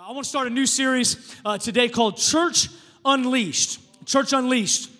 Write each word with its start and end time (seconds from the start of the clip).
I 0.00 0.10
want 0.12 0.24
to 0.24 0.28
start 0.30 0.46
a 0.46 0.50
new 0.50 0.64
series 0.64 1.36
uh, 1.44 1.58
today 1.58 1.86
called 1.86 2.16
Church 2.16 2.70
Unleashed. 3.04 3.78
Church 4.06 4.32
Unleashed. 4.32 4.90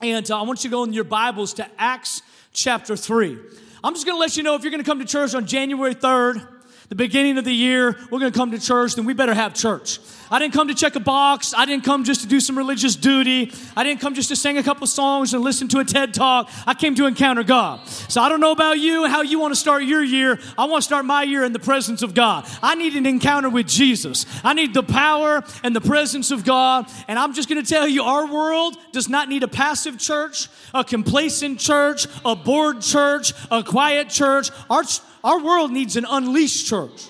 And 0.00 0.30
uh, 0.30 0.40
I 0.40 0.42
want 0.44 0.64
you 0.64 0.70
to 0.70 0.72
go 0.74 0.84
in 0.84 0.94
your 0.94 1.04
Bibles 1.04 1.52
to 1.54 1.68
Acts 1.76 2.22
chapter 2.54 2.96
3. 2.96 3.38
I'm 3.84 3.92
just 3.92 4.06
going 4.06 4.16
to 4.16 4.20
let 4.20 4.38
you 4.38 4.42
know 4.42 4.54
if 4.54 4.62
you're 4.62 4.70
going 4.70 4.82
to 4.82 4.88
come 4.88 5.00
to 5.00 5.04
church 5.04 5.34
on 5.34 5.46
January 5.46 5.94
3rd, 5.94 6.48
the 6.88 6.94
beginning 6.94 7.36
of 7.36 7.44
the 7.44 7.52
year, 7.52 7.94
we're 8.10 8.20
going 8.20 8.32
to 8.32 8.38
come 8.38 8.52
to 8.52 8.58
church, 8.58 8.94
then 8.94 9.04
we 9.04 9.12
better 9.12 9.34
have 9.34 9.52
church. 9.52 9.98
I 10.30 10.38
didn't 10.38 10.54
come 10.54 10.68
to 10.68 10.74
check 10.74 10.94
a 10.94 11.00
box. 11.00 11.54
I 11.56 11.64
didn't 11.64 11.84
come 11.84 12.04
just 12.04 12.20
to 12.22 12.26
do 12.26 12.40
some 12.40 12.56
religious 12.56 12.96
duty. 12.96 13.52
I 13.76 13.84
didn't 13.84 14.00
come 14.00 14.14
just 14.14 14.28
to 14.28 14.36
sing 14.36 14.58
a 14.58 14.62
couple 14.62 14.86
songs 14.86 15.34
and 15.34 15.42
listen 15.42 15.68
to 15.68 15.78
a 15.78 15.84
TED 15.84 16.14
talk. 16.14 16.50
I 16.66 16.74
came 16.74 16.94
to 16.96 17.06
encounter 17.06 17.42
God. 17.42 17.86
So 17.88 18.20
I 18.20 18.28
don't 18.28 18.40
know 18.40 18.52
about 18.52 18.78
you, 18.78 19.06
how 19.06 19.22
you 19.22 19.38
want 19.38 19.52
to 19.52 19.60
start 19.60 19.84
your 19.84 20.02
year. 20.02 20.38
I 20.56 20.66
want 20.66 20.82
to 20.82 20.86
start 20.86 21.04
my 21.04 21.22
year 21.22 21.44
in 21.44 21.52
the 21.52 21.58
presence 21.58 22.02
of 22.02 22.14
God. 22.14 22.48
I 22.62 22.74
need 22.74 22.94
an 22.96 23.06
encounter 23.06 23.48
with 23.48 23.66
Jesus. 23.66 24.26
I 24.44 24.54
need 24.54 24.74
the 24.74 24.82
power 24.82 25.42
and 25.62 25.74
the 25.74 25.80
presence 25.80 26.30
of 26.30 26.44
God. 26.44 26.90
And 27.08 27.18
I'm 27.18 27.32
just 27.32 27.48
going 27.48 27.62
to 27.62 27.68
tell 27.68 27.88
you, 27.88 28.02
our 28.02 28.26
world 28.26 28.76
does 28.92 29.08
not 29.08 29.28
need 29.28 29.42
a 29.42 29.48
passive 29.48 29.98
church, 29.98 30.48
a 30.74 30.84
complacent 30.84 31.58
church, 31.58 32.06
a 32.24 32.36
bored 32.36 32.80
church, 32.80 33.32
a 33.50 33.62
quiet 33.62 34.10
church. 34.10 34.50
Our, 34.68 34.82
our 35.24 35.42
world 35.42 35.72
needs 35.72 35.96
an 35.96 36.06
unleashed 36.08 36.66
church. 36.66 37.08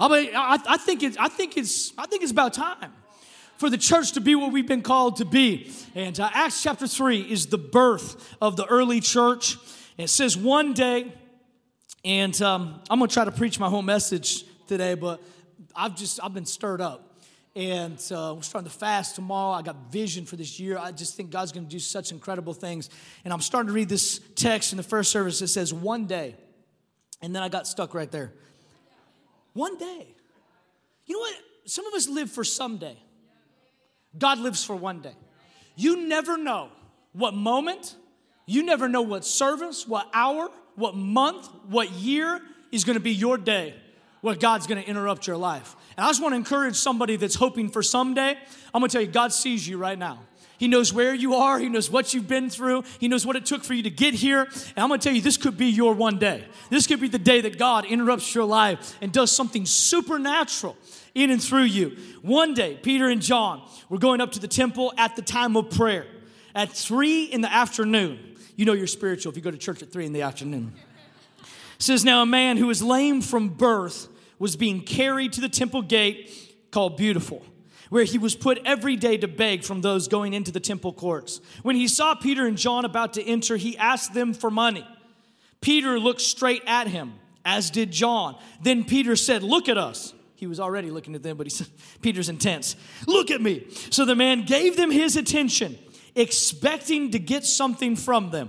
I 0.00 0.58
I, 0.66 0.76
think 0.78 1.02
it's, 1.02 1.16
I, 1.18 1.28
think 1.28 1.56
it's, 1.56 1.92
I 1.98 2.06
think 2.06 2.22
it's 2.22 2.32
about 2.32 2.54
time 2.54 2.92
for 3.58 3.68
the 3.68 3.76
church 3.76 4.12
to 4.12 4.20
be 4.20 4.34
what 4.34 4.52
we've 4.52 4.66
been 4.66 4.80
called 4.80 5.16
to 5.16 5.26
be. 5.26 5.70
And 5.94 6.18
uh, 6.18 6.30
Acts 6.32 6.62
chapter 6.62 6.86
3 6.86 7.20
is 7.20 7.48
the 7.48 7.58
birth 7.58 8.36
of 8.40 8.56
the 8.56 8.64
early 8.64 9.00
church. 9.00 9.58
It 9.98 10.08
says 10.08 10.36
one 10.36 10.72
day, 10.72 11.12
and 12.02 12.40
um, 12.40 12.80
I'm 12.88 12.98
going 12.98 13.08
to 13.08 13.12
try 13.12 13.26
to 13.26 13.30
preach 13.30 13.60
my 13.60 13.68
whole 13.68 13.82
message 13.82 14.44
today, 14.66 14.94
but 14.94 15.22
I've 15.76 15.94
just, 15.94 16.18
I've 16.24 16.32
been 16.32 16.46
stirred 16.46 16.80
up. 16.80 17.18
And 17.54 17.98
uh, 18.10 18.32
we're 18.36 18.42
starting 18.42 18.70
to 18.70 18.74
fast 18.74 19.16
tomorrow. 19.16 19.52
I 19.52 19.60
got 19.60 19.92
vision 19.92 20.24
for 20.24 20.36
this 20.36 20.58
year. 20.58 20.78
I 20.78 20.92
just 20.92 21.14
think 21.16 21.30
God's 21.30 21.52
going 21.52 21.66
to 21.66 21.70
do 21.70 21.80
such 21.80 22.12
incredible 22.12 22.54
things. 22.54 22.88
And 23.24 23.34
I'm 23.34 23.40
starting 23.42 23.66
to 23.66 23.74
read 23.74 23.90
this 23.90 24.20
text 24.36 24.72
in 24.72 24.78
the 24.78 24.82
first 24.82 25.10
service. 25.10 25.42
It 25.42 25.48
says, 25.48 25.74
one 25.74 26.06
day. 26.06 26.36
And 27.20 27.36
then 27.36 27.42
I 27.42 27.50
got 27.50 27.66
stuck 27.66 27.92
right 27.92 28.10
there. 28.10 28.32
One 29.52 29.76
day. 29.78 30.14
You 31.06 31.16
know 31.16 31.20
what? 31.20 31.34
Some 31.66 31.86
of 31.86 31.94
us 31.94 32.08
live 32.08 32.30
for 32.30 32.44
someday. 32.44 32.96
God 34.16 34.38
lives 34.38 34.64
for 34.64 34.74
one 34.74 35.00
day. 35.00 35.14
You 35.76 36.08
never 36.08 36.36
know 36.36 36.68
what 37.12 37.34
moment, 37.34 37.96
you 38.46 38.62
never 38.62 38.88
know 38.88 39.02
what 39.02 39.24
service, 39.24 39.86
what 39.86 40.08
hour, 40.12 40.50
what 40.76 40.94
month, 40.94 41.48
what 41.68 41.90
year 41.92 42.40
is 42.72 42.84
going 42.84 42.94
to 42.94 43.02
be 43.02 43.12
your 43.12 43.38
day 43.38 43.74
where 44.20 44.34
God's 44.34 44.66
going 44.66 44.82
to 44.82 44.88
interrupt 44.88 45.26
your 45.26 45.36
life. 45.36 45.74
And 45.96 46.04
I 46.04 46.08
just 46.08 46.22
want 46.22 46.32
to 46.32 46.36
encourage 46.36 46.76
somebody 46.76 47.16
that's 47.16 47.34
hoping 47.34 47.68
for 47.68 47.82
someday. 47.82 48.36
I'm 48.74 48.80
going 48.80 48.88
to 48.88 48.92
tell 48.92 49.02
you, 49.02 49.10
God 49.10 49.32
sees 49.32 49.66
you 49.66 49.78
right 49.78 49.98
now. 49.98 50.20
He 50.60 50.68
knows 50.68 50.92
where 50.92 51.14
you 51.14 51.36
are. 51.36 51.58
He 51.58 51.70
knows 51.70 51.90
what 51.90 52.12
you've 52.12 52.28
been 52.28 52.50
through. 52.50 52.84
He 52.98 53.08
knows 53.08 53.24
what 53.24 53.34
it 53.34 53.46
took 53.46 53.64
for 53.64 53.72
you 53.72 53.82
to 53.84 53.90
get 53.90 54.12
here. 54.12 54.42
And 54.42 54.72
I'm 54.76 54.88
going 54.88 55.00
to 55.00 55.04
tell 55.04 55.16
you, 55.16 55.22
this 55.22 55.38
could 55.38 55.56
be 55.56 55.68
your 55.68 55.94
one 55.94 56.18
day. 56.18 56.44
This 56.68 56.86
could 56.86 57.00
be 57.00 57.08
the 57.08 57.18
day 57.18 57.40
that 57.40 57.58
God 57.58 57.86
interrupts 57.86 58.34
your 58.34 58.44
life 58.44 58.94
and 59.00 59.10
does 59.10 59.34
something 59.34 59.64
supernatural 59.64 60.76
in 61.14 61.30
and 61.30 61.42
through 61.42 61.62
you. 61.62 61.96
One 62.20 62.52
day, 62.52 62.78
Peter 62.82 63.08
and 63.08 63.22
John 63.22 63.66
were 63.88 63.96
going 63.96 64.20
up 64.20 64.32
to 64.32 64.38
the 64.38 64.48
temple 64.48 64.92
at 64.98 65.16
the 65.16 65.22
time 65.22 65.56
of 65.56 65.70
prayer 65.70 66.06
at 66.54 66.70
three 66.70 67.24
in 67.24 67.40
the 67.40 67.50
afternoon. 67.50 68.36
You 68.54 68.66
know 68.66 68.74
you're 68.74 68.86
spiritual 68.86 69.30
if 69.30 69.36
you 69.36 69.42
go 69.42 69.50
to 69.50 69.56
church 69.56 69.82
at 69.82 69.90
three 69.90 70.04
in 70.04 70.12
the 70.12 70.22
afternoon. 70.22 70.74
It 71.38 71.46
says, 71.78 72.04
Now 72.04 72.20
a 72.20 72.26
man 72.26 72.58
who 72.58 72.66
was 72.66 72.82
lame 72.82 73.22
from 73.22 73.48
birth 73.48 74.08
was 74.38 74.56
being 74.56 74.82
carried 74.82 75.32
to 75.32 75.40
the 75.40 75.48
temple 75.48 75.80
gate 75.80 76.68
called 76.70 76.98
Beautiful 76.98 77.42
where 77.90 78.04
he 78.04 78.16
was 78.16 78.34
put 78.34 78.58
every 78.64 78.96
day 78.96 79.18
to 79.18 79.28
beg 79.28 79.64
from 79.64 79.82
those 79.82 80.08
going 80.08 80.32
into 80.32 80.50
the 80.50 80.60
temple 80.60 80.92
courts. 80.92 81.40
When 81.62 81.76
he 81.76 81.86
saw 81.86 82.14
Peter 82.14 82.46
and 82.46 82.56
John 82.56 82.84
about 82.84 83.12
to 83.14 83.22
enter, 83.22 83.56
he 83.56 83.76
asked 83.76 84.14
them 84.14 84.32
for 84.32 84.50
money. 84.50 84.86
Peter 85.60 86.00
looked 86.00 86.22
straight 86.22 86.62
at 86.66 86.86
him, 86.86 87.14
as 87.44 87.68
did 87.70 87.90
John. 87.90 88.38
Then 88.62 88.84
Peter 88.84 89.14
said, 89.16 89.42
Look 89.42 89.68
at 89.68 89.76
us. 89.76 90.14
He 90.36 90.46
was 90.46 90.58
already 90.58 90.90
looking 90.90 91.14
at 91.14 91.22
them, 91.22 91.36
but 91.36 91.46
he 91.46 91.50
said, 91.50 91.66
Peter's 92.00 92.30
intense. 92.30 92.76
Look 93.06 93.30
at 93.30 93.42
me. 93.42 93.66
So 93.90 94.06
the 94.06 94.16
man 94.16 94.46
gave 94.46 94.76
them 94.76 94.90
his 94.90 95.16
attention, 95.16 95.78
expecting 96.14 97.10
to 97.10 97.18
get 97.18 97.44
something 97.44 97.94
from 97.94 98.30
them. 98.30 98.48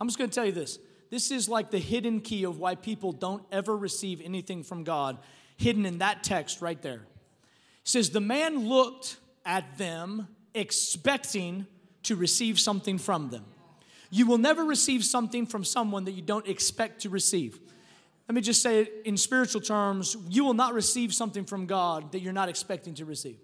I'm 0.00 0.08
just 0.08 0.16
going 0.16 0.30
to 0.30 0.34
tell 0.34 0.46
you 0.46 0.52
this. 0.52 0.78
This 1.10 1.30
is 1.30 1.48
like 1.48 1.70
the 1.70 1.78
hidden 1.78 2.20
key 2.20 2.44
of 2.44 2.58
why 2.58 2.74
people 2.74 3.12
don't 3.12 3.42
ever 3.52 3.76
receive 3.76 4.20
anything 4.22 4.62
from 4.62 4.82
God, 4.82 5.18
hidden 5.56 5.84
in 5.86 5.98
that 5.98 6.22
text 6.24 6.62
right 6.62 6.80
there 6.80 7.02
says, 7.86 8.10
The 8.10 8.20
man 8.20 8.68
looked 8.68 9.16
at 9.44 9.78
them 9.78 10.28
expecting 10.54 11.66
to 12.02 12.16
receive 12.16 12.60
something 12.60 12.98
from 12.98 13.30
them. 13.30 13.44
You 14.10 14.26
will 14.26 14.38
never 14.38 14.64
receive 14.64 15.04
something 15.04 15.46
from 15.46 15.64
someone 15.64 16.04
that 16.04 16.12
you 16.12 16.22
don't 16.22 16.46
expect 16.46 17.02
to 17.02 17.10
receive. 17.10 17.58
Let 18.28 18.34
me 18.34 18.40
just 18.40 18.60
say 18.60 18.82
it 18.82 18.92
in 19.04 19.16
spiritual 19.16 19.60
terms 19.60 20.16
you 20.28 20.44
will 20.44 20.54
not 20.54 20.74
receive 20.74 21.14
something 21.14 21.44
from 21.44 21.66
God 21.66 22.12
that 22.12 22.20
you're 22.20 22.32
not 22.32 22.48
expecting 22.48 22.94
to 22.94 23.04
receive. 23.04 23.38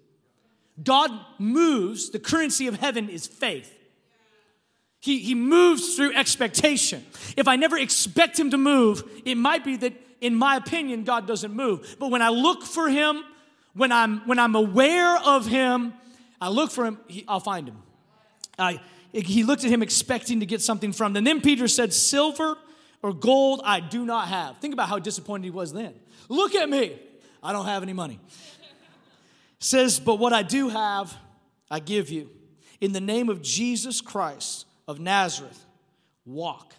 God 0.81 1.11
moves, 1.39 2.09
the 2.09 2.19
currency 2.19 2.67
of 2.67 2.75
heaven 2.75 3.09
is 3.09 3.27
faith. 3.27 3.79
He, 4.99 5.19
he 5.19 5.35
moves 5.35 5.95
through 5.95 6.15
expectation. 6.15 7.05
If 7.37 7.47
I 7.47 7.55
never 7.57 7.77
expect 7.77 8.39
him 8.39 8.51
to 8.51 8.57
move, 8.57 9.03
it 9.25 9.35
might 9.35 9.63
be 9.63 9.75
that, 9.77 9.93
in 10.21 10.33
my 10.33 10.55
opinion, 10.55 11.03
God 11.03 11.27
doesn't 11.27 11.53
move. 11.53 11.97
But 11.99 12.09
when 12.09 12.21
I 12.21 12.29
look 12.29 12.63
for 12.63 12.89
him, 12.89 13.23
when 13.73 13.91
I'm, 13.91 14.19
when 14.27 14.39
I'm 14.39 14.55
aware 14.55 15.17
of 15.17 15.45
him, 15.45 15.93
I 16.39 16.49
look 16.49 16.71
for 16.71 16.85
him, 16.85 16.99
he, 17.07 17.25
I'll 17.27 17.39
find 17.39 17.67
him. 17.67 17.81
I, 18.57 18.81
he 19.11 19.43
looked 19.43 19.63
at 19.63 19.71
him 19.71 19.81
expecting 19.81 20.39
to 20.39 20.45
get 20.45 20.61
something 20.61 20.91
from 20.91 21.11
him. 21.11 21.17
And 21.17 21.27
then 21.27 21.41
Peter 21.41 21.67
said, 21.67 21.93
Silver 21.93 22.57
or 23.01 23.13
gold 23.13 23.61
I 23.63 23.79
do 23.79 24.05
not 24.05 24.27
have. 24.27 24.57
Think 24.57 24.73
about 24.73 24.89
how 24.89 24.99
disappointed 24.99 25.45
he 25.45 25.51
was 25.51 25.73
then. 25.73 25.93
Look 26.29 26.55
at 26.55 26.69
me. 26.69 26.99
I 27.41 27.51
don't 27.51 27.65
have 27.65 27.83
any 27.83 27.93
money. 27.93 28.19
Says, 29.59 29.99
But 29.99 30.15
what 30.15 30.33
I 30.33 30.43
do 30.43 30.69
have, 30.69 31.15
I 31.69 31.79
give 31.79 32.09
you. 32.09 32.29
In 32.81 32.91
the 32.91 33.01
name 33.01 33.29
of 33.29 33.41
Jesus 33.41 34.01
Christ 34.01 34.65
of 34.87 34.99
Nazareth, 34.99 35.65
walk. 36.25 36.75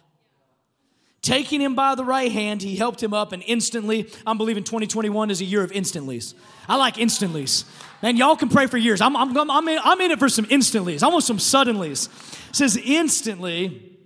Taking 1.21 1.59
him 1.59 1.73
by 1.73 1.95
the 1.95 2.05
right 2.05 2.31
hand, 2.31 2.61
he 2.61 2.75
helped 2.75 3.01
him 3.01 3.11
up, 3.11 3.31
and 3.31 3.43
instantly, 3.47 4.11
I'm 4.27 4.37
believing 4.37 4.63
2021 4.63 5.31
is 5.31 5.41
a 5.41 5.45
year 5.45 5.63
of 5.63 5.71
instantlies. 5.71 6.35
I 6.67 6.75
like 6.75 6.95
instantlies. 6.95 7.65
Man, 8.01 8.17
y'all 8.17 8.35
can 8.35 8.49
pray 8.49 8.67
for 8.67 8.77
years. 8.77 9.01
I'm, 9.01 9.15
I'm, 9.15 9.35
I'm, 9.49 9.67
in, 9.67 9.79
I'm 9.83 10.01
in 10.01 10.11
it 10.11 10.19
for 10.19 10.29
some 10.29 10.45
instantlies. 10.45 11.03
I 11.03 11.07
want 11.07 11.23
some 11.23 11.37
suddenlies. 11.37 12.07
It 12.49 12.55
says, 12.55 12.77
instantly, 12.77 13.97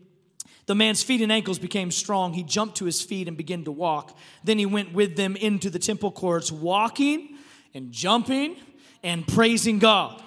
the 0.66 0.76
man's 0.76 1.02
feet 1.02 1.22
and 1.22 1.32
ankles 1.32 1.60
became 1.60 1.92
strong. 1.92 2.34
He 2.34 2.44
jumped 2.44 2.78
to 2.78 2.86
his 2.86 3.02
feet 3.02 3.28
and 3.28 3.36
began 3.36 3.64
to 3.64 3.72
walk. 3.72 4.18
Then 4.44 4.60
he 4.60 4.66
went 4.66 4.94
with 4.94 5.16
them 5.16 5.36
into 5.36 5.70
the 5.70 5.80
temple 5.80 6.12
courts, 6.12 6.52
walking 6.52 7.38
and 7.74 7.92
jumping 7.92 8.56
and 9.04 9.28
praising 9.28 9.80
God. 9.80 10.22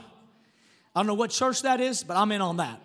I 0.95 1.01
don't 1.01 1.07
know 1.07 1.15
what 1.15 1.31
church 1.31 1.63
that 1.63 1.81
is, 1.81 2.03
but 2.03 2.17
I'm 2.17 2.33
in 2.33 2.41
on 2.41 2.59
that. 2.59 2.81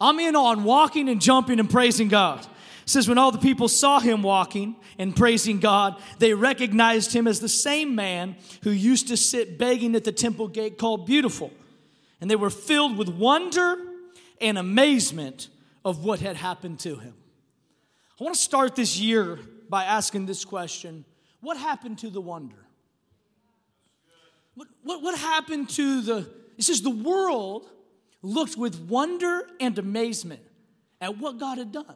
I'm 0.00 0.18
in 0.20 0.36
on 0.36 0.64
walking 0.64 1.08
and 1.08 1.20
jumping 1.20 1.60
and 1.60 1.68
praising 1.68 2.08
God 2.08 2.46
says, 2.90 3.08
When 3.08 3.18
all 3.18 3.30
the 3.30 3.38
people 3.38 3.68
saw 3.68 4.00
him 4.00 4.22
walking 4.22 4.76
and 4.98 5.14
praising 5.14 5.60
God, 5.60 6.00
they 6.18 6.34
recognized 6.34 7.12
him 7.12 7.26
as 7.26 7.40
the 7.40 7.48
same 7.48 7.94
man 7.94 8.36
who 8.62 8.70
used 8.70 9.08
to 9.08 9.16
sit 9.16 9.58
begging 9.58 9.94
at 9.94 10.04
the 10.04 10.12
temple 10.12 10.48
gate 10.48 10.78
called 10.78 11.06
Beautiful. 11.06 11.52
And 12.20 12.30
they 12.30 12.36
were 12.36 12.50
filled 12.50 12.98
with 12.98 13.08
wonder 13.08 13.76
and 14.40 14.58
amazement 14.58 15.48
of 15.84 16.04
what 16.04 16.20
had 16.20 16.36
happened 16.36 16.80
to 16.80 16.96
him. 16.96 17.14
I 18.20 18.24
want 18.24 18.34
to 18.34 18.40
start 18.40 18.76
this 18.76 18.98
year 18.98 19.38
by 19.68 19.84
asking 19.84 20.26
this 20.26 20.44
question 20.44 21.04
What 21.40 21.56
happened 21.56 21.98
to 22.00 22.10
the 22.10 22.20
wonder? 22.20 22.66
What, 24.54 24.68
what, 24.82 25.02
what 25.02 25.18
happened 25.18 25.70
to 25.70 26.02
the, 26.02 26.30
it 26.58 26.64
says, 26.64 26.82
the 26.82 26.90
world 26.90 27.70
looked 28.20 28.56
with 28.56 28.78
wonder 28.80 29.46
and 29.60 29.78
amazement 29.78 30.42
at 31.00 31.16
what 31.16 31.38
God 31.38 31.56
had 31.56 31.72
done. 31.72 31.94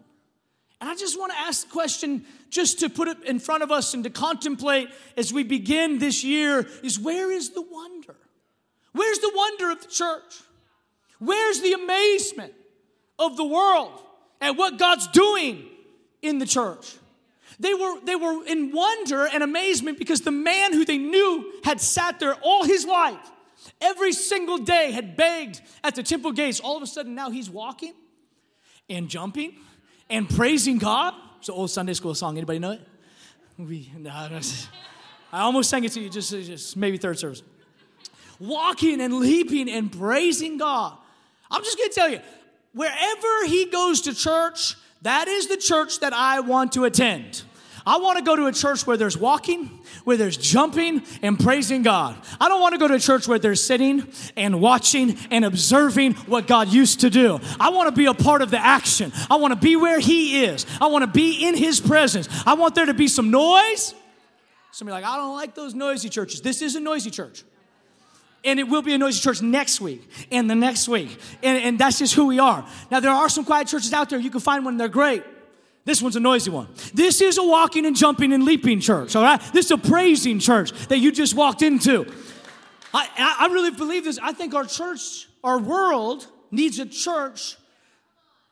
And 0.84 0.90
I 0.90 0.96
just 0.96 1.18
want 1.18 1.32
to 1.32 1.38
ask 1.38 1.66
the 1.66 1.72
question, 1.72 2.26
just 2.50 2.80
to 2.80 2.90
put 2.90 3.08
it 3.08 3.24
in 3.24 3.38
front 3.38 3.62
of 3.62 3.72
us 3.72 3.94
and 3.94 4.04
to 4.04 4.10
contemplate 4.10 4.90
as 5.16 5.32
we 5.32 5.42
begin 5.42 5.98
this 5.98 6.22
year 6.22 6.68
is 6.82 7.00
where 7.00 7.32
is 7.32 7.52
the 7.52 7.62
wonder? 7.62 8.14
Where's 8.92 9.18
the 9.20 9.32
wonder 9.34 9.70
of 9.70 9.80
the 9.80 9.88
church? 9.88 10.42
Where's 11.20 11.62
the 11.62 11.72
amazement 11.72 12.52
of 13.18 13.38
the 13.38 13.46
world 13.46 13.98
at 14.42 14.58
what 14.58 14.78
God's 14.78 15.06
doing 15.06 15.64
in 16.20 16.38
the 16.38 16.44
church? 16.44 16.96
They 17.58 17.72
were, 17.72 17.98
they 18.04 18.16
were 18.16 18.44
in 18.44 18.70
wonder 18.70 19.26
and 19.26 19.42
amazement 19.42 19.98
because 19.98 20.20
the 20.20 20.32
man 20.32 20.74
who 20.74 20.84
they 20.84 20.98
knew 20.98 21.50
had 21.64 21.80
sat 21.80 22.20
there 22.20 22.34
all 22.42 22.62
his 22.62 22.84
life, 22.84 23.30
every 23.80 24.12
single 24.12 24.58
day 24.58 24.90
had 24.90 25.16
begged 25.16 25.62
at 25.82 25.94
the 25.94 26.02
temple 26.02 26.32
gates. 26.32 26.60
All 26.60 26.76
of 26.76 26.82
a 26.82 26.86
sudden, 26.86 27.14
now 27.14 27.30
he's 27.30 27.48
walking 27.48 27.94
and 28.90 29.08
jumping 29.08 29.54
and 30.10 30.28
praising 30.28 30.78
God. 30.78 31.14
It's 31.38 31.48
an 31.48 31.54
old 31.54 31.70
Sunday 31.70 31.94
school 31.94 32.14
song. 32.14 32.36
Anybody 32.36 32.58
know 32.58 32.72
it? 32.72 32.80
We, 33.58 33.90
no, 33.96 34.10
I 34.10 35.40
almost 35.40 35.70
sang 35.70 35.84
it 35.84 35.92
to 35.92 36.00
you, 36.00 36.08
just, 36.10 36.30
just 36.30 36.76
maybe 36.76 36.96
third 36.96 37.18
service. 37.18 37.42
Walking 38.40 39.00
and 39.00 39.14
leaping 39.14 39.68
and 39.68 39.92
praising 39.92 40.58
God. 40.58 40.96
I'm 41.50 41.62
just 41.62 41.78
gonna 41.78 41.90
tell 41.90 42.08
you, 42.08 42.20
wherever 42.72 43.46
he 43.46 43.66
goes 43.66 44.00
to 44.02 44.14
church, 44.14 44.76
that 45.02 45.28
is 45.28 45.48
the 45.48 45.56
church 45.56 46.00
that 46.00 46.12
I 46.12 46.40
want 46.40 46.72
to 46.72 46.84
attend. 46.84 47.42
I 47.86 47.98
want 47.98 48.18
to 48.18 48.24
go 48.24 48.34
to 48.34 48.46
a 48.46 48.52
church 48.52 48.86
where 48.86 48.96
there's 48.96 49.16
walking, 49.16 49.66
where 50.04 50.16
there's 50.16 50.38
jumping 50.38 51.02
and 51.20 51.38
praising 51.38 51.82
God. 51.82 52.16
I 52.40 52.48
don't 52.48 52.60
want 52.60 52.72
to 52.72 52.78
go 52.78 52.88
to 52.88 52.94
a 52.94 52.98
church 52.98 53.28
where 53.28 53.38
there's 53.38 53.62
sitting 53.62 54.08
and 54.36 54.60
watching 54.60 55.18
and 55.30 55.44
observing 55.44 56.14
what 56.14 56.46
God 56.46 56.68
used 56.68 57.00
to 57.00 57.10
do. 57.10 57.40
I 57.60 57.70
want 57.70 57.88
to 57.88 57.94
be 57.94 58.06
a 58.06 58.14
part 58.14 58.40
of 58.40 58.50
the 58.50 58.58
action. 58.58 59.12
I 59.30 59.36
want 59.36 59.52
to 59.52 59.60
be 59.60 59.76
where 59.76 60.00
He 60.00 60.44
is. 60.44 60.64
I 60.80 60.86
want 60.86 61.02
to 61.02 61.10
be 61.10 61.46
in 61.46 61.56
His 61.56 61.78
presence. 61.78 62.28
I 62.46 62.54
want 62.54 62.74
there 62.74 62.86
to 62.86 62.94
be 62.94 63.08
some 63.08 63.30
noise. 63.30 63.94
Somebody 64.72 65.02
like, 65.02 65.04
I 65.04 65.16
don't 65.18 65.34
like 65.34 65.54
those 65.54 65.74
noisy 65.74 66.08
churches. 66.08 66.40
This 66.40 66.62
is 66.62 66.76
a 66.76 66.80
noisy 66.80 67.10
church 67.10 67.44
and 68.44 68.60
it 68.60 68.64
will 68.64 68.82
be 68.82 68.92
a 68.92 68.98
noisy 68.98 69.20
church 69.20 69.40
next 69.40 69.80
week 69.80 70.08
and 70.30 70.50
the 70.50 70.54
next 70.54 70.86
week. 70.86 71.18
And, 71.42 71.62
and, 71.62 71.78
that's 71.78 71.98
just 71.98 72.14
who 72.14 72.26
we 72.26 72.38
are. 72.38 72.66
Now, 72.90 73.00
there 73.00 73.10
are 73.10 73.28
some 73.28 73.44
quiet 73.44 73.68
churches 73.68 73.92
out 73.92 74.10
there. 74.10 74.18
You 74.18 74.30
can 74.30 74.40
find 74.40 74.64
one, 74.64 74.76
they're 74.76 74.88
great. 74.88 75.24
This 75.84 76.00
one's 76.00 76.16
a 76.16 76.20
noisy 76.20 76.50
one. 76.50 76.68
This 76.94 77.20
is 77.20 77.36
a 77.36 77.42
walking 77.42 77.84
and 77.84 77.94
jumping 77.94 78.32
and 78.32 78.44
leaping 78.44 78.80
church, 78.80 79.14
all 79.14 79.22
right? 79.22 79.40
This 79.52 79.66
is 79.66 79.70
a 79.72 79.78
praising 79.78 80.38
church 80.38 80.72
that 80.88 80.98
you 80.98 81.12
just 81.12 81.34
walked 81.34 81.60
into. 81.60 82.10
I, 82.94 83.36
I 83.40 83.52
really 83.52 83.70
believe 83.70 84.04
this. 84.04 84.18
I 84.22 84.32
think 84.32 84.54
our 84.54 84.64
church, 84.64 85.28
our 85.42 85.58
world 85.58 86.26
needs 86.50 86.78
a 86.78 86.86
church 86.86 87.56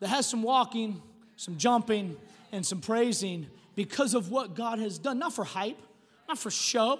that 0.00 0.08
has 0.08 0.26
some 0.26 0.42
walking, 0.42 1.00
some 1.36 1.56
jumping, 1.56 2.16
and 2.50 2.66
some 2.66 2.80
praising 2.80 3.46
because 3.76 4.14
of 4.14 4.30
what 4.30 4.54
God 4.54 4.78
has 4.78 4.98
done. 4.98 5.18
Not 5.18 5.32
for 5.32 5.44
hype, 5.44 5.80
not 6.28 6.38
for 6.38 6.50
show, 6.50 6.98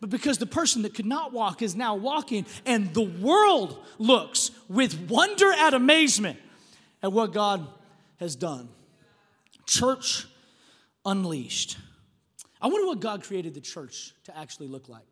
but 0.00 0.10
because 0.10 0.36
the 0.38 0.46
person 0.46 0.82
that 0.82 0.94
could 0.94 1.06
not 1.06 1.32
walk 1.32 1.62
is 1.62 1.74
now 1.74 1.94
walking, 1.94 2.44
and 2.66 2.92
the 2.92 3.02
world 3.02 3.82
looks 3.98 4.50
with 4.68 5.08
wonder 5.08 5.52
and 5.52 5.74
amazement 5.74 6.38
at 7.02 7.12
what 7.12 7.32
God 7.32 7.66
has 8.18 8.36
done. 8.36 8.68
Church 9.70 10.26
unleashed. 11.06 11.78
I 12.60 12.66
wonder 12.66 12.88
what 12.88 12.98
God 12.98 13.22
created 13.22 13.54
the 13.54 13.60
church 13.60 14.12
to 14.24 14.36
actually 14.36 14.66
look 14.66 14.88
like, 14.88 15.06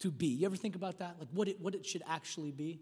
to 0.00 0.10
be. 0.10 0.26
You 0.26 0.44
ever 0.44 0.54
think 0.54 0.76
about 0.76 0.98
that? 0.98 1.16
Like 1.18 1.28
what 1.32 1.48
it, 1.48 1.58
what 1.62 1.74
it 1.74 1.86
should 1.86 2.02
actually 2.06 2.50
be? 2.50 2.78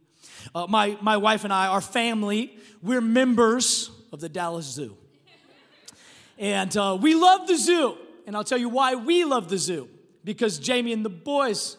Uh, 0.52 0.66
my, 0.69 0.99
my 1.00 1.16
wife 1.16 1.44
and 1.44 1.52
I, 1.52 1.69
our 1.69 1.81
family, 1.81 2.58
we're 2.82 3.00
members 3.00 3.93
of 4.12 4.19
the 4.19 4.28
Dallas 4.28 4.66
Zoo. 4.66 4.96
And 6.37 6.76
uh, 6.76 6.99
we 7.00 7.14
love 7.14 7.46
the 7.46 7.58
zoo. 7.58 7.96
And 8.26 8.34
I'll 8.34 8.43
tell 8.43 8.58
you 8.58 8.69
why 8.69 8.96
we 8.96 9.25
love 9.25 9.49
the 9.49 9.58
zoo. 9.58 9.88
Because 10.25 10.58
Jamie 10.58 10.93
and 10.93 11.05
the 11.05 11.11
boys 11.11 11.76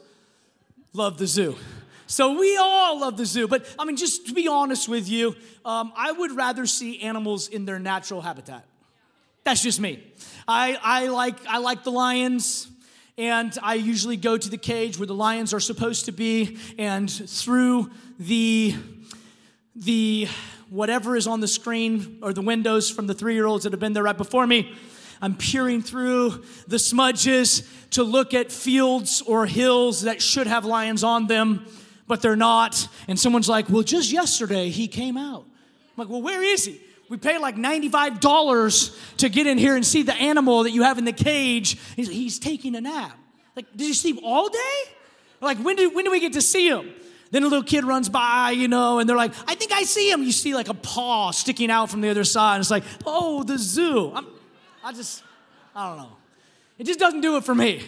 love 0.94 1.18
the 1.18 1.28
zoo. 1.28 1.58
So 2.08 2.40
we 2.40 2.56
all 2.56 3.02
love 3.02 3.18
the 3.18 3.26
zoo. 3.26 3.50
But 3.50 3.66
I 3.78 3.84
mean, 3.84 3.98
just 3.98 4.28
to 4.28 4.34
be 4.34 4.48
honest 4.48 4.88
with 4.88 5.10
you, 5.10 5.36
um, 5.66 5.92
I 5.98 6.14
would 6.14 6.32
rather 6.32 6.66
see 6.66 7.02
animals 7.02 7.50
in 7.50 7.66
their 7.66 7.80
natural 7.80 8.22
habitat. 8.22 8.66
That's 9.46 9.62
just 9.62 9.80
me. 9.80 10.04
I, 10.48 10.76
I, 10.82 11.08
like, 11.10 11.36
I 11.48 11.60
like 11.60 11.84
the 11.84 11.92
lions, 11.92 12.68
and 13.16 13.56
I 13.62 13.76
usually 13.76 14.18
go 14.18 14.40
to 14.40 14.50
the 14.50 14.58
cage 14.58 14.98
where 14.98 15.06
the 15.06 15.14
lions 15.14 15.54
are 15.54 15.60
supposed 15.60 16.06
to 16.06 16.12
be, 16.12 16.58
and 16.80 17.10
through 17.10 17.92
the, 18.18 18.74
the 19.76 20.28
whatever 20.72 21.16
is 21.16 21.28
on 21.28 21.42
the 21.42 21.48
screen 21.48 22.18
or 22.24 22.34
the 22.34 22.42
windows 22.42 22.90
from 22.90 23.06
the 23.06 23.14
three 23.14 23.36
year 23.36 23.46
olds 23.46 23.66
that 23.66 23.74
have 23.74 23.80
been 23.80 23.94
there 23.94 24.02
right 24.02 24.18
before 24.18 24.48
me, 24.48 24.76
I'm 25.22 25.36
peering 25.36 25.84
through 25.84 26.44
the 26.68 26.80
smudges 26.80 27.70
to 27.92 28.04
look 28.04 28.34
at 28.34 28.52
fields 28.52 29.22
or 29.22 29.46
hills 29.46 30.02
that 30.02 30.24
should 30.24 30.48
have 30.48 30.66
lions 30.66 31.04
on 31.04 31.28
them, 31.28 31.68
but 32.08 32.24
they're 32.24 32.36
not. 32.36 32.88
And 33.08 33.20
someone's 33.20 33.48
like, 33.48 33.70
Well, 33.70 33.84
just 33.84 34.12
yesterday 34.12 34.70
he 34.70 34.88
came 34.88 35.18
out. 35.18 35.44
I'm 35.44 35.98
like, 35.98 36.10
Well, 36.10 36.24
where 36.24 36.42
is 36.42 36.66
he? 36.66 36.82
We 37.10 37.18
pay 37.18 37.38
like 37.38 37.56
$95 37.56 39.18
to 39.18 39.30
get 39.30 39.48
in 39.48 39.58
here 39.58 39.76
and 39.76 39.86
see 39.86 40.04
the 40.04 40.14
animal 40.14 40.64
that 40.64 40.72
you 40.72 40.84
have 40.84 40.98
in 40.98 41.06
the 41.06 41.14
cage. 41.14 41.78
He's, 41.96 42.08
he's 42.08 42.40
taking 42.40 42.76
a 42.76 42.82
nap. 42.82 43.18
Like, 43.56 43.72
did 43.76 43.88
you 43.88 43.94
sleep 43.94 44.20
all 44.24 44.50
day? 44.50 44.82
Like, 45.42 45.60
when 45.60 45.76
do, 45.76 45.90
when 45.92 46.06
do 46.06 46.12
we 46.12 46.20
get 46.20 46.34
to 46.34 46.42
see 46.42 46.68
him? 46.68 46.94
Then 47.32 47.44
a 47.44 47.48
little 47.48 47.64
kid 47.64 47.84
runs 47.84 48.10
by, 48.10 48.52
you 48.52 48.68
know, 48.68 49.00
and 49.00 49.10
they're 49.10 49.18
like, 49.18 49.34
I 49.48 49.56
think 49.56 49.72
I 49.72 49.84
see 49.84 50.10
him. 50.10 50.24
You 50.24 50.32
see 50.32 50.56
like 50.56 50.70
a 50.70 50.74
paw 50.74 51.32
sticking 51.32 51.70
out 51.70 51.90
from 51.90 52.02
the 52.02 52.10
other 52.10 52.24
side. 52.24 52.56
And 52.56 52.62
it's 52.62 52.72
like, 52.72 52.84
oh, 53.06 53.44
the 53.44 53.58
zoo. 53.58 54.12
I'm, 54.14 54.26
I 54.84 54.94
just, 54.94 55.24
I 55.76 55.90
don't 55.90 55.98
know. 55.98 56.18
It 56.78 56.86
just 56.86 57.00
doesn't 57.00 57.22
do 57.22 57.38
it 57.38 57.44
for 57.44 57.56
me. 57.56 57.84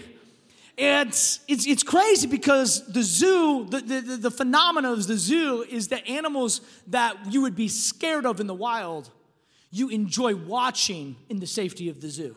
It's, 0.77 1.39
it's, 1.47 1.65
it's 1.65 1.81
crazy 1.81 2.27
because 2.27 2.85
the 2.85 3.01
zoo, 3.01 3.65
the, 3.67 3.79
the, 3.81 4.01
the 4.17 4.31
phenomena 4.31 4.93
of 4.93 5.07
the 5.07 5.17
zoo 5.17 5.65
is 5.67 5.87
that 5.87 6.07
animals 6.07 6.61
that 6.87 7.17
you 7.33 7.41
would 7.41 7.55
be 7.55 7.67
scared 7.67 8.27
of 8.27 8.39
in 8.39 8.45
the 8.45 8.53
wild, 8.53 9.09
you 9.71 9.89
enjoy 9.89 10.35
watching 10.35 11.15
in 11.29 11.39
the 11.39 11.47
safety 11.47 11.89
of 11.89 11.99
the 11.99 12.09
zoo. 12.09 12.35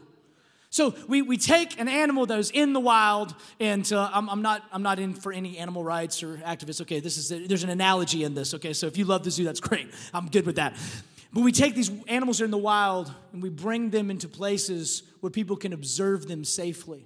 So 0.71 0.95
we, 1.07 1.21
we 1.21 1.37
take 1.37 1.79
an 1.79 1.89
animal 1.89 2.25
that 2.27 2.39
is 2.39 2.51
in 2.51 2.73
the 2.73 2.81
wild, 2.81 3.35
and 3.59 3.93
uh, 3.93 4.09
I'm, 4.13 4.31
I'm, 4.31 4.41
not, 4.41 4.63
I'm 4.73 4.83
not 4.83 4.99
in 4.99 5.13
for 5.13 5.33
any 5.33 5.59
animal 5.59 5.85
rights 5.85 6.23
or 6.23 6.37
activists. 6.39 6.81
Okay, 6.81 7.01
this 7.01 7.19
is 7.19 7.31
a, 7.33 7.47
there's 7.47 7.65
an 7.65 7.71
analogy 7.71 8.25
in 8.25 8.35
this. 8.35 8.55
Okay, 8.55 8.73
so 8.73 8.87
if 8.87 8.97
you 8.97 9.05
love 9.05 9.23
the 9.23 9.31
zoo, 9.31 9.45
that's 9.45 9.61
great. 9.61 9.91
I'm 10.15 10.29
good 10.29 10.47
with 10.47 10.57
that. 10.57 10.77
But 11.33 11.43
we 11.43 11.53
take 11.53 11.75
these 11.75 11.91
animals 12.09 12.39
that 12.39 12.45
are 12.45 12.47
in 12.47 12.53
the 12.53 12.59
wild 12.59 13.13
and 13.33 13.43
we 13.43 13.51
bring 13.51 13.91
them 13.91 14.11
into 14.11 14.29
places 14.29 15.03
where 15.21 15.31
people 15.31 15.57
can 15.57 15.73
observe 15.73 16.27
them 16.27 16.45
safely 16.45 17.05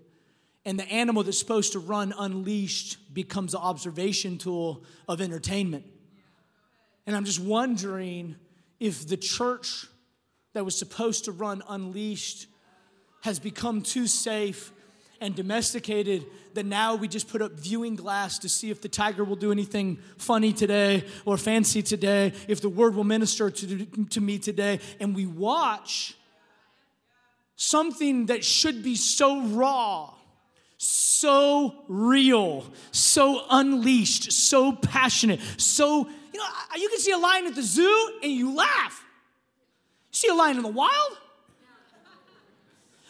and 0.64 0.78
the 0.78 0.90
animal 0.90 1.22
that's 1.22 1.38
supposed 1.38 1.72
to 1.72 1.78
run 1.78 2.14
unleashed 2.18 3.14
becomes 3.14 3.52
the 3.52 3.58
observation 3.58 4.38
tool 4.38 4.82
of 5.08 5.20
entertainment. 5.20 5.84
And 7.06 7.14
I'm 7.14 7.24
just 7.24 7.40
wondering 7.40 8.36
if 8.80 9.06
the 9.06 9.16
church 9.16 9.86
that 10.54 10.64
was 10.64 10.76
supposed 10.78 11.26
to 11.26 11.32
run 11.32 11.62
unleashed 11.68 12.46
has 13.22 13.38
become 13.38 13.82
too 13.82 14.06
safe 14.06 14.72
and 15.20 15.34
domesticated 15.34 16.26
that 16.54 16.66
now 16.66 16.94
we 16.94 17.08
just 17.08 17.28
put 17.28 17.40
up 17.40 17.52
viewing 17.52 17.96
glass 17.96 18.38
to 18.38 18.48
see 18.48 18.70
if 18.70 18.80
the 18.80 18.88
tiger 18.88 19.24
will 19.24 19.36
do 19.36 19.52
anything 19.52 19.98
funny 20.18 20.52
today 20.52 21.04
or 21.24 21.36
fancy 21.36 21.82
today, 21.82 22.32
if 22.48 22.60
the 22.60 22.68
word 22.68 22.94
will 22.94 23.04
minister 23.04 23.50
to, 23.50 23.86
to 23.86 24.20
me 24.20 24.38
today, 24.38 24.80
and 25.00 25.14
we 25.14 25.26
watch 25.26 26.14
something 27.56 28.26
that 28.26 28.44
should 28.44 28.82
be 28.82 28.96
so 28.96 29.42
raw 29.46 30.12
so 30.84 31.74
real, 31.88 32.66
so 32.92 33.44
unleashed, 33.48 34.30
so 34.32 34.72
passionate, 34.72 35.40
so, 35.56 36.06
you 36.32 36.38
know, 36.38 36.46
you 36.76 36.88
can 36.90 36.98
see 36.98 37.12
a 37.12 37.18
lion 37.18 37.46
at 37.46 37.54
the 37.54 37.62
zoo 37.62 38.10
and 38.22 38.30
you 38.30 38.54
laugh. 38.54 39.02
You 40.10 40.16
see 40.16 40.28
a 40.28 40.34
lion 40.34 40.58
in 40.58 40.62
the 40.62 40.68
wild? 40.68 41.18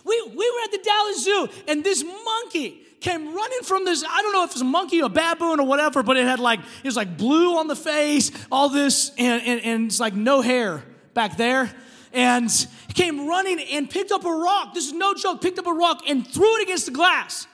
We, 0.04 0.22
we 0.22 0.36
were 0.36 0.64
at 0.64 0.70
the 0.70 0.78
Dallas 0.84 1.24
Zoo 1.24 1.48
and 1.66 1.82
this 1.82 2.04
monkey 2.04 2.80
came 3.00 3.34
running 3.34 3.62
from 3.62 3.84
this, 3.84 4.04
I 4.08 4.22
don't 4.22 4.32
know 4.32 4.44
if 4.44 4.50
it 4.50 4.54
was 4.54 4.62
a 4.62 4.66
monkey 4.66 5.02
or 5.02 5.06
a 5.06 5.08
baboon 5.08 5.58
or 5.58 5.66
whatever, 5.66 6.02
but 6.02 6.16
it 6.16 6.26
had 6.26 6.40
like, 6.40 6.60
it 6.60 6.86
was 6.86 6.96
like 6.96 7.18
blue 7.18 7.58
on 7.58 7.66
the 7.66 7.76
face, 7.76 8.30
all 8.52 8.68
this, 8.68 9.10
and, 9.18 9.42
and, 9.42 9.60
and 9.62 9.86
it's 9.86 9.98
like 9.98 10.14
no 10.14 10.40
hair 10.40 10.84
back 11.12 11.36
there. 11.36 11.70
And 12.12 12.48
came 12.94 13.26
running 13.26 13.58
and 13.60 13.90
picked 13.90 14.12
up 14.12 14.24
a 14.24 14.32
rock. 14.32 14.74
This 14.74 14.86
is 14.86 14.92
no 14.92 15.14
joke, 15.14 15.42
picked 15.42 15.58
up 15.58 15.66
a 15.66 15.72
rock 15.72 16.02
and 16.08 16.26
threw 16.26 16.56
it 16.58 16.62
against 16.62 16.86
the 16.86 16.92
glass. 16.92 17.48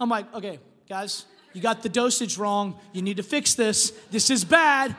I'm 0.00 0.08
like, 0.08 0.32
okay, 0.34 0.58
guys, 0.88 1.24
you 1.52 1.60
got 1.60 1.82
the 1.82 1.88
dosage 1.88 2.36
wrong. 2.36 2.78
You 2.92 3.02
need 3.02 3.16
to 3.18 3.22
fix 3.22 3.54
this. 3.54 3.90
This 4.10 4.30
is 4.30 4.44
bad. 4.44 4.94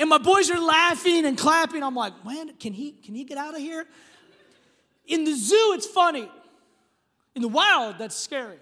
And 0.00 0.08
my 0.08 0.18
boys 0.18 0.50
are 0.50 0.60
laughing 0.60 1.24
and 1.26 1.36
clapping. 1.36 1.82
I'm 1.82 1.94
like, 1.94 2.24
man, 2.24 2.54
can 2.58 2.72
he 2.72 2.92
can 2.92 3.14
he 3.14 3.24
get 3.24 3.38
out 3.38 3.54
of 3.54 3.60
here? 3.60 3.86
In 5.06 5.24
the 5.24 5.34
zoo, 5.34 5.72
it's 5.74 5.86
funny. 5.86 6.30
In 7.34 7.42
the 7.42 7.48
wild, 7.48 7.98
that's 7.98 8.16
scary. 8.16 8.58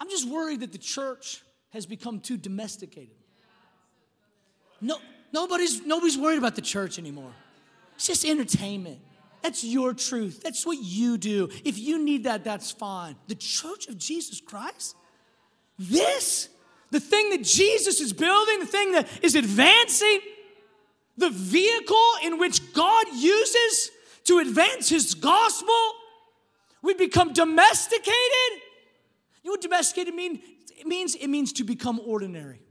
I'm 0.00 0.08
just 0.10 0.28
worried 0.28 0.60
that 0.60 0.72
the 0.72 0.78
church 0.78 1.42
has 1.70 1.86
become 1.86 2.20
too 2.20 2.36
domesticated. 2.36 3.14
No, 4.80 4.98
nobody's 5.32 5.84
nobody's 5.84 6.18
worried 6.18 6.38
about 6.38 6.54
the 6.54 6.62
church 6.62 6.98
anymore. 6.98 7.32
It's 7.94 8.06
just 8.06 8.24
entertainment. 8.24 8.98
That's 9.44 9.62
your 9.62 9.92
truth. 9.92 10.40
That's 10.42 10.64
what 10.64 10.78
you 10.80 11.18
do. 11.18 11.50
If 11.66 11.78
you 11.78 12.02
need 12.02 12.24
that, 12.24 12.44
that's 12.44 12.70
fine. 12.70 13.14
The 13.28 13.34
church 13.34 13.88
of 13.88 13.98
Jesus 13.98 14.40
Christ? 14.40 14.96
This? 15.78 16.48
The 16.90 16.98
thing 16.98 17.28
that 17.28 17.42
Jesus 17.42 18.00
is 18.00 18.14
building, 18.14 18.60
the 18.60 18.66
thing 18.66 18.92
that 18.92 19.06
is 19.22 19.34
advancing, 19.34 20.20
the 21.18 21.28
vehicle 21.28 22.12
in 22.24 22.38
which 22.38 22.72
God 22.72 23.04
uses 23.14 23.90
to 24.24 24.38
advance 24.38 24.88
his 24.88 25.12
gospel, 25.12 25.92
we 26.80 26.94
become 26.94 27.34
domesticated. 27.34 28.08
You 29.42 29.50
know 29.50 29.52
what 29.52 29.60
domesticated 29.60 30.14
mean? 30.14 30.40
It 30.78 30.86
means 30.86 31.16
it 31.16 31.28
means 31.28 31.52
to 31.54 31.64
become 31.64 32.00
ordinary. 32.06 32.62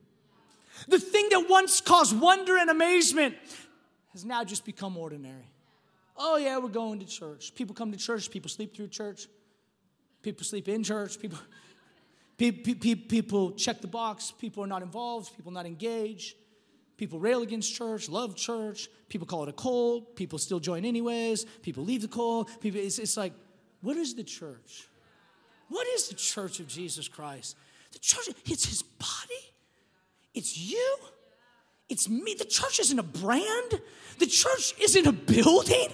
The 0.88 0.98
thing 0.98 1.30
that 1.30 1.48
once 1.48 1.82
caused 1.82 2.20
wonder 2.20 2.58
and 2.58 2.72
amazement 2.72 3.36
has 4.14 4.26
now 4.26 4.44
just 4.44 4.66
become 4.66 4.98
ordinary. 4.98 5.53
Oh, 6.16 6.38
yeah, 6.38 6.58
we're 6.58 6.70
going 6.70 7.00
to 7.00 7.06
church. 7.06 7.56
People 7.56 7.74
come 7.74 7.92
to 7.92 7.98
church, 7.98 8.30
people 8.30 8.50
sleep 8.50 8.76
through 8.76 8.88
church, 8.88 9.28
people 10.22 10.46
sleep 10.46 10.68
in 10.68 10.84
church, 10.84 11.20
people. 11.20 11.40
People 12.36 13.52
check 13.52 13.80
the 13.80 13.88
box, 13.88 14.32
people 14.32 14.64
are 14.64 14.68
not 14.68 14.82
involved, 14.82 15.34
people 15.36 15.52
not 15.52 15.66
engaged. 15.66 16.36
People 16.98 17.20
rail 17.20 17.42
against 17.42 17.74
church, 17.74 18.08
love 18.08 18.36
church. 18.36 18.88
People 19.10 19.28
call 19.28 19.44
it 19.44 19.50
a 19.50 19.54
cult. 19.54 20.16
People 20.16 20.40
still 20.40 20.60
join 20.60 20.86
anyways. 20.86 21.46
People 21.62 21.84
leave 21.84 22.02
the 22.02 22.08
cult. 22.08 22.50
People, 22.62 22.80
it's, 22.80 23.00
it's 23.00 23.18
like, 23.18 23.34
what 23.82 23.98
is 23.98 24.14
the 24.14 24.24
church? 24.24 24.88
What 25.70 25.88
is 25.88 26.08
the 26.08 26.16
church 26.16 26.60
of 26.60 26.68
Jesus 26.68 27.08
Christ? 27.08 27.58
The 27.92 28.00
church, 28.00 28.30
it's 28.46 28.66
his 28.66 28.84
body. 28.84 29.54
It's 30.34 30.58
you. 30.58 30.98
It's 31.94 32.10
me. 32.10 32.34
The 32.34 32.46
church 32.46 32.80
isn't 32.80 32.98
a 32.98 33.04
brand. 33.04 33.80
The 34.18 34.26
church 34.26 34.74
isn't 34.82 35.06
a 35.06 35.12
building. 35.12 35.90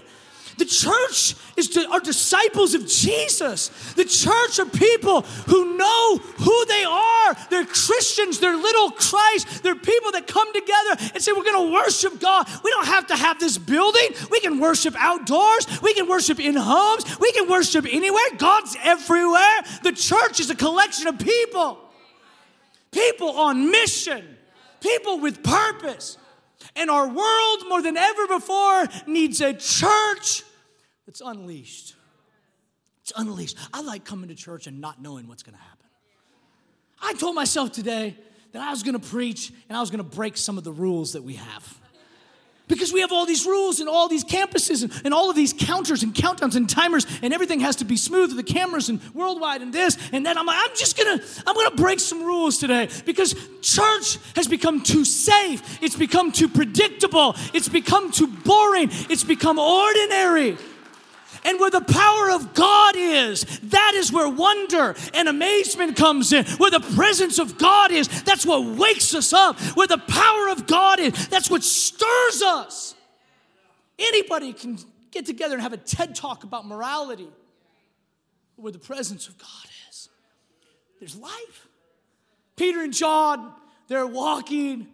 The 0.58 0.64
church 0.64 1.36
is 1.58 1.68
to, 1.72 2.00
disciples 2.02 2.74
of 2.74 2.88
Jesus. 2.88 3.68
The 3.96 4.06
church 4.06 4.60
are 4.60 4.66
people 4.66 5.24
who 5.48 5.78
know 5.78 6.16
who 6.16 6.66
they 6.68 6.86
are. 6.86 7.36
They're 7.50 7.66
Christians, 7.66 8.40
they're 8.40 8.56
little 8.56 8.92
Christ. 8.92 9.62
They're 9.62 9.76
people 9.76 10.14
that 10.14 10.26
come 10.26 10.54
together 10.54 11.12
and 11.14 11.22
say, 11.22 11.34
We're 11.34 11.44
going 11.44 11.68
to 11.68 11.74
worship 11.74 12.22
God. 12.22 12.48
We 12.64 12.72
don't 12.72 12.88
have 12.88 13.08
to 13.08 13.18
have 13.18 13.38
this 13.38 13.58
building. 13.58 14.08
We 14.32 14.40
can 14.40 14.58
worship 14.58 14.96
outdoors. 14.98 15.68
We 15.82 15.94
can 15.94 16.08
worship 16.08 16.40
in 16.40 16.56
homes. 16.56 17.20
We 17.20 17.34
can 17.34 17.50
worship 17.50 17.86
anywhere. 17.86 18.24
God's 18.38 18.78
everywhere. 18.84 19.64
The 19.84 19.92
church 19.92 20.40
is 20.40 20.50
a 20.50 20.56
collection 20.56 21.08
of 21.08 21.20
people, 21.20 21.78
people 22.92 23.32
on 23.32 23.70
mission, 23.70 24.38
people 24.82 25.20
with 25.20 25.44
purpose. 25.44 26.18
And 26.76 26.90
our 26.90 27.08
world, 27.08 27.60
more 27.70 27.82
than 27.82 27.98
ever 27.98 28.28
before, 28.28 28.86
needs 29.08 29.42
a 29.42 29.54
church 29.54 30.44
that's 31.06 31.22
unleashed. 31.22 31.96
It's 33.02 33.14
unleashed. 33.16 33.58
I 33.74 33.82
like 33.82 34.06
coming 34.06 34.30
to 34.30 34.36
church 34.36 34.68
and 34.68 34.82
not 34.82 35.02
knowing 35.02 35.28
what's 35.28 35.44
going 35.44 35.56
to 35.56 35.64
happen. 35.64 35.88
I 37.02 37.14
told 37.14 37.36
myself 37.36 37.72
today 37.72 38.16
that 38.52 38.62
I 38.62 38.72
was 38.72 38.84
going 38.84 39.00
to 39.00 39.08
preach 39.08 39.52
and 39.68 39.78
I 39.78 39.82
was 39.82 39.90
going 39.90 40.04
to 40.04 40.16
break 40.16 40.38
some 40.38 40.58
of 40.58 40.64
the 40.64 40.72
rules 40.72 41.14
that 41.14 41.24
we 41.24 41.36
have. 41.36 41.79
Because 42.70 42.94
we 42.94 43.02
have 43.02 43.12
all 43.12 43.26
these 43.26 43.46
rules 43.46 43.82
and 43.82 43.90
all 43.90 44.08
these 44.08 44.24
campuses 44.24 44.84
and, 44.84 45.02
and, 45.04 45.14
all 45.14 45.30
of 45.30 45.36
these 45.36 45.52
counters 45.52 46.04
and 46.04 46.14
countdowns 46.14 46.56
and 46.56 46.70
timers 46.70 47.06
and 47.22 47.34
everything 47.34 47.60
has 47.60 47.76
to 47.78 47.86
be 47.86 47.98
smooth 47.98 48.30
with 48.30 48.38
the 48.38 48.54
cameras 48.54 48.88
and 48.88 49.02
worldwide 49.14 49.62
and 49.62 49.74
this 49.74 49.98
and 50.14 50.26
then 50.26 50.38
I'm 50.38 50.46
like, 50.46 50.58
I'm 50.58 50.76
just 50.76 50.98
gonna, 50.98 51.22
I'm 51.46 51.56
gonna 51.56 51.76
break 51.76 52.00
some 52.00 52.24
rules 52.24 52.58
today 52.60 52.88
because 53.06 53.34
church 53.62 54.20
has 54.36 54.48
become 54.48 54.82
too 54.82 55.04
safe. 55.04 55.84
It's 55.84 55.96
become 55.96 56.32
too 56.32 56.48
predictable. 56.48 57.36
It's 57.54 57.68
become 57.68 58.12
too 58.12 58.28
boring. 58.28 58.90
It's 59.10 59.24
become 59.24 59.60
ordinary. 59.60 60.58
And 61.46 61.60
where 61.60 61.70
the 61.70 61.82
power 61.82 62.32
of 62.32 62.54
God 62.54 62.96
is, 62.98 63.44
that 63.64 63.94
is 63.96 64.12
where 64.12 64.30
wonder 64.30 64.96
and 65.14 65.28
amazement 65.28 65.96
comes 65.96 66.34
in. 66.34 66.46
Where 66.58 66.72
the 66.72 66.80
presence 66.80 67.40
of 67.40 67.58
God 67.58 67.92
is, 67.92 68.08
that's 68.24 68.46
what 68.46 68.78
wakes 68.78 69.14
us 69.16 69.34
up. 69.34 69.60
Where 69.76 69.88
the 69.88 69.98
power 69.98 70.50
of 70.50 70.68
God 70.68 71.00
is, 71.00 71.28
that's 71.28 71.50
what 71.50 71.64
stirs 71.64 72.42
us. 72.42 72.96
Anybody 73.98 74.54
can 74.54 74.78
get 75.12 75.26
together 75.26 75.56
and 75.56 75.62
have 75.62 75.74
a 75.74 75.78
TED 75.78 76.16
talk 76.16 76.44
about 76.44 76.66
morality. 76.66 77.28
Where 78.56 78.72
the 78.72 78.80
presence 78.80 79.28
of 79.28 79.38
God 79.38 79.48
is, 79.90 80.10
there's 81.00 81.16
life. 81.16 81.68
Peter 82.58 82.82
and 82.82 82.94
John, 82.94 83.54
they're 83.88 84.06
walking 84.06 84.88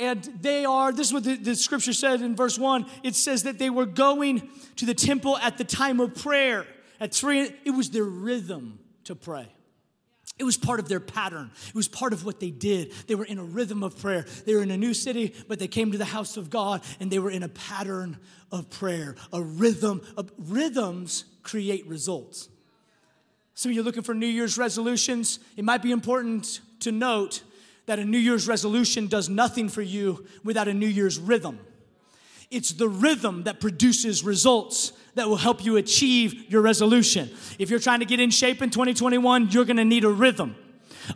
and 0.00 0.24
they 0.40 0.64
are, 0.64 0.92
this 0.92 1.08
is 1.08 1.12
what 1.12 1.24
the, 1.24 1.36
the, 1.36 1.54
scripture 1.54 1.92
said 1.92 2.22
in 2.22 2.34
verse 2.34 2.58
1. 2.58 2.86
It 3.02 3.14
says 3.14 3.42
that 3.42 3.58
they 3.58 3.70
were 3.70 3.86
going 3.86 4.48
to 4.76 4.86
the 4.86 4.94
temple 4.94 5.36
at 5.38 5.58
the 5.58 5.64
time 5.64 6.00
of 6.00 6.14
prayer. 6.14 6.66
At 6.98 7.14
three, 7.14 7.50
it 7.64 7.70
was 7.70 7.90
their 7.90 8.04
rhythm 8.04 8.78
to 9.04 9.14
pray. 9.14 9.46
It 10.38 10.44
was 10.44 10.56
part 10.56 10.80
of 10.80 10.88
their 10.88 11.00
pattern. 11.00 11.50
It 11.68 11.74
was 11.74 11.86
part 11.86 12.14
of 12.14 12.24
what 12.24 12.40
they 12.40 12.50
did. 12.50 12.92
They 13.06 13.14
were 13.14 13.26
in 13.26 13.38
a 13.38 13.44
rhythm 13.44 13.82
of 13.82 13.98
prayer. 13.98 14.24
They 14.46 14.54
were 14.54 14.62
in 14.62 14.70
a 14.70 14.76
new 14.78 14.94
city, 14.94 15.34
but 15.48 15.58
they 15.58 15.68
came 15.68 15.92
to 15.92 15.98
the 15.98 16.06
house 16.06 16.38
of 16.38 16.48
God 16.48 16.82
and 16.98 17.10
they 17.10 17.18
were 17.18 17.30
in 17.30 17.42
a 17.42 17.48
pattern 17.48 18.16
of 18.50 18.70
prayer, 18.70 19.16
a 19.34 19.42
rhythm. 19.42 20.00
Of, 20.16 20.32
rhythms 20.38 21.26
create 21.42 21.86
results. 21.86 22.48
Some 23.52 23.70
of 23.70 23.74
you 23.74 23.82
are 23.82 23.84
looking 23.84 24.02
for 24.02 24.14
New 24.14 24.26
Year's 24.26 24.56
resolutions. 24.56 25.40
It 25.58 25.64
might 25.64 25.82
be 25.82 25.90
important 25.90 26.60
to 26.80 26.90
note 26.90 27.42
that 27.90 27.98
a 27.98 28.04
New 28.04 28.18
Year's 28.18 28.46
resolution 28.46 29.08
does 29.08 29.28
nothing 29.28 29.68
for 29.68 29.82
you 29.82 30.24
without 30.44 30.68
a 30.68 30.72
New 30.72 30.86
Year's 30.86 31.18
rhythm. 31.18 31.58
It's 32.48 32.70
the 32.70 32.88
rhythm 32.88 33.42
that 33.42 33.58
produces 33.58 34.22
results 34.22 34.92
that 35.16 35.28
will 35.28 35.34
help 35.34 35.64
you 35.64 35.76
achieve 35.76 36.48
your 36.48 36.62
resolution. 36.62 37.28
If 37.58 37.68
you're 37.68 37.80
trying 37.80 37.98
to 37.98 38.06
get 38.06 38.20
in 38.20 38.30
shape 38.30 38.62
in 38.62 38.70
2021, 38.70 39.48
you're 39.50 39.64
gonna 39.64 39.84
need 39.84 40.04
a 40.04 40.08
rhythm. 40.08 40.54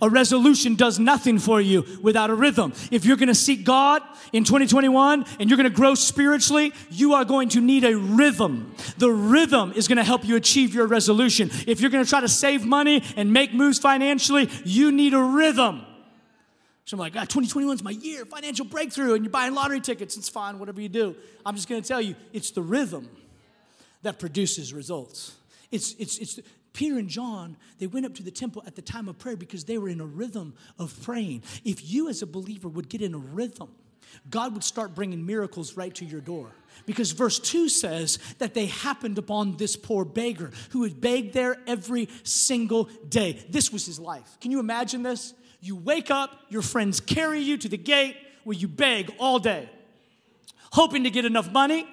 A 0.03 0.11
resolution 0.11 0.75
does 0.75 0.99
nothing 0.99 1.39
for 1.39 1.61
you 1.61 1.85
without 2.03 2.29
a 2.29 2.35
rhythm. 2.35 2.73
If 2.91 3.05
you're 3.05 3.19
gonna 3.19 3.37
seek 3.37 3.63
God 3.65 4.03
in 4.33 4.43
2021 4.43 5.27
and 5.39 5.49
you're 5.49 5.57
gonna 5.57 5.71
grow 5.71 5.95
spiritually, 5.95 6.73
you 6.91 7.15
are 7.15 7.25
going 7.25 7.51
to 7.51 7.61
need 7.61 7.85
a 7.85 7.97
rhythm. 7.97 8.75
The 8.99 9.13
rhythm 9.13 9.73
is 9.77 9.87
gonna 9.87 10.03
help 10.03 10.27
you 10.27 10.35
achieve 10.35 10.75
your 10.75 10.89
resolution. 10.89 11.53
If 11.69 11.81
you're 11.81 11.91
gonna 11.91 12.05
try 12.05 12.21
to 12.21 12.29
save 12.29 12.67
money 12.67 13.05
and 13.17 13.33
make 13.33 13.55
moves 13.55 13.79
financially, 13.79 14.51
you 14.65 14.91
need 14.91 15.15
a 15.15 15.23
rhythm. 15.23 15.87
So 16.87 16.97
I'm 16.97 16.99
like, 16.99 17.15
ah, 17.17 17.21
2021 17.21 17.77
is 17.77 17.83
my 17.83 17.93
year, 17.93 18.27
financial 18.27 18.67
breakthrough, 18.67 19.15
and 19.15 19.25
you're 19.25 19.31
buying 19.31 19.55
lottery 19.55 19.81
tickets. 19.81 20.17
It's 20.17 20.29
fine, 20.29 20.59
whatever 20.59 20.81
you 20.81 20.91
do. 20.91 21.17
I'm 21.45 21.55
just 21.55 21.69
going 21.69 21.81
to 21.81 21.89
tell 21.89 22.01
you, 22.01 22.15
it's 22.33 22.51
the 22.51 22.63
rhythm 22.63 23.09
that 24.03 24.19
produces 24.19 24.75
results. 24.75 25.35
It's, 25.71 25.95
it's, 25.95 26.19
it's, 26.19 26.41
Peter 26.75 26.99
and 26.99 27.09
John, 27.09 27.57
they 27.79 27.87
went 27.87 28.05
up 28.05 28.15
to 28.17 28.23
the 28.23 28.31
temple 28.31 28.63
at 28.67 28.77
the 28.77 28.83
time 28.83 29.09
of 29.09 29.19
prayer 29.19 29.37
because 29.37 29.65
they 29.65 29.79
were 29.79 29.89
in 29.89 30.01
a 30.01 30.07
rhythm 30.07 30.55
of 30.79 30.95
praying. 31.03 31.43
If 31.65 31.91
you 31.91 32.11
as 32.11 32.21
a 32.21 32.27
believer 32.27 32.69
would 32.69 32.91
get 32.91 33.01
in 33.01 33.15
a 33.15 33.19
rhythm, 33.19 33.71
God 34.29 34.53
would 34.53 34.65
start 34.65 34.95
bringing 34.95 35.25
miracles 35.25 35.77
right 35.77 35.95
to 35.95 36.05
your 36.05 36.21
door. 36.21 36.51
Because 36.85 37.13
verse 37.13 37.39
2 37.39 37.69
says 37.69 38.19
that 38.39 38.53
they 38.53 38.67
happened 38.67 39.17
upon 39.17 39.57
this 39.57 39.75
poor 39.75 40.05
beggar 40.05 40.51
who 40.71 40.83
had 40.83 41.01
begged 41.01 41.33
there 41.33 41.57
every 41.67 42.09
single 42.25 42.85
day. 43.09 43.45
This 43.49 43.73
was 43.73 43.87
his 43.87 43.99
life. 43.99 44.37
Can 44.41 44.51
you 44.51 44.61
imagine 44.61 45.03
this? 45.03 45.33
You 45.65 45.77
wake 45.77 46.11
up, 46.11 46.31
your 46.51 46.61
friends 46.61 47.01
carry 47.01 47.41
you 47.41 47.57
to 47.57 47.71
the 47.71 47.79
gate 47.79 48.19
where 48.45 48.55
you 48.55 48.69
beg 48.69 49.11
all 49.19 49.39
day, 49.39 49.71
hoping 50.73 51.05
to 51.05 51.11
get 51.11 51.25
enough 51.25 51.51
money 51.51 51.89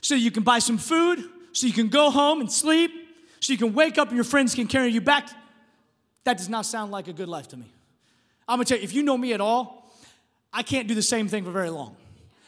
so 0.00 0.16
you 0.16 0.32
can 0.32 0.42
buy 0.42 0.58
some 0.58 0.76
food, 0.76 1.22
so 1.52 1.68
you 1.68 1.72
can 1.72 1.86
go 1.86 2.10
home 2.10 2.40
and 2.40 2.50
sleep, 2.50 2.90
so 3.38 3.52
you 3.52 3.58
can 3.60 3.74
wake 3.74 3.96
up 3.96 4.08
and 4.08 4.16
your 4.16 4.24
friends 4.24 4.56
can 4.56 4.66
carry 4.66 4.88
you 4.90 5.00
back. 5.00 5.28
That 6.24 6.38
does 6.38 6.48
not 6.48 6.66
sound 6.66 6.90
like 6.90 7.06
a 7.06 7.12
good 7.12 7.28
life 7.28 7.46
to 7.48 7.56
me. 7.56 7.72
I'm 8.48 8.56
gonna 8.56 8.64
tell 8.64 8.78
you, 8.78 8.82
if 8.82 8.92
you 8.92 9.04
know 9.04 9.16
me 9.16 9.34
at 9.34 9.40
all, 9.40 9.94
I 10.52 10.64
can't 10.64 10.88
do 10.88 10.96
the 10.96 11.02
same 11.02 11.28
thing 11.28 11.44
for 11.44 11.52
very 11.52 11.70
long. 11.70 11.94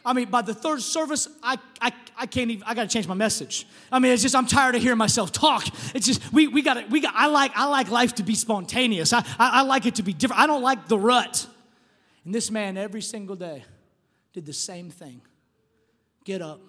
I 0.05 0.13
mean, 0.13 0.31
by 0.31 0.43
the 0.43 0.55
third 0.55 0.83
service, 0.83 1.29
I, 1.43 1.59
I, 1.81 1.93
I 2.17 2.27
can't 2.27 2.51
even, 2.51 2.65
I 2.67 2.75
gotta 2.75 2.89
change 2.89 3.07
my 3.07 3.15
message. 3.15 3.67
I 3.91 3.99
mean, 3.99 4.13
it's 4.13 4.23
just, 4.23 4.35
I'm 4.35 4.47
tired 4.47 4.75
of 4.75 4.83
hearing 4.83 4.99
myself 4.99 5.31
talk. 5.33 5.67
It's 5.95 6.07
just, 6.07 6.33
we, 6.33 6.49
we 6.49 6.63
gotta, 6.63 6.85
we 6.91 7.01
got, 7.01 7.15
I 7.15 7.27
like, 7.27 7.53
I 7.55 7.67
like 7.67 7.91
life 7.91 8.17
to 8.17 8.23
be 8.23 8.35
spontaneous. 8.35 9.13
I, 9.13 9.19
I, 9.39 9.61
I 9.61 9.63
like 9.63 9.87
it 9.87 9.97
to 9.97 10.03
be 10.03 10.13
different. 10.13 10.43
I 10.43 10.47
don't 10.47 10.63
like 10.63 10.89
the 10.89 10.99
rut. 10.99 11.47
And 12.25 12.35
this 12.35 12.51
man, 12.51 12.77
every 12.77 13.03
single 13.03 13.37
day, 13.37 13.65
did 14.33 14.47
the 14.47 14.53
same 14.53 14.91
thing 14.91 15.21
get 16.25 16.41
up, 16.41 16.61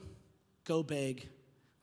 go 0.65 0.83
beg, 0.83 1.27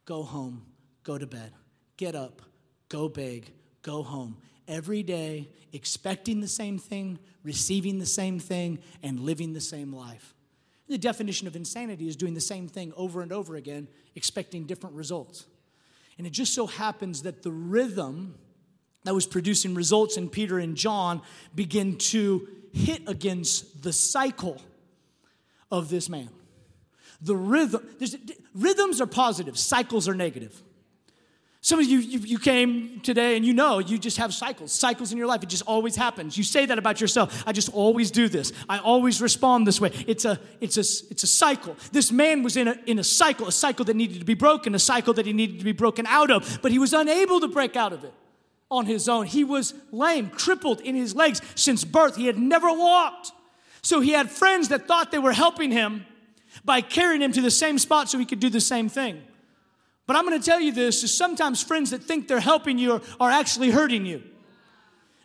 go 0.04 0.22
home, 0.22 0.66
go 1.04 1.16
to 1.18 1.26
bed. 1.26 1.52
Get 1.96 2.14
up, 2.14 2.42
go 2.88 3.08
beg, 3.08 3.52
go 3.82 4.02
home. 4.02 4.36
Every 4.66 5.02
day, 5.02 5.48
expecting 5.72 6.40
the 6.40 6.48
same 6.48 6.78
thing, 6.78 7.18
receiving 7.42 7.98
the 7.98 8.06
same 8.06 8.38
thing, 8.38 8.78
and 9.02 9.20
living 9.20 9.52
the 9.52 9.60
same 9.60 9.92
life. 9.92 10.34
The 10.90 10.98
definition 10.98 11.46
of 11.46 11.54
insanity 11.54 12.08
is 12.08 12.16
doing 12.16 12.34
the 12.34 12.40
same 12.40 12.66
thing 12.66 12.92
over 12.96 13.22
and 13.22 13.32
over 13.32 13.54
again, 13.54 13.86
expecting 14.16 14.64
different 14.64 14.96
results. 14.96 15.46
And 16.18 16.26
it 16.26 16.30
just 16.30 16.52
so 16.52 16.66
happens 16.66 17.22
that 17.22 17.44
the 17.44 17.52
rhythm 17.52 18.34
that 19.04 19.14
was 19.14 19.24
producing 19.24 19.76
results 19.76 20.16
in 20.16 20.28
Peter 20.28 20.58
and 20.58 20.76
John 20.76 21.22
began 21.54 21.96
to 21.96 22.48
hit 22.72 23.08
against 23.08 23.84
the 23.84 23.92
cycle 23.92 24.60
of 25.70 25.90
this 25.90 26.08
man. 26.08 26.28
The 27.22 27.36
rhythm, 27.36 27.88
rhythms 28.52 29.00
are 29.00 29.06
positive, 29.06 29.56
cycles 29.56 30.08
are 30.08 30.14
negative. 30.14 30.60
Some 31.62 31.78
of 31.78 31.84
you, 31.84 31.98
you, 31.98 32.18
you, 32.20 32.38
came 32.38 33.00
today 33.00 33.36
and 33.36 33.44
you 33.44 33.52
know 33.52 33.80
you 33.80 33.98
just 33.98 34.16
have 34.16 34.32
cycles, 34.32 34.72
cycles 34.72 35.12
in 35.12 35.18
your 35.18 35.26
life. 35.26 35.42
It 35.42 35.50
just 35.50 35.64
always 35.66 35.94
happens. 35.94 36.38
You 36.38 36.42
say 36.42 36.64
that 36.64 36.78
about 36.78 37.02
yourself. 37.02 37.42
I 37.46 37.52
just 37.52 37.68
always 37.74 38.10
do 38.10 38.30
this. 38.30 38.54
I 38.66 38.78
always 38.78 39.20
respond 39.20 39.66
this 39.66 39.78
way. 39.78 39.90
It's 40.06 40.24
a, 40.24 40.40
it's 40.62 40.78
a, 40.78 40.80
it's 41.10 41.22
a 41.22 41.26
cycle. 41.26 41.76
This 41.92 42.10
man 42.10 42.42
was 42.42 42.56
in 42.56 42.68
a, 42.68 42.78
in 42.86 42.98
a 42.98 43.04
cycle, 43.04 43.46
a 43.46 43.52
cycle 43.52 43.84
that 43.84 43.94
needed 43.94 44.20
to 44.20 44.24
be 44.24 44.32
broken, 44.32 44.74
a 44.74 44.78
cycle 44.78 45.12
that 45.14 45.26
he 45.26 45.34
needed 45.34 45.58
to 45.58 45.64
be 45.66 45.72
broken 45.72 46.06
out 46.06 46.30
of, 46.30 46.60
but 46.62 46.72
he 46.72 46.78
was 46.78 46.94
unable 46.94 47.40
to 47.40 47.48
break 47.48 47.76
out 47.76 47.92
of 47.92 48.04
it 48.04 48.14
on 48.70 48.86
his 48.86 49.06
own. 49.06 49.26
He 49.26 49.44
was 49.44 49.74
lame, 49.92 50.30
crippled 50.30 50.80
in 50.80 50.94
his 50.94 51.14
legs 51.14 51.42
since 51.56 51.84
birth. 51.84 52.16
He 52.16 52.24
had 52.24 52.38
never 52.38 52.68
walked. 52.72 53.32
So 53.82 54.00
he 54.00 54.12
had 54.12 54.30
friends 54.30 54.68
that 54.68 54.88
thought 54.88 55.12
they 55.12 55.18
were 55.18 55.32
helping 55.32 55.72
him 55.72 56.06
by 56.64 56.80
carrying 56.80 57.20
him 57.20 57.32
to 57.32 57.42
the 57.42 57.50
same 57.50 57.78
spot 57.78 58.08
so 58.08 58.18
he 58.18 58.24
could 58.24 58.40
do 58.40 58.48
the 58.48 58.60
same 58.62 58.88
thing. 58.88 59.22
But 60.10 60.16
I'm 60.16 60.26
going 60.26 60.40
to 60.40 60.44
tell 60.44 60.60
you 60.60 60.72
this 60.72 61.04
is 61.04 61.16
sometimes 61.16 61.62
friends 61.62 61.90
that 61.90 62.02
think 62.02 62.26
they're 62.26 62.40
helping 62.40 62.78
you 62.78 62.94
are, 62.94 63.00
are 63.20 63.30
actually 63.30 63.70
hurting 63.70 64.06
you. 64.06 64.24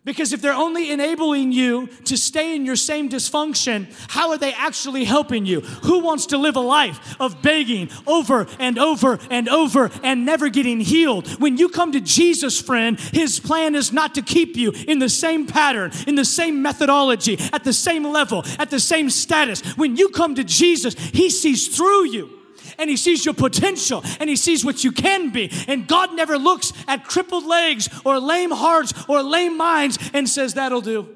Because 0.03 0.31
if 0.31 0.43
they're 0.43 0.53
only 0.53 0.91
enabling 0.91 1.51
you 1.51 1.87
to 2.03 2.15
stay 2.15 2.55
in 2.55 2.67
your 2.67 2.75
same 2.75 3.09
dysfunction, 3.09 3.91
how 4.11 4.29
are 4.29 4.37
they 4.37 4.53
actually 4.53 5.03
helping 5.03 5.47
you? 5.47 5.61
Who 5.61 6.01
wants 6.01 6.27
to 6.27 6.37
live 6.37 6.55
a 6.55 6.59
life 6.59 7.19
of 7.19 7.41
begging 7.41 7.89
over 8.05 8.45
and 8.59 8.77
over 8.77 9.17
and 9.31 9.49
over 9.49 9.89
and 10.03 10.23
never 10.23 10.49
getting 10.49 10.79
healed? 10.79 11.29
When 11.41 11.57
you 11.57 11.69
come 11.69 11.91
to 11.93 11.99
Jesus, 11.99 12.61
friend, 12.61 12.99
his 12.99 13.39
plan 13.39 13.73
is 13.73 13.91
not 13.91 14.13
to 14.13 14.21
keep 14.21 14.55
you 14.55 14.69
in 14.69 14.99
the 14.99 15.09
same 15.09 15.47
pattern, 15.47 15.93
in 16.05 16.13
the 16.13 16.23
same 16.23 16.61
methodology, 16.61 17.39
at 17.51 17.63
the 17.63 17.73
same 17.73 18.03
level, 18.03 18.45
at 18.59 18.69
the 18.69 18.79
same 18.79 19.09
status. 19.09 19.63
When 19.77 19.95
you 19.95 20.09
come 20.09 20.35
to 20.35 20.43
Jesus, 20.43 20.93
he 20.93 21.31
sees 21.31 21.75
through 21.75 22.11
you 22.11 22.44
and 22.77 22.89
He 22.89 22.97
sees 22.97 23.25
your 23.25 23.33
potential 23.33 24.03
and 24.19 24.29
He 24.29 24.35
sees 24.35 24.63
what 24.65 24.83
you 24.83 24.91
can 24.91 25.29
be. 25.29 25.51
And 25.67 25.87
God 25.87 26.13
never 26.13 26.37
looks 26.37 26.73
at 26.87 27.05
crippled 27.05 27.45
legs 27.45 27.89
or 28.05 28.19
lame 28.19 28.51
hearts 28.51 28.93
or 29.07 29.21
lame 29.21 29.57
minds 29.57 29.97
and 30.13 30.27
says, 30.29 30.53
That'll 30.55 30.81
do. 30.81 31.09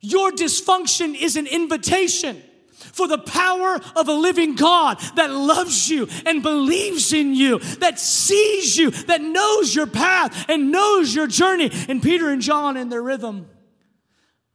Your 0.00 0.32
dysfunction 0.32 1.14
is 1.14 1.36
an 1.36 1.46
invitation 1.46 2.42
for 2.92 3.06
the 3.06 3.18
power 3.18 3.78
of 3.94 4.08
a 4.08 4.12
living 4.12 4.54
God 4.54 4.98
that 5.16 5.30
loves 5.30 5.90
you 5.90 6.08
and 6.24 6.42
believes 6.42 7.12
in 7.12 7.34
you, 7.34 7.58
that 7.78 7.98
sees 7.98 8.76
you, 8.76 8.90
that 8.90 9.20
knows 9.20 9.74
your 9.74 9.86
path 9.86 10.46
and 10.48 10.72
knows 10.72 11.14
your 11.14 11.26
journey. 11.26 11.70
And 11.88 12.02
Peter 12.02 12.30
and 12.30 12.40
John 12.40 12.76
in 12.76 12.88
their 12.88 13.02
rhythm 13.02 13.48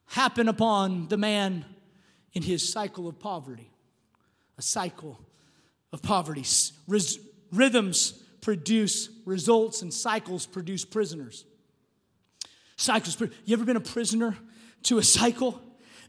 happen 0.08 0.48
upon 0.48 1.08
the 1.08 1.18
man 1.18 1.66
in 2.34 2.42
his 2.42 2.72
cycle 2.72 3.08
of 3.08 3.20
poverty 3.20 3.72
a 4.58 4.62
cycle 4.62 5.20
of 5.92 6.02
poverty. 6.02 6.46
rhythms 7.52 8.24
produce 8.42 9.10
results, 9.26 9.82
and 9.82 9.92
cycles 9.92 10.46
produce 10.46 10.86
prisoners. 10.86 11.46
Cycles. 12.78 13.20
You 13.20 13.54
ever 13.54 13.66
been 13.66 13.76
a 13.76 13.82
prisoner 13.82 14.38
to 14.84 15.00
a 15.00 15.04
cycle? 15.04 15.60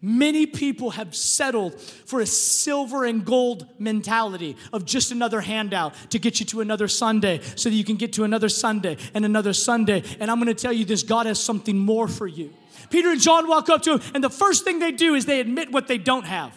Many 0.02 0.44
people 0.44 0.90
have 0.90 1.16
settled 1.16 1.80
for 1.80 2.20
a 2.20 2.26
silver 2.26 3.04
and 3.04 3.24
gold 3.24 3.66
mentality 3.78 4.56
of 4.72 4.84
just 4.84 5.10
another 5.10 5.40
handout 5.40 5.94
to 6.10 6.18
get 6.18 6.38
you 6.38 6.46
to 6.46 6.60
another 6.60 6.88
Sunday 6.88 7.40
so 7.54 7.70
that 7.70 7.74
you 7.74 7.84
can 7.84 7.96
get 7.96 8.12
to 8.14 8.24
another 8.24 8.50
Sunday 8.50 8.98
and 9.14 9.24
another 9.24 9.54
Sunday. 9.54 10.02
And 10.20 10.30
I'm 10.30 10.38
going 10.38 10.54
to 10.54 10.62
tell 10.62 10.72
you 10.72 10.84
this 10.84 11.02
God 11.02 11.24
has 11.24 11.42
something 11.42 11.78
more 11.78 12.06
for 12.06 12.26
you. 12.26 12.52
Peter 12.90 13.10
and 13.10 13.20
John 13.20 13.48
walk 13.48 13.70
up 13.70 13.82
to 13.82 13.94
him, 13.94 14.02
and 14.14 14.22
the 14.22 14.30
first 14.30 14.64
thing 14.64 14.78
they 14.78 14.92
do 14.92 15.14
is 15.14 15.24
they 15.24 15.40
admit 15.40 15.72
what 15.72 15.88
they 15.88 15.98
don't 15.98 16.26
have. 16.26 16.52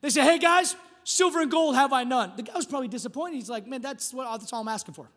They 0.00 0.10
say, 0.10 0.22
Hey 0.22 0.38
guys, 0.38 0.74
Silver 1.08 1.40
and 1.40 1.50
gold 1.50 1.74
have 1.74 1.90
I 1.90 2.04
none. 2.04 2.34
The 2.36 2.42
guy 2.42 2.52
was 2.54 2.66
probably 2.66 2.86
disappointed. 2.86 3.36
He's 3.36 3.48
like, 3.48 3.66
man, 3.66 3.80
that's, 3.80 4.12
what, 4.12 4.30
that's 4.38 4.52
all 4.52 4.60
I'm 4.60 4.68
asking 4.68 4.92
for. 4.92 5.08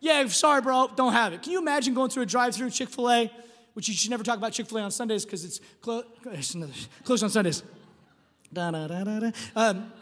Yeah, 0.00 0.26
sorry, 0.28 0.62
bro, 0.62 0.88
don't 0.96 1.12
have 1.12 1.34
it. 1.34 1.42
Can 1.42 1.52
you 1.52 1.58
imagine 1.58 1.92
going 1.92 2.08
through 2.08 2.22
a 2.22 2.26
drive 2.26 2.54
through 2.54 2.70
Chick 2.70 2.88
fil 2.88 3.10
A, 3.10 3.30
which 3.74 3.88
you 3.88 3.94
should 3.94 4.10
never 4.10 4.24
talk 4.24 4.38
about 4.38 4.54
Chick 4.54 4.66
fil 4.66 4.78
A 4.78 4.80
on 4.80 4.90
Sundays 4.90 5.26
because 5.26 5.44
it's 5.44 5.60
clo- 5.82 6.04
closed 6.22 7.24
on 7.24 7.28
Sundays. 7.28 7.62
Da, 8.50 8.70
da, 8.70 8.86
da, 8.86 9.04
da, 9.04 9.20
da. 9.20 9.30
Um, 9.54 9.92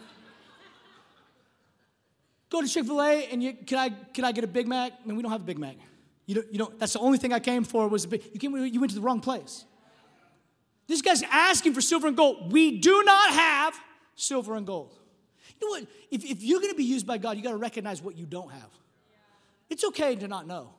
go 2.48 2.62
to 2.62 2.68
Chick 2.68 2.86
fil 2.86 3.02
A 3.02 3.26
and 3.32 3.42
you, 3.42 3.54
can, 3.54 3.78
I, 3.78 3.88
can 3.88 4.24
I 4.24 4.30
get 4.30 4.44
a 4.44 4.46
Big 4.46 4.68
Mac? 4.68 4.92
I 4.92 5.08
mean, 5.08 5.16
we 5.16 5.24
don't 5.24 5.32
have 5.32 5.40
a 5.40 5.44
Big 5.44 5.58
Mac. 5.58 5.74
You 6.26 6.36
don't, 6.36 6.52
you 6.52 6.58
don't, 6.58 6.78
that's 6.78 6.92
the 6.92 7.00
only 7.00 7.18
thing 7.18 7.32
I 7.32 7.40
came 7.40 7.64
for 7.64 7.88
was 7.88 8.04
a 8.04 8.08
big, 8.08 8.22
you, 8.32 8.38
came, 8.38 8.56
you 8.56 8.78
went 8.78 8.90
to 8.90 8.96
the 8.96 9.02
wrong 9.02 9.18
place. 9.18 9.64
This 10.86 11.02
guy's 11.02 11.24
asking 11.24 11.74
for 11.74 11.80
silver 11.80 12.06
and 12.06 12.16
gold. 12.16 12.52
We 12.52 12.78
do 12.78 13.02
not 13.02 13.30
have 13.30 13.80
silver 14.14 14.54
and 14.56 14.66
gold. 14.66 14.94
You 15.60 15.66
know 15.66 15.80
what? 15.80 15.88
If, 16.10 16.24
if 16.24 16.42
you're 16.42 16.60
going 16.60 16.72
to 16.72 16.76
be 16.76 16.84
used 16.84 17.06
by 17.06 17.18
God, 17.18 17.36
you 17.36 17.42
got 17.42 17.50
to 17.50 17.56
recognize 17.56 18.02
what 18.02 18.16
you 18.16 18.26
don't 18.26 18.50
have. 18.50 18.70
It's 19.70 19.84
okay 19.84 20.14
to 20.16 20.28
not 20.28 20.46
know. 20.46 20.74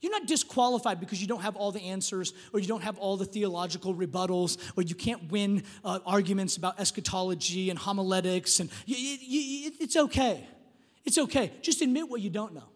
You're 0.00 0.10
not 0.10 0.26
disqualified 0.26 0.98
because 0.98 1.20
you 1.20 1.28
don't 1.28 1.42
have 1.42 1.54
all 1.54 1.70
the 1.70 1.80
answers 1.80 2.34
or 2.52 2.58
you 2.58 2.66
don't 2.66 2.82
have 2.82 2.98
all 2.98 3.16
the 3.16 3.24
theological 3.24 3.94
rebuttals 3.94 4.58
or 4.76 4.82
you 4.82 4.96
can't 4.96 5.30
win 5.30 5.62
uh, 5.84 6.00
arguments 6.04 6.56
about 6.56 6.80
eschatology 6.80 7.70
and 7.70 7.78
homiletics. 7.78 8.58
And 8.58 8.68
it's 8.86 9.96
okay. 9.96 10.44
It's 11.04 11.18
okay. 11.18 11.52
Just 11.62 11.82
admit 11.82 12.08
what 12.08 12.20
you 12.20 12.30
don't 12.30 12.52
know. 12.52 12.68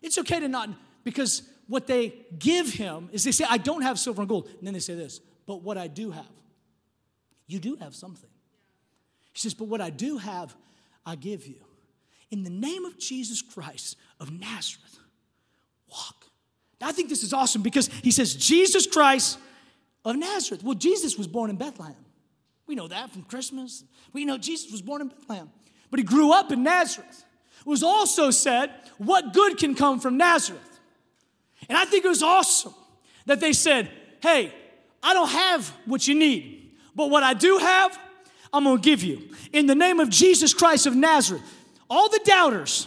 It's 0.00 0.16
okay 0.16 0.40
to 0.40 0.48
not, 0.48 0.70
because 1.04 1.42
what 1.68 1.86
they 1.86 2.14
give 2.38 2.72
him 2.72 3.10
is 3.12 3.24
they 3.24 3.32
say, 3.32 3.44
I 3.48 3.58
don't 3.58 3.82
have 3.82 3.98
silver 3.98 4.22
and 4.22 4.28
gold. 4.28 4.48
And 4.58 4.66
then 4.66 4.72
they 4.72 4.80
say 4.80 4.94
this, 4.94 5.20
but 5.46 5.62
what 5.62 5.76
I 5.76 5.88
do 5.88 6.10
have, 6.10 6.24
you 7.46 7.58
do 7.58 7.76
have 7.76 7.94
something. 7.94 8.30
He 9.36 9.40
says, 9.40 9.52
But 9.52 9.68
what 9.68 9.82
I 9.82 9.90
do 9.90 10.16
have, 10.16 10.56
I 11.04 11.14
give 11.14 11.46
you. 11.46 11.56
In 12.30 12.42
the 12.42 12.48
name 12.48 12.86
of 12.86 12.98
Jesus 12.98 13.42
Christ 13.42 13.98
of 14.18 14.32
Nazareth, 14.32 14.98
walk. 15.90 16.24
Now, 16.80 16.88
I 16.88 16.92
think 16.92 17.10
this 17.10 17.22
is 17.22 17.34
awesome 17.34 17.60
because 17.60 17.88
he 18.02 18.10
says, 18.10 18.34
Jesus 18.34 18.86
Christ 18.86 19.38
of 20.06 20.16
Nazareth. 20.16 20.64
Well, 20.64 20.72
Jesus 20.72 21.18
was 21.18 21.26
born 21.26 21.50
in 21.50 21.56
Bethlehem. 21.56 22.02
We 22.66 22.74
know 22.74 22.88
that 22.88 23.10
from 23.10 23.24
Christmas. 23.24 23.84
We 24.14 24.24
know 24.24 24.38
Jesus 24.38 24.72
was 24.72 24.80
born 24.80 25.02
in 25.02 25.08
Bethlehem, 25.08 25.50
but 25.90 26.00
he 26.00 26.04
grew 26.04 26.32
up 26.32 26.50
in 26.50 26.62
Nazareth. 26.62 27.26
It 27.60 27.66
was 27.66 27.82
also 27.82 28.30
said, 28.30 28.70
What 28.96 29.34
good 29.34 29.58
can 29.58 29.74
come 29.74 30.00
from 30.00 30.16
Nazareth? 30.16 30.80
And 31.68 31.76
I 31.76 31.84
think 31.84 32.06
it 32.06 32.08
was 32.08 32.22
awesome 32.22 32.74
that 33.26 33.40
they 33.40 33.52
said, 33.52 33.90
Hey, 34.22 34.50
I 35.02 35.12
don't 35.12 35.28
have 35.28 35.68
what 35.84 36.08
you 36.08 36.14
need, 36.14 36.72
but 36.94 37.10
what 37.10 37.22
I 37.22 37.34
do 37.34 37.58
have, 37.58 37.98
I'm 38.56 38.64
gonna 38.64 38.80
give 38.80 39.02
you. 39.02 39.22
In 39.52 39.66
the 39.66 39.74
name 39.74 40.00
of 40.00 40.10
Jesus 40.10 40.54
Christ 40.54 40.86
of 40.86 40.96
Nazareth, 40.96 41.42
all 41.88 42.08
the 42.08 42.20
doubters, 42.24 42.86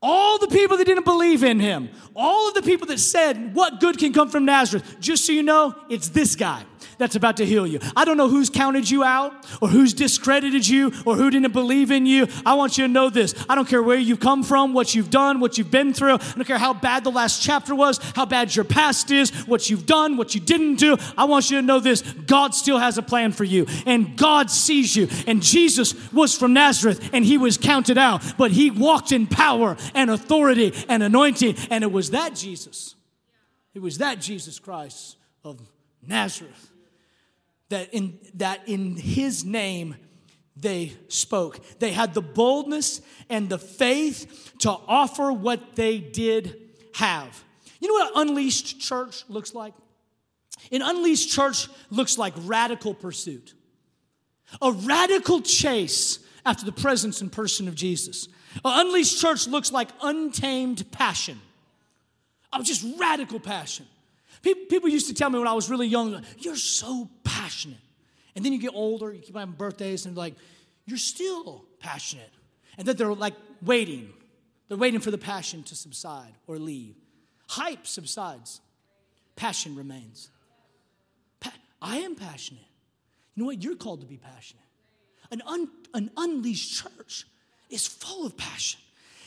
all 0.00 0.38
the 0.38 0.48
people 0.48 0.76
that 0.76 0.84
didn't 0.84 1.04
believe 1.04 1.44
in 1.44 1.60
him, 1.60 1.88
all 2.14 2.48
of 2.48 2.54
the 2.54 2.62
people 2.62 2.86
that 2.88 2.98
said, 2.98 3.54
What 3.54 3.80
good 3.80 3.98
can 3.98 4.12
come 4.12 4.28
from 4.28 4.44
Nazareth? 4.44 4.96
Just 5.00 5.24
so 5.24 5.32
you 5.32 5.42
know, 5.42 5.74
it's 5.88 6.08
this 6.08 6.36
guy 6.36 6.64
that's 7.02 7.16
about 7.16 7.36
to 7.38 7.44
heal 7.44 7.66
you. 7.66 7.80
I 7.96 8.04
don't 8.04 8.16
know 8.16 8.28
who's 8.28 8.48
counted 8.48 8.88
you 8.88 9.02
out 9.02 9.32
or 9.60 9.68
who's 9.68 9.92
discredited 9.92 10.66
you 10.66 10.92
or 11.04 11.16
who 11.16 11.30
didn't 11.30 11.52
believe 11.52 11.90
in 11.90 12.06
you. 12.06 12.28
I 12.46 12.54
want 12.54 12.78
you 12.78 12.86
to 12.86 12.92
know 12.92 13.10
this. 13.10 13.34
I 13.48 13.56
don't 13.56 13.68
care 13.68 13.82
where 13.82 13.98
you've 13.98 14.20
come 14.20 14.44
from, 14.44 14.72
what 14.72 14.94
you've 14.94 15.10
done, 15.10 15.40
what 15.40 15.58
you've 15.58 15.70
been 15.70 15.92
through. 15.92 16.14
I 16.14 16.32
don't 16.36 16.44
care 16.44 16.58
how 16.58 16.72
bad 16.72 17.02
the 17.02 17.10
last 17.10 17.42
chapter 17.42 17.74
was, 17.74 17.98
how 18.14 18.24
bad 18.24 18.54
your 18.54 18.64
past 18.64 19.10
is, 19.10 19.30
what 19.46 19.68
you've 19.68 19.84
done, 19.84 20.16
what 20.16 20.36
you 20.36 20.40
didn't 20.40 20.76
do. 20.76 20.96
I 21.18 21.24
want 21.24 21.50
you 21.50 21.56
to 21.56 21.62
know 21.62 21.80
this. 21.80 22.02
God 22.02 22.54
still 22.54 22.78
has 22.78 22.98
a 22.98 23.02
plan 23.02 23.32
for 23.32 23.44
you 23.44 23.66
and 23.84 24.16
God 24.16 24.48
sees 24.48 24.94
you. 24.94 25.08
And 25.26 25.42
Jesus 25.42 25.94
was 26.12 26.38
from 26.38 26.52
Nazareth 26.52 27.10
and 27.12 27.24
he 27.24 27.36
was 27.36 27.58
counted 27.58 27.98
out, 27.98 28.22
but 28.38 28.52
he 28.52 28.70
walked 28.70 29.10
in 29.10 29.26
power 29.26 29.76
and 29.94 30.08
authority 30.08 30.72
and 30.88 31.02
anointing. 31.02 31.56
And 31.68 31.82
it 31.82 31.90
was 31.90 32.10
that 32.10 32.36
Jesus. 32.36 32.94
It 33.74 33.82
was 33.82 33.98
that 33.98 34.20
Jesus 34.20 34.60
Christ 34.60 35.16
of 35.42 35.60
Nazareth 36.06 36.71
that 37.72 37.92
in, 37.92 38.18
that 38.34 38.68
in 38.68 38.96
his 38.96 39.44
name 39.44 39.96
they 40.56 40.92
spoke. 41.08 41.58
They 41.78 41.90
had 41.90 42.14
the 42.14 42.22
boldness 42.22 43.00
and 43.28 43.48
the 43.48 43.58
faith 43.58 44.52
to 44.58 44.70
offer 44.70 45.32
what 45.32 45.74
they 45.74 45.98
did 45.98 46.56
have. 46.94 47.42
You 47.80 47.88
know 47.88 47.94
what 47.94 48.16
an 48.16 48.28
unleashed 48.28 48.80
church 48.80 49.24
looks 49.28 49.54
like? 49.54 49.74
An 50.70 50.82
unleashed 50.82 51.30
church 51.30 51.68
looks 51.90 52.18
like 52.18 52.34
radical 52.44 52.94
pursuit, 52.94 53.54
a 54.60 54.70
radical 54.70 55.40
chase 55.40 56.18
after 56.44 56.64
the 56.64 56.72
presence 56.72 57.20
and 57.20 57.32
person 57.32 57.66
of 57.68 57.74
Jesus. 57.74 58.28
An 58.64 58.86
unleashed 58.86 59.20
church 59.20 59.48
looks 59.48 59.72
like 59.72 59.88
untamed 60.02 60.90
passion, 60.92 61.40
of 62.52 62.64
just 62.64 62.86
radical 62.98 63.40
passion. 63.40 63.86
People, 64.42 64.88
used 64.88 65.06
to 65.06 65.14
tell 65.14 65.30
me 65.30 65.38
when 65.38 65.48
I 65.48 65.52
was 65.52 65.70
really 65.70 65.86
young, 65.86 66.22
you're 66.38 66.56
so 66.56 67.08
passionate. 67.22 67.78
And 68.34 68.44
then 68.44 68.52
you 68.52 68.58
get 68.58 68.72
older, 68.74 69.12
you 69.12 69.20
keep 69.20 69.36
having 69.36 69.54
birthdays, 69.54 70.06
and 70.06 70.16
like, 70.16 70.34
you're 70.84 70.98
still 70.98 71.64
passionate. 71.78 72.30
And 72.76 72.86
then 72.86 72.96
they're 72.96 73.14
like 73.14 73.34
waiting. 73.62 74.12
They're 74.68 74.78
waiting 74.78 75.00
for 75.00 75.10
the 75.10 75.18
passion 75.18 75.62
to 75.64 75.76
subside 75.76 76.32
or 76.46 76.58
leave. 76.58 76.96
Hype 77.48 77.86
subsides, 77.86 78.60
passion 79.36 79.76
remains. 79.76 80.30
Pa- 81.40 81.52
I 81.80 81.98
am 81.98 82.14
passionate. 82.14 82.64
You 83.34 83.42
know 83.42 83.46
what? 83.46 83.62
You're 83.62 83.76
called 83.76 84.00
to 84.00 84.06
be 84.06 84.16
passionate. 84.16 84.64
An, 85.30 85.42
un- 85.46 85.68
an 85.94 86.10
unleashed 86.16 86.82
church 86.82 87.26
is 87.70 87.86
full 87.86 88.26
of 88.26 88.36
passion. 88.36 88.80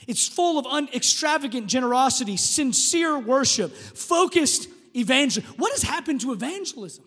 It's 0.08 0.28
full 0.28 0.60
of 0.60 0.66
un- 0.66 0.90
extravagant 0.94 1.68
generosity, 1.68 2.38
sincere 2.38 3.18
worship, 3.18 3.72
focused 3.74 4.68
evangelism. 4.96 5.54
What 5.58 5.72
has 5.74 5.84
happened 5.84 6.22
to 6.22 6.32
evangelism? 6.32 7.06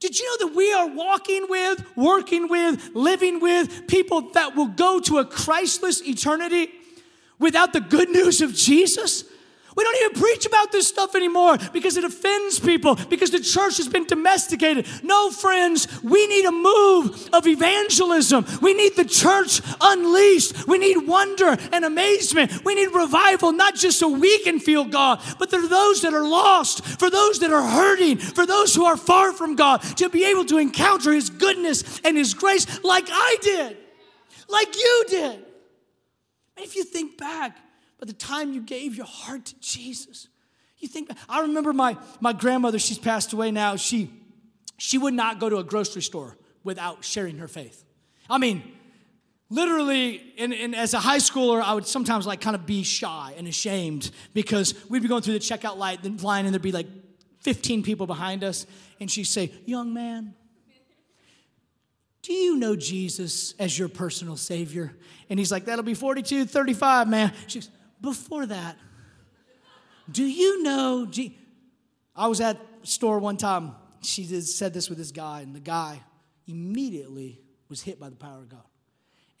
Did 0.00 0.18
you 0.18 0.26
know 0.26 0.48
that 0.48 0.56
we 0.56 0.72
are 0.72 0.88
walking 0.88 1.46
with, 1.48 1.84
working 1.96 2.48
with, 2.48 2.90
living 2.92 3.40
with 3.40 3.86
people 3.86 4.32
that 4.32 4.56
will 4.56 4.66
go 4.66 4.98
to 5.00 5.18
a 5.18 5.24
Christless 5.24 6.02
eternity 6.02 6.70
without 7.38 7.72
the 7.72 7.80
good 7.80 8.10
news 8.10 8.40
of 8.40 8.52
Jesus? 8.52 9.24
We 9.74 9.84
don't 9.84 9.96
even 10.02 10.20
preach 10.20 10.46
about 10.46 10.70
this 10.72 10.88
stuff 10.88 11.14
anymore 11.14 11.56
because 11.72 11.96
it 11.96 12.04
offends 12.04 12.60
people, 12.60 12.96
because 13.08 13.30
the 13.30 13.40
church 13.40 13.78
has 13.78 13.88
been 13.88 14.06
domesticated. 14.06 14.86
No, 15.02 15.30
friends, 15.30 16.02
we 16.02 16.26
need 16.26 16.44
a 16.44 16.52
move 16.52 17.28
of 17.32 17.46
evangelism. 17.46 18.44
We 18.60 18.74
need 18.74 18.96
the 18.96 19.04
church 19.04 19.60
unleashed. 19.80 20.66
We 20.66 20.78
need 20.78 21.06
wonder 21.06 21.56
and 21.72 21.84
amazement. 21.84 22.64
We 22.64 22.74
need 22.74 22.88
revival, 22.94 23.52
not 23.52 23.74
just 23.74 23.98
so 23.98 24.08
we 24.08 24.38
can 24.40 24.60
feel 24.60 24.84
God, 24.84 25.20
but 25.38 25.50
for 25.50 25.66
those 25.66 26.02
that 26.02 26.14
are 26.14 26.26
lost, 26.26 26.84
for 26.84 27.08
those 27.10 27.38
that 27.40 27.52
are 27.52 27.66
hurting, 27.66 28.18
for 28.18 28.46
those 28.46 28.74
who 28.74 28.84
are 28.84 28.96
far 28.96 29.32
from 29.32 29.56
God, 29.56 29.82
to 29.96 30.08
be 30.08 30.24
able 30.24 30.44
to 30.46 30.58
encounter 30.58 31.12
His 31.12 31.30
goodness 31.30 32.00
and 32.04 32.16
His 32.16 32.34
grace 32.34 32.82
like 32.84 33.06
I 33.08 33.36
did, 33.40 33.76
like 34.48 34.76
you 34.76 35.04
did. 35.08 35.44
And 36.56 36.66
if 36.66 36.76
you 36.76 36.84
think 36.84 37.16
back, 37.16 37.56
by 38.02 38.06
the 38.06 38.12
time 38.12 38.52
you 38.52 38.60
gave 38.60 38.96
your 38.96 39.06
heart 39.06 39.44
to 39.44 39.60
Jesus. 39.60 40.26
You 40.78 40.88
think, 40.88 41.08
I 41.28 41.42
remember 41.42 41.72
my, 41.72 41.96
my 42.18 42.32
grandmother, 42.32 42.80
she's 42.80 42.98
passed 42.98 43.32
away 43.32 43.52
now. 43.52 43.76
She, 43.76 44.10
she 44.76 44.98
would 44.98 45.14
not 45.14 45.38
go 45.38 45.48
to 45.48 45.58
a 45.58 45.62
grocery 45.62 46.02
store 46.02 46.36
without 46.64 47.04
sharing 47.04 47.38
her 47.38 47.46
faith. 47.46 47.84
I 48.28 48.38
mean, 48.38 48.64
literally, 49.50 50.16
in, 50.36 50.74
as 50.74 50.94
a 50.94 50.98
high 50.98 51.18
schooler, 51.18 51.62
I 51.62 51.74
would 51.74 51.86
sometimes 51.86 52.26
like 52.26 52.40
kind 52.40 52.56
of 52.56 52.66
be 52.66 52.82
shy 52.82 53.34
and 53.36 53.46
ashamed 53.46 54.10
because 54.34 54.74
we'd 54.90 55.02
be 55.02 55.06
going 55.06 55.22
through 55.22 55.34
the 55.34 55.38
checkout 55.38 55.76
line, 55.76 56.00
line 56.22 56.44
and 56.46 56.52
there'd 56.52 56.60
be 56.60 56.72
like 56.72 56.88
15 57.42 57.84
people 57.84 58.08
behind 58.08 58.42
us. 58.42 58.66
And 58.98 59.08
she'd 59.08 59.28
say, 59.28 59.52
Young 59.64 59.94
man, 59.94 60.34
do 62.22 62.32
you 62.32 62.56
know 62.56 62.74
Jesus 62.74 63.54
as 63.60 63.78
your 63.78 63.88
personal 63.88 64.36
Savior? 64.36 64.92
And 65.30 65.38
he's 65.38 65.52
like, 65.52 65.66
That'll 65.66 65.84
be 65.84 65.94
42, 65.94 66.46
35, 66.46 67.06
man. 67.06 67.32
She's, 67.46 67.70
before 68.02 68.46
that, 68.46 68.76
do 70.10 70.24
you 70.24 70.62
know? 70.62 71.10
I 72.14 72.28
was 72.28 72.40
at 72.40 72.60
store 72.82 73.18
one 73.18 73.36
time. 73.36 73.76
She 74.02 74.24
said 74.24 74.74
this 74.74 74.88
with 74.88 74.98
this 74.98 75.12
guy, 75.12 75.40
and 75.40 75.54
the 75.54 75.60
guy 75.60 76.02
immediately 76.46 77.40
was 77.68 77.82
hit 77.82 78.00
by 78.00 78.10
the 78.10 78.16
power 78.16 78.38
of 78.38 78.48
God. 78.48 78.64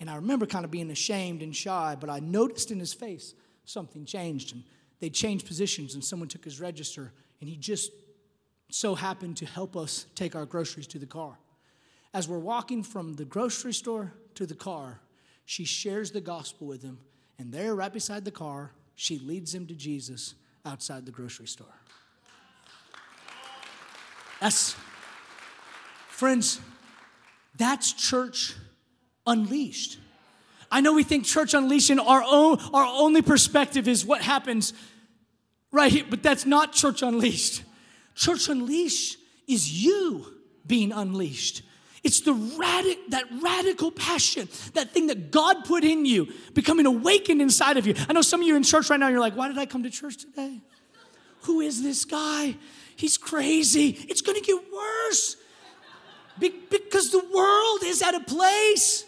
And 0.00 0.08
I 0.08 0.14
remember 0.16 0.46
kind 0.46 0.64
of 0.64 0.70
being 0.70 0.90
ashamed 0.90 1.42
and 1.42 1.54
shy, 1.54 1.96
but 1.98 2.08
I 2.08 2.20
noticed 2.20 2.70
in 2.70 2.78
his 2.78 2.94
face 2.94 3.34
something 3.64 4.04
changed. 4.04 4.54
And 4.54 4.62
they 5.00 5.10
changed 5.10 5.46
positions, 5.46 5.94
and 5.94 6.04
someone 6.04 6.28
took 6.28 6.44
his 6.44 6.60
register, 6.60 7.12
and 7.40 7.50
he 7.50 7.56
just 7.56 7.90
so 8.70 8.94
happened 8.94 9.36
to 9.38 9.46
help 9.46 9.76
us 9.76 10.06
take 10.14 10.34
our 10.34 10.46
groceries 10.46 10.86
to 10.88 10.98
the 10.98 11.06
car. 11.06 11.38
As 12.14 12.28
we're 12.28 12.38
walking 12.38 12.82
from 12.82 13.14
the 13.14 13.24
grocery 13.24 13.72
store 13.72 14.14
to 14.36 14.46
the 14.46 14.54
car, 14.54 15.00
she 15.44 15.64
shares 15.64 16.12
the 16.12 16.20
gospel 16.20 16.66
with 16.66 16.82
him 16.82 16.98
and 17.42 17.52
there, 17.52 17.74
right 17.74 17.92
beside 17.92 18.24
the 18.24 18.30
car, 18.30 18.70
she 18.94 19.18
leads 19.18 19.52
him 19.52 19.66
to 19.66 19.74
Jesus 19.74 20.36
outside 20.64 21.04
the 21.04 21.10
grocery 21.10 21.48
store. 21.48 21.66
That's, 24.40 24.76
friends, 26.08 26.60
that's 27.58 27.92
church 27.94 28.54
unleashed. 29.26 29.98
I 30.70 30.82
know 30.82 30.92
we 30.92 31.02
think 31.02 31.24
church 31.24 31.52
unleashed 31.52 31.90
our 31.90 32.22
own, 32.24 32.60
our 32.72 32.84
only 32.84 33.22
perspective 33.22 33.88
is 33.88 34.06
what 34.06 34.22
happens 34.22 34.72
right 35.72 35.90
here, 35.90 36.04
but 36.08 36.22
that's 36.22 36.46
not 36.46 36.72
church 36.72 37.02
unleashed. 37.02 37.64
Church 38.14 38.48
unleashed 38.48 39.18
is 39.48 39.84
you 39.84 40.26
being 40.64 40.92
unleashed. 40.92 41.62
It's 42.02 42.20
the 42.20 42.34
radic- 42.34 43.10
that 43.10 43.24
radical 43.40 43.92
passion, 43.92 44.48
that 44.74 44.90
thing 44.90 45.06
that 45.06 45.30
God 45.30 45.64
put 45.64 45.84
in 45.84 46.04
you, 46.04 46.32
becoming 46.52 46.86
awakened 46.86 47.40
inside 47.40 47.76
of 47.76 47.86
you. 47.86 47.94
I 48.08 48.12
know 48.12 48.22
some 48.22 48.40
of 48.40 48.46
you 48.46 48.56
in 48.56 48.64
church 48.64 48.90
right 48.90 48.98
now, 48.98 49.08
you're 49.08 49.20
like, 49.20 49.36
why 49.36 49.48
did 49.48 49.58
I 49.58 49.66
come 49.66 49.84
to 49.84 49.90
church 49.90 50.16
today? 50.18 50.60
Who 51.42 51.60
is 51.60 51.82
this 51.82 52.04
guy? 52.04 52.56
He's 52.96 53.16
crazy. 53.16 53.90
It's 54.08 54.20
to 54.20 54.40
get 54.40 54.60
worse. 54.72 55.36
Be- 56.38 56.54
because 56.70 57.10
the 57.10 57.24
world 57.32 57.80
is 57.84 58.02
at 58.02 58.14
a 58.14 58.20
place 58.20 59.04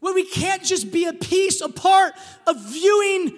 where 0.00 0.14
we 0.14 0.24
can't 0.24 0.64
just 0.64 0.90
be 0.90 1.04
a 1.04 1.12
piece, 1.12 1.60
a 1.60 1.68
part 1.68 2.14
of 2.46 2.56
viewing 2.72 3.36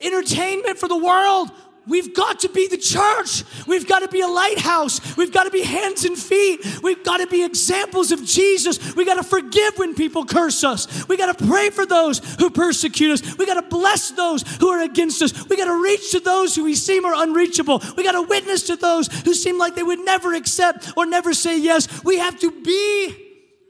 entertainment 0.00 0.78
for 0.78 0.88
the 0.88 0.96
world. 0.96 1.50
We've 1.86 2.14
got 2.14 2.40
to 2.40 2.48
be 2.48 2.66
the 2.66 2.78
church. 2.78 3.44
We've 3.66 3.86
got 3.86 4.00
to 4.00 4.08
be 4.08 4.22
a 4.22 4.26
lighthouse. 4.26 5.16
We've 5.16 5.32
got 5.32 5.44
to 5.44 5.50
be 5.50 5.62
hands 5.62 6.04
and 6.04 6.16
feet. 6.16 6.64
We've 6.82 7.04
got 7.04 7.18
to 7.18 7.26
be 7.26 7.44
examples 7.44 8.10
of 8.10 8.24
Jesus. 8.24 8.94
We 8.94 9.04
got 9.04 9.16
to 9.16 9.22
forgive 9.22 9.76
when 9.76 9.94
people 9.94 10.24
curse 10.24 10.64
us. 10.64 11.06
We 11.08 11.16
got 11.16 11.36
to 11.36 11.46
pray 11.46 11.70
for 11.70 11.84
those 11.84 12.20
who 12.36 12.48
persecute 12.48 13.12
us. 13.12 13.38
We 13.38 13.44
got 13.44 13.60
to 13.60 13.68
bless 13.68 14.10
those 14.12 14.42
who 14.56 14.68
are 14.68 14.80
against 14.80 15.20
us. 15.22 15.48
We 15.48 15.56
got 15.56 15.66
to 15.66 15.82
reach 15.82 16.12
to 16.12 16.20
those 16.20 16.54
who 16.54 16.64
we 16.64 16.74
seem 16.74 17.04
are 17.04 17.22
unreachable. 17.22 17.82
We 17.96 18.02
got 18.02 18.12
to 18.12 18.22
witness 18.22 18.64
to 18.68 18.76
those 18.76 19.08
who 19.22 19.34
seem 19.34 19.58
like 19.58 19.74
they 19.74 19.82
would 19.82 20.00
never 20.00 20.32
accept 20.32 20.92
or 20.96 21.04
never 21.04 21.34
say 21.34 21.60
yes. 21.60 22.02
We 22.02 22.18
have 22.18 22.38
to 22.40 22.50
be 22.62 23.14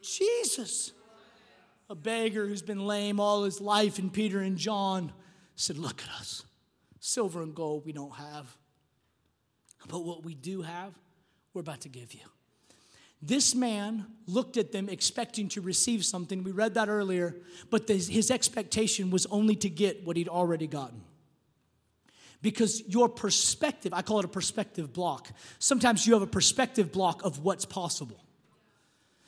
Jesus. 0.02 0.92
A 1.90 1.94
beggar 1.94 2.46
who's 2.46 2.62
been 2.62 2.86
lame 2.86 3.20
all 3.20 3.44
his 3.44 3.60
life, 3.60 3.98
and 3.98 4.12
Peter 4.12 4.40
and 4.40 4.56
John 4.56 5.12
said, 5.56 5.78
Look 5.78 6.02
at 6.02 6.08
us. 6.20 6.43
Silver 7.06 7.42
and 7.42 7.54
gold 7.54 7.84
we 7.84 7.92
don't 7.92 8.14
have. 8.14 8.56
But 9.88 10.04
what 10.04 10.24
we 10.24 10.34
do 10.34 10.62
have, 10.62 10.94
we're 11.52 11.60
about 11.60 11.82
to 11.82 11.90
give 11.90 12.14
you. 12.14 12.22
This 13.20 13.54
man 13.54 14.06
looked 14.26 14.56
at 14.56 14.72
them 14.72 14.88
expecting 14.88 15.48
to 15.50 15.60
receive 15.60 16.02
something. 16.02 16.42
We 16.42 16.50
read 16.50 16.72
that 16.74 16.88
earlier, 16.88 17.36
but 17.68 17.86
his 17.86 18.30
expectation 18.30 19.10
was 19.10 19.26
only 19.26 19.54
to 19.56 19.68
get 19.68 20.06
what 20.06 20.16
he'd 20.16 20.30
already 20.30 20.66
gotten. 20.66 21.02
Because 22.40 22.82
your 22.88 23.10
perspective, 23.10 23.92
I 23.92 24.00
call 24.00 24.20
it 24.20 24.24
a 24.24 24.28
perspective 24.28 24.94
block. 24.94 25.28
Sometimes 25.58 26.06
you 26.06 26.14
have 26.14 26.22
a 26.22 26.26
perspective 26.26 26.90
block 26.90 27.22
of 27.22 27.40
what's 27.40 27.66
possible. 27.66 28.24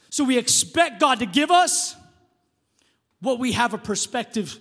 So 0.09 0.25
we 0.25 0.39
expect 0.39 0.99
God 0.99 1.19
to 1.19 1.27
give 1.27 1.51
us 1.51 1.95
what 3.21 3.39
we 3.39 3.53
have 3.53 3.75
a 3.75 3.79
perspective 3.79 4.59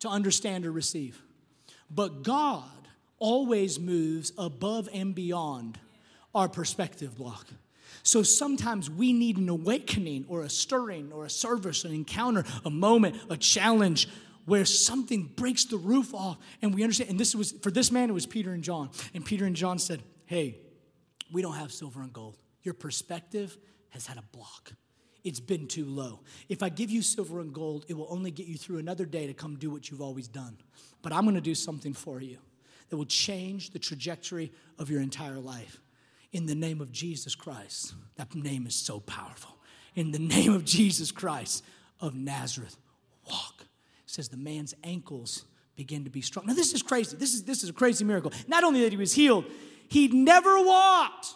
to 0.00 0.08
understand 0.08 0.66
or 0.66 0.72
receive. 0.72 1.22
But 1.90 2.22
God 2.22 2.64
always 3.18 3.78
moves 3.78 4.32
above 4.38 4.88
and 4.92 5.14
beyond 5.14 5.78
our 6.34 6.48
perspective 6.48 7.16
block. 7.16 7.46
So 8.02 8.22
sometimes 8.22 8.90
we 8.90 9.12
need 9.12 9.38
an 9.38 9.48
awakening 9.48 10.24
or 10.28 10.42
a 10.42 10.50
stirring 10.50 11.12
or 11.12 11.24
a 11.24 11.30
service, 11.30 11.84
an 11.84 11.92
encounter, 11.92 12.44
a 12.64 12.70
moment, 12.70 13.16
a 13.28 13.36
challenge 13.36 14.08
where 14.44 14.64
something 14.64 15.30
breaks 15.36 15.64
the 15.66 15.76
roof 15.76 16.14
off 16.14 16.38
and 16.62 16.74
we 16.74 16.82
understand. 16.82 17.10
And 17.10 17.20
this 17.20 17.34
was, 17.34 17.52
for 17.52 17.70
this 17.70 17.92
man, 17.92 18.08
it 18.08 18.14
was 18.14 18.24
Peter 18.24 18.52
and 18.52 18.62
John. 18.62 18.90
And 19.14 19.24
Peter 19.24 19.44
and 19.44 19.54
John 19.54 19.78
said, 19.78 20.02
Hey, 20.24 20.58
we 21.32 21.42
don't 21.42 21.54
have 21.54 21.72
silver 21.72 22.00
and 22.00 22.12
gold. 22.12 22.38
Your 22.62 22.74
perspective 22.74 23.56
has 23.90 24.06
had 24.06 24.16
a 24.16 24.24
block. 24.32 24.72
It's 25.24 25.40
been 25.40 25.66
too 25.66 25.84
low. 25.84 26.20
If 26.48 26.62
I 26.62 26.68
give 26.68 26.90
you 26.90 27.02
silver 27.02 27.40
and 27.40 27.52
gold, 27.52 27.84
it 27.88 27.94
will 27.94 28.06
only 28.08 28.30
get 28.30 28.46
you 28.46 28.56
through 28.56 28.78
another 28.78 29.04
day 29.04 29.26
to 29.26 29.34
come 29.34 29.56
do 29.56 29.70
what 29.70 29.90
you've 29.90 30.00
always 30.00 30.28
done. 30.28 30.56
But 31.02 31.12
I'm 31.12 31.24
going 31.24 31.34
to 31.34 31.40
do 31.40 31.54
something 31.54 31.92
for 31.92 32.20
you 32.20 32.38
that 32.88 32.96
will 32.96 33.04
change 33.04 33.70
the 33.70 33.78
trajectory 33.78 34.52
of 34.78 34.90
your 34.90 35.00
entire 35.00 35.38
life. 35.38 35.80
In 36.32 36.46
the 36.46 36.54
name 36.54 36.80
of 36.80 36.92
Jesus 36.92 37.34
Christ. 37.34 37.94
That 38.16 38.34
name 38.34 38.66
is 38.66 38.74
so 38.74 39.00
powerful. 39.00 39.56
In 39.94 40.12
the 40.12 40.18
name 40.18 40.52
of 40.52 40.64
Jesus 40.64 41.10
Christ 41.10 41.64
of 42.00 42.14
Nazareth, 42.14 42.76
walk. 43.28 43.54
It 43.60 44.10
says 44.10 44.28
the 44.28 44.36
man's 44.36 44.74
ankles 44.84 45.44
begin 45.76 46.04
to 46.04 46.10
be 46.10 46.20
strong. 46.20 46.46
Now, 46.46 46.54
this 46.54 46.72
is 46.72 46.82
crazy. 46.82 47.16
This 47.16 47.34
is, 47.34 47.44
this 47.44 47.62
is 47.62 47.70
a 47.70 47.72
crazy 47.72 48.04
miracle. 48.04 48.32
Not 48.46 48.64
only 48.64 48.82
that 48.82 48.92
he 48.92 48.96
was 48.96 49.14
healed, 49.14 49.44
he'd 49.88 50.12
never 50.12 50.62
walked. 50.62 51.34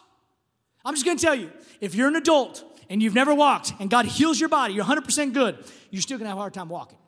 I'm 0.85 0.95
just 0.95 1.07
to 1.07 1.14
tell 1.16 1.35
you 1.35 1.51
if 1.81 1.95
you're 1.95 2.09
an 2.09 2.16
adult 2.16 2.64
and 2.92 3.02
you've 3.02 3.14
never 3.14 3.35
walked 3.35 3.72
and 3.81 3.88
God 3.88 4.05
heals 4.05 4.38
your 4.38 4.50
body, 4.50 4.74
you're 4.74 4.85
100% 4.85 5.33
good, 5.33 5.57
you're 5.90 6.02
still 6.02 6.18
to 6.18 6.26
have 6.26 6.37
a 6.37 6.40
hard 6.40 6.52
time 6.52 6.68
walking. 6.68 6.98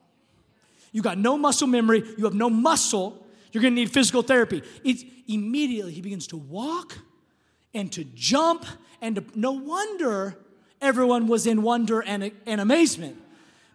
You 0.92 1.02
got 1.02 1.18
no 1.18 1.36
muscle 1.36 1.66
memory, 1.66 2.02
you 2.16 2.24
have 2.24 2.32
no 2.32 2.48
muscle, 2.48 3.22
you're 3.52 3.62
gonna 3.62 3.74
need 3.74 3.90
physical 3.90 4.22
therapy. 4.22 4.62
It's 4.82 5.04
immediately 5.28 5.92
he 5.92 6.00
begins 6.00 6.26
to 6.28 6.38
walk 6.38 6.96
and 7.74 7.92
to 7.92 8.04
jump, 8.04 8.64
and 9.02 9.16
to, 9.16 9.24
no 9.34 9.52
wonder 9.52 10.38
everyone 10.80 11.26
was 11.26 11.46
in 11.46 11.62
wonder 11.62 12.02
and, 12.02 12.32
and 12.46 12.60
amazement. 12.60 13.20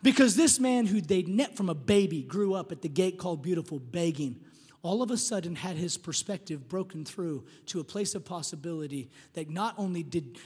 Because 0.01 0.35
this 0.35 0.59
man 0.59 0.87
who 0.87 1.01
they'd 1.01 1.27
met 1.27 1.57
from 1.57 1.69
a 1.69 1.75
baby 1.75 2.23
grew 2.23 2.55
up 2.55 2.71
at 2.71 2.81
the 2.81 2.89
gate 2.89 3.19
called 3.19 3.43
Beautiful 3.43 3.77
begging 3.77 4.39
all 4.81 5.01
of 5.01 5.11
a 5.11 5.17
sudden 5.17 5.55
had 5.55 5.75
his 5.75 5.97
perspective 5.97 6.69
broken 6.69 7.03
through 7.03 7.43
to 7.65 7.79
a 7.79 7.83
place 7.83 8.15
of 8.15 8.23
possibility 8.23 9.09
that 9.33 9.49
not 9.49 9.75
only 9.77 10.03
did 10.03 10.37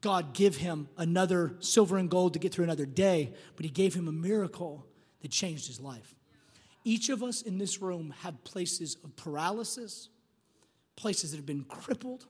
God 0.00 0.32
give 0.32 0.56
him 0.56 0.88
another 0.96 1.54
silver 1.60 1.98
and 1.98 2.10
gold 2.10 2.32
to 2.32 2.38
get 2.38 2.54
through 2.54 2.64
another 2.64 2.86
day, 2.86 3.34
but 3.56 3.64
he 3.64 3.70
gave 3.70 3.94
him 3.94 4.08
a 4.08 4.12
miracle 4.12 4.86
that 5.20 5.30
changed 5.30 5.66
his 5.66 5.80
life. 5.80 6.14
Each 6.84 7.10
of 7.10 7.22
us 7.22 7.42
in 7.42 7.58
this 7.58 7.82
room 7.82 8.14
have 8.22 8.42
places 8.44 8.96
of 9.04 9.14
paralysis, 9.16 10.08
places 10.96 11.30
that 11.30 11.36
have 11.36 11.46
been 11.46 11.64
crippled 11.64 12.26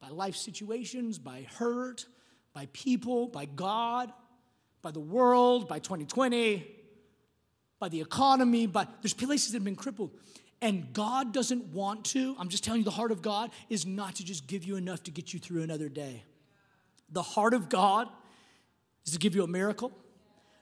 by 0.00 0.08
life 0.08 0.36
situations, 0.36 1.18
by 1.18 1.46
hurt, 1.56 2.06
by 2.52 2.68
people, 2.72 3.28
by 3.28 3.46
God, 3.46 4.12
by 4.82 4.90
the 4.90 5.00
world, 5.00 5.68
by 5.68 5.78
2020, 5.78 6.66
by 7.78 7.88
the 7.88 8.00
economy, 8.00 8.66
by 8.66 8.86
there's 9.02 9.14
places 9.14 9.52
that 9.52 9.58
have 9.58 9.64
been 9.64 9.76
crippled. 9.76 10.10
And 10.60 10.92
God 10.92 11.32
doesn't 11.32 11.66
want 11.66 12.04
to, 12.06 12.34
I'm 12.38 12.48
just 12.48 12.64
telling 12.64 12.80
you, 12.80 12.84
the 12.84 12.90
heart 12.90 13.12
of 13.12 13.22
God 13.22 13.50
is 13.68 13.86
not 13.86 14.16
to 14.16 14.24
just 14.24 14.46
give 14.46 14.64
you 14.64 14.76
enough 14.76 15.02
to 15.04 15.10
get 15.10 15.32
you 15.32 15.40
through 15.40 15.62
another 15.62 15.88
day. 15.88 16.24
The 17.10 17.22
heart 17.22 17.54
of 17.54 17.68
God 17.68 18.08
is 19.04 19.12
to 19.12 19.18
give 19.18 19.34
you 19.34 19.44
a 19.44 19.48
miracle 19.48 19.92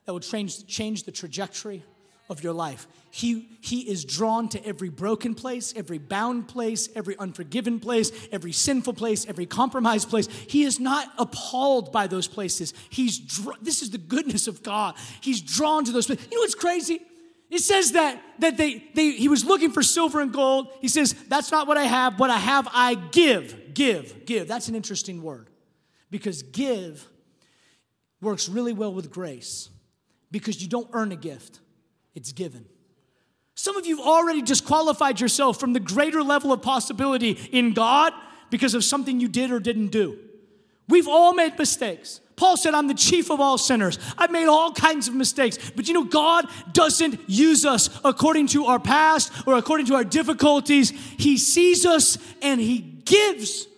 that 0.05 0.13
will 0.13 0.21
change, 0.21 0.67
change 0.67 1.05
the 1.05 1.13
trajectory 1.13 1.83
of 2.31 2.43
your 2.43 2.53
life. 2.53 2.87
He, 3.11 3.49
he 3.61 3.81
is 3.83 4.05
drawn 4.05 4.49
to 4.51 4.67
every 4.67 4.89
broken 4.89 5.35
place, 5.35 5.75
every 5.77 5.99
bound 5.99 6.49
place, 6.49 6.89
every 6.95 7.17
unforgiven 7.19 7.81
place, 7.81 8.11
every 8.33 8.53
sinful 8.53 8.95
place, 8.95 9.27
every 9.27 9.47
compromised 9.47 10.09
place. 10.09 10.27
He 10.27 10.65
is 10.65 10.81
not 10.81 11.13
appalled 11.19 11.93
by 11.93 12.07
those 12.07 12.27
places. 12.27 12.73
He's 12.89 13.19
dr- 13.19 13.59
this 13.63 13.83
is 13.83 13.91
the 13.91 13.99
goodness 13.99 14.49
of 14.49 14.63
God. 14.63 14.95
He's 15.21 15.41
drawn 15.41 15.85
to 15.85 15.93
those 15.93 16.07
places. 16.07 16.27
You 16.31 16.39
know 16.39 16.43
what's 16.43 16.55
crazy? 16.55 17.01
It 17.51 17.61
says 17.61 17.93
that, 17.93 18.21
that 18.39 18.57
they, 18.57 18.85
they, 18.95 19.13
he 19.13 19.29
was 19.29 19.45
looking 19.45 19.71
for 19.71 19.83
silver 19.83 20.21
and 20.21 20.33
gold. 20.33 20.73
He 20.81 20.89
says, 20.89 21.15
That's 21.29 21.53
not 21.53 21.69
what 21.69 21.77
I 21.77 21.85
have. 21.85 22.19
What 22.19 22.31
I 22.31 22.39
have, 22.39 22.67
I 22.73 22.95
give. 22.95 23.75
Give. 23.75 24.25
Give. 24.25 24.49
That's 24.49 24.69
an 24.69 24.75
interesting 24.75 25.23
word 25.23 25.51
because 26.11 26.43
give 26.43 27.07
works 28.21 28.49
really 28.49 28.73
well 28.73 28.93
with 28.93 29.11
grace 29.11 29.69
because 30.31 30.63
you 30.63 30.69
don't 30.69 30.89
earn 30.93 31.13
a 31.13 31.17
gift, 31.17 31.61
it's 32.15 32.33
given. 32.33 32.67
Some 33.55 33.77
of 33.77 33.87
you 33.87 33.99
have 33.99 34.07
already 34.07 34.43
disqualified 34.43 35.21
yourself 35.21 35.61
from 35.61 35.73
the 35.73 35.81
greater 35.81 36.23
level 36.23 36.53
of 36.53 36.61
possibility 36.61 37.31
in 37.53 37.73
God 37.73 38.13
because 38.51 38.75
of 38.75 38.83
something 38.83 39.21
you 39.21 39.29
did 39.29 39.53
or 39.53 39.61
didn't 39.61 39.89
do. 39.89 40.19
We've 40.89 41.09
all 41.09 41.35
made 41.35 41.59
mistakes. 41.59 42.21
Paul 42.37 42.57
said, 42.57 42.75
I'm 42.75 42.89
the 42.89 42.95
chief 42.95 43.31
of 43.31 43.41
all 43.41 43.57
sinners. 43.59 43.99
I've 44.19 44.33
made 44.33 44.49
all 44.49 44.73
kinds 44.73 45.07
of 45.07 45.15
mistakes. 45.15 45.71
But 45.71 45.87
you 45.87 45.95
know, 45.95 46.05
God 46.05 46.47
doesn't 46.73 47.21
use 47.29 47.65
us 47.65 47.89
according 48.05 48.49
to 48.49 48.67
our 48.67 48.81
past 48.81 49.33
or 49.47 49.57
according 49.57 49.87
to 49.87 49.95
our 49.95 50.05
difficulties. 50.05 50.91
He 50.91 51.39
sees 51.39 51.87
us 51.87 52.19
and 52.43 52.61
He 52.61 52.79
gives 52.79 53.69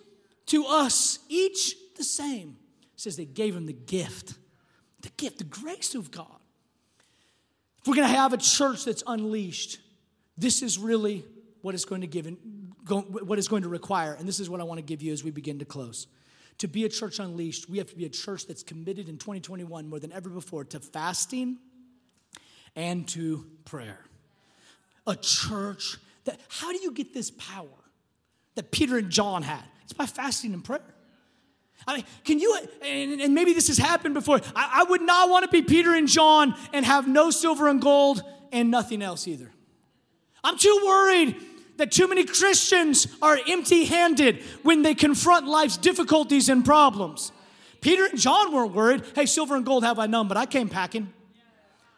to 0.47 0.65
us 0.65 1.19
each 1.29 1.75
the 1.97 2.03
same. 2.03 2.57
It 2.95 3.01
says 3.01 3.17
they 3.17 3.25
gave 3.25 3.55
him 3.55 3.65
the 3.65 3.73
gift, 3.73 4.35
the 5.01 5.09
gift, 5.17 5.39
the 5.39 5.43
grace 5.43 5.95
of 5.95 6.11
God. 6.11 6.27
If 7.81 7.87
we're 7.87 7.95
going 7.95 8.07
to 8.07 8.15
have 8.15 8.33
a 8.33 8.37
church 8.37 8.85
that's 8.85 9.03
unleashed, 9.05 9.79
this 10.37 10.61
is 10.61 10.77
really 10.77 11.25
what 11.61 11.73
it's 11.75 11.85
going 11.85 12.01
to 12.01 12.07
give 12.07 12.27
and 12.27 12.37
what 12.87 13.37
it's 13.37 13.47
going 13.47 13.63
to 13.63 13.69
require. 13.69 14.13
And 14.13 14.27
this 14.27 14.39
is 14.39 14.49
what 14.49 14.61
I 14.61 14.63
want 14.63 14.77
to 14.79 14.83
give 14.83 15.01
you 15.01 15.13
as 15.13 15.23
we 15.23 15.31
begin 15.31 15.59
to 15.59 15.65
close. 15.65 16.07
To 16.59 16.67
be 16.67 16.85
a 16.85 16.89
church 16.89 17.19
unleashed, 17.19 17.69
we 17.69 17.77
have 17.77 17.89
to 17.89 17.95
be 17.95 18.05
a 18.05 18.09
church 18.09 18.47
that's 18.47 18.63
committed 18.63 19.09
in 19.09 19.17
2021 19.17 19.87
more 19.87 19.99
than 19.99 20.11
ever 20.11 20.29
before 20.29 20.63
to 20.65 20.79
fasting 20.79 21.57
and 22.75 23.07
to 23.09 23.45
prayer. 23.65 23.99
A 25.05 25.15
church 25.15 25.97
that, 26.25 26.39
how 26.49 26.71
do 26.71 26.79
you 26.79 26.91
get 26.91 27.13
this 27.13 27.31
power 27.31 27.67
that 28.55 28.71
Peter 28.71 28.97
and 28.97 29.09
John 29.09 29.43
had? 29.43 29.63
It's 29.83 29.93
by 29.93 30.05
fasting 30.05 30.53
and 30.53 30.63
prayer. 30.63 30.81
I 31.85 31.97
mean, 31.97 32.05
can 32.23 32.39
you, 32.39 32.57
and, 32.81 33.21
and 33.21 33.35
maybe 33.35 33.53
this 33.53 33.67
has 33.67 33.77
happened 33.77 34.13
before. 34.13 34.41
I, 34.55 34.81
I 34.81 34.83
would 34.89 35.01
not 35.01 35.29
want 35.29 35.45
to 35.45 35.51
be 35.51 35.61
Peter 35.61 35.93
and 35.93 36.07
John 36.07 36.55
and 36.73 36.85
have 36.85 37.07
no 37.07 37.29
silver 37.29 37.67
and 37.67 37.81
gold 37.81 38.23
and 38.51 38.71
nothing 38.71 39.01
else 39.01 39.27
either. 39.27 39.51
I'm 40.43 40.57
too 40.57 40.81
worried 40.85 41.35
that 41.77 41.91
too 41.91 42.07
many 42.07 42.25
Christians 42.25 43.07
are 43.21 43.37
empty 43.47 43.85
handed 43.85 44.41
when 44.63 44.81
they 44.81 44.95
confront 44.95 45.47
life's 45.47 45.77
difficulties 45.77 46.49
and 46.49 46.65
problems. 46.65 47.31
Peter 47.81 48.05
and 48.05 48.17
John 48.17 48.53
weren't 48.53 48.73
worried. 48.73 49.03
Hey, 49.15 49.25
silver 49.25 49.55
and 49.55 49.65
gold 49.65 49.83
have 49.83 49.99
I 49.99 50.07
none, 50.07 50.27
but 50.27 50.37
I 50.37 50.45
came 50.45 50.69
packing. 50.69 51.13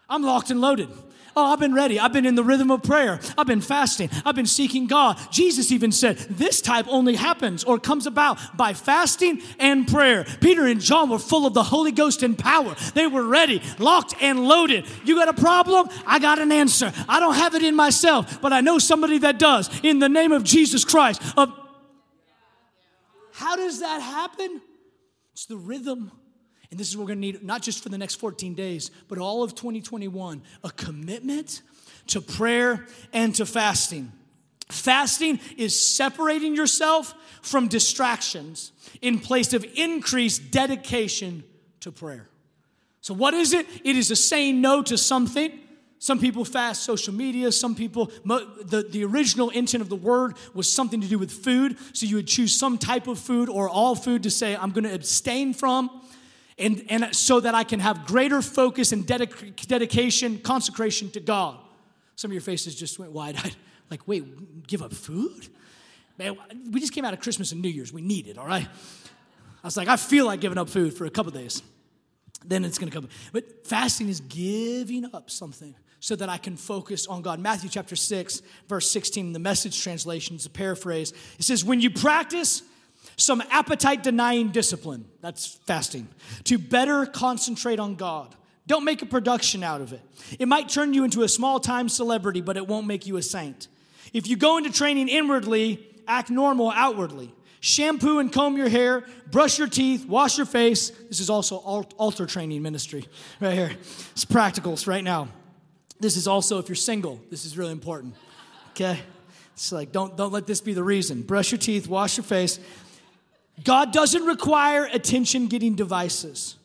I'm 0.10 0.24
locked 0.24 0.52
and 0.52 0.60
loaded. 0.60 0.90
Oh, 1.36 1.52
I've 1.52 1.60
been 1.60 1.74
ready. 1.74 2.00
I've 2.00 2.14
been 2.14 2.26
in 2.26 2.36
the 2.36 2.44
rhythm 2.44 2.72
of 2.72 2.84
prayer. 2.84 3.20
I've 3.38 3.48
been 3.48 3.62
fasting. 3.62 4.10
I've 4.26 4.36
been 4.36 4.46
seeking 4.46 4.88
God. 4.88 5.18
Jesus 5.32 5.72
even 5.72 5.92
said 5.92 6.18
this 6.18 6.62
type 6.62 6.86
only 6.90 7.16
happens 7.16 7.64
or 7.64 7.80
comes 7.80 8.08
about 8.08 8.58
by 8.58 8.74
fasting 8.74 9.42
and 9.60 9.88
prayer. 9.88 10.26
Peter 10.42 10.66
and 10.66 10.82
John 10.82 11.10
were 11.10 11.20
full 11.20 11.46
of 11.46 11.54
the 11.54 11.64
Holy 11.64 11.92
Ghost 11.92 12.24
and 12.24 12.38
power. 12.38 12.76
They 12.94 13.08
were 13.08 13.24
ready, 13.24 13.62
locked 13.78 14.16
and 14.22 14.48
loaded. 14.48 14.86
You 15.04 15.16
got 15.16 15.30
a 15.30 15.34
problem? 15.34 15.90
I 16.06 16.20
got 16.20 16.40
an 16.40 16.52
answer. 16.52 16.92
I 17.08 17.20
don't 17.20 17.36
have 17.36 17.56
it 17.56 17.64
in 17.64 17.76
myself, 17.76 18.42
but 18.42 18.54
I 18.54 18.62
know 18.62 18.80
somebody 18.80 19.20
that 19.20 19.40
does. 19.40 19.70
In 19.84 20.00
the 20.00 20.10
name 20.10 20.32
of 20.32 20.44
Jesus 20.44 20.86
Christ. 20.86 21.22
Of 21.38 21.54
how 23.32 23.56
does 23.56 23.80
that 23.80 24.02
happen? 24.02 24.62
It's 25.34 25.46
the 25.46 25.58
rhythm 25.58 26.12
and 26.72 26.80
this 26.80 26.88
is 26.88 26.96
what 26.96 27.04
we're 27.04 27.16
going 27.16 27.22
to 27.22 27.22
need, 27.22 27.44
not 27.44 27.62
just 27.62 27.82
for 27.82 27.90
the 27.90 27.98
next 27.98 28.16
14 28.16 28.54
days, 28.54 28.92
but 29.08 29.18
all 29.18 29.42
of 29.44 29.56
2021 29.56 30.42
a 30.64 30.70
commitment 30.72 31.62
to 32.08 32.22
prayer 32.22 32.86
and 33.12 33.34
to 33.36 33.46
fasting. 33.46 34.12
Fasting 34.70 35.40
is 35.58 35.96
separating 35.96 36.56
yourself 36.56 37.16
from 37.42 37.68
distractions 37.68 38.72
in 39.02 39.20
place 39.20 39.54
of 39.54 39.66
increased 39.76 40.52
dedication 40.52 41.44
to 41.80 41.92
prayer. 41.92 42.30
So, 43.02 43.16
what 43.16 43.34
is 43.34 43.54
it? 43.54 43.66
It 43.84 43.96
is 43.96 44.12
a 44.12 44.16
saying 44.16 44.62
no 44.62 44.84
to 44.84 44.98
something. 44.98 45.60
Some 45.98 46.20
people 46.20 46.46
fast 46.46 46.84
social 46.84 47.14
media. 47.14 47.52
Some 47.52 47.74
people, 47.74 48.12
the, 48.26 48.86
the 48.90 49.04
original 49.06 49.50
intent 49.50 49.82
of 49.82 49.90
the 49.90 49.96
word 49.96 50.36
was 50.54 50.72
something 50.72 51.02
to 51.02 51.08
do 51.08 51.18
with 51.18 51.32
food. 51.32 51.78
So, 51.94 52.06
you 52.06 52.18
would 52.18 52.28
choose 52.28 52.54
some 52.56 52.78
type 52.78 53.08
of 53.08 53.18
food 53.18 53.50
or 53.50 53.68
all 53.70 53.96
food 53.96 54.24
to 54.24 54.30
say, 54.30 54.56
I'm 54.56 54.72
going 54.72 54.84
to 54.84 54.94
abstain 54.94 55.54
from 55.54 55.99
and, 56.60 56.86
and 56.90 57.16
so 57.16 57.40
that 57.40 57.56
I 57.56 57.64
can 57.64 57.80
have 57.80 58.06
greater 58.06 58.42
focus 58.42 58.92
and 58.92 59.08
dedic- 59.08 59.68
dedication, 59.68 60.40
consecration 60.40 61.10
to 61.12 61.20
God. 61.20 61.58
Some 62.16 62.30
of 62.30 62.34
your 62.34 62.42
faces 62.42 62.76
just 62.76 63.00
went 63.00 63.12
wide 63.12 63.36
eyed. 63.38 63.56
Like, 63.90 64.08
wait, 64.08 64.68
give 64.68 64.84
up 64.84 64.94
food? 64.94 65.48
Man, 66.20 66.38
we 66.70 66.80
just 66.80 66.94
came 66.94 67.06
out 67.06 67.14
of 67.16 67.22
Christmas 67.22 67.54
and 67.54 67.60
New 67.60 67.70
Year's. 67.70 67.92
We 67.92 68.04
need 68.04 68.28
it, 68.28 68.38
all 68.38 68.46
right? 68.46 68.68
I 68.68 69.68
was 69.68 69.76
like, 69.76 69.88
I 69.88 69.96
feel 69.96 70.28
like 70.28 70.42
giving 70.42 70.60
up 70.60 70.70
food 70.70 70.94
for 70.94 71.06
a 71.06 71.10
couple 71.10 71.32
days. 71.32 71.64
Then 72.46 72.64
it's 72.66 72.78
gonna 72.78 72.92
come. 72.92 73.10
But 73.34 73.66
fasting 73.66 74.10
is 74.10 74.20
giving 74.20 75.10
up 75.12 75.32
something 75.32 75.74
so 76.00 76.16
that 76.16 76.30
I 76.30 76.38
can 76.38 76.56
focus 76.56 77.08
on 77.08 77.22
God. 77.22 77.40
Matthew 77.40 77.70
chapter 77.70 77.96
6, 77.96 78.42
verse 78.68 78.92
16, 78.92 79.34
the 79.34 79.40
message 79.40 79.82
translation 79.82 80.36
is 80.36 80.46
a 80.46 80.50
paraphrase. 80.50 81.14
It 81.38 81.46
says, 81.46 81.66
When 81.66 81.82
you 81.82 81.90
practice 81.90 82.62
some 83.20 83.44
appetite 83.50 84.02
denying 84.02 84.50
discipline, 84.50 85.06
that's 85.22 85.60
fasting, 85.66 86.08
to 86.46 86.58
better 86.58 87.06
concentrate 87.06 87.80
on 87.80 87.96
God. 87.96 88.34
Don't 88.66 88.86
make 88.86 89.02
a 89.02 89.06
production 89.06 89.64
out 89.64 89.82
of 89.82 89.94
it. 89.94 90.02
It 90.40 90.48
might 90.48 90.70
turn 90.70 90.94
you 90.94 91.04
into 91.04 91.24
a 91.24 91.28
small 91.28 91.60
time 91.60 91.90
celebrity, 91.90 92.40
but 92.40 92.56
it 92.56 92.68
won't 92.68 92.88
make 92.88 93.06
you 93.06 93.18
a 93.18 93.22
saint. 93.22 93.68
If 94.14 94.28
you 94.28 94.38
go 94.38 94.58
into 94.58 94.72
training 94.72 95.10
inwardly, 95.10 95.86
act 96.08 96.30
normal 96.30 96.72
outwardly. 96.72 97.34
Shampoo 97.62 98.20
and 98.20 98.32
comb 98.32 98.56
your 98.56 98.70
hair, 98.70 99.04
brush 99.32 99.60
your 99.60 99.68
teeth, 99.68 100.06
wash 100.06 100.38
your 100.38 100.46
face. 100.46 100.92
This 101.10 101.20
is 101.20 101.30
also 101.30 101.58
altar 101.58 102.26
training 102.26 102.62
ministry 102.62 103.06
right 103.42 103.54
here. 103.54 103.72
It's 104.12 104.24
practicals 104.24 104.88
right 104.88 105.04
now. 105.04 105.28
This 106.00 106.16
is 106.16 106.26
also 106.26 106.60
if 106.60 106.70
you're 106.70 106.78
single, 106.78 107.20
this 107.30 107.44
is 107.44 107.58
really 107.58 107.74
important. 107.74 108.16
Okay? 108.70 109.00
It's 109.54 109.74
like 109.74 109.92
don't 109.92 110.16
don't 110.16 110.32
let 110.32 110.48
this 110.48 110.62
be 110.62 110.72
the 110.72 110.84
reason. 110.84 111.22
Brush 111.22 111.52
your 111.52 111.60
teeth, 111.60 111.88
wash 111.88 112.16
your 112.16 112.24
face. 112.24 112.60
God 113.64 113.92
doesn't 113.92 114.26
require 114.26 114.86
attention 114.86 115.48
getting 115.48 115.76
devices. 115.76 116.56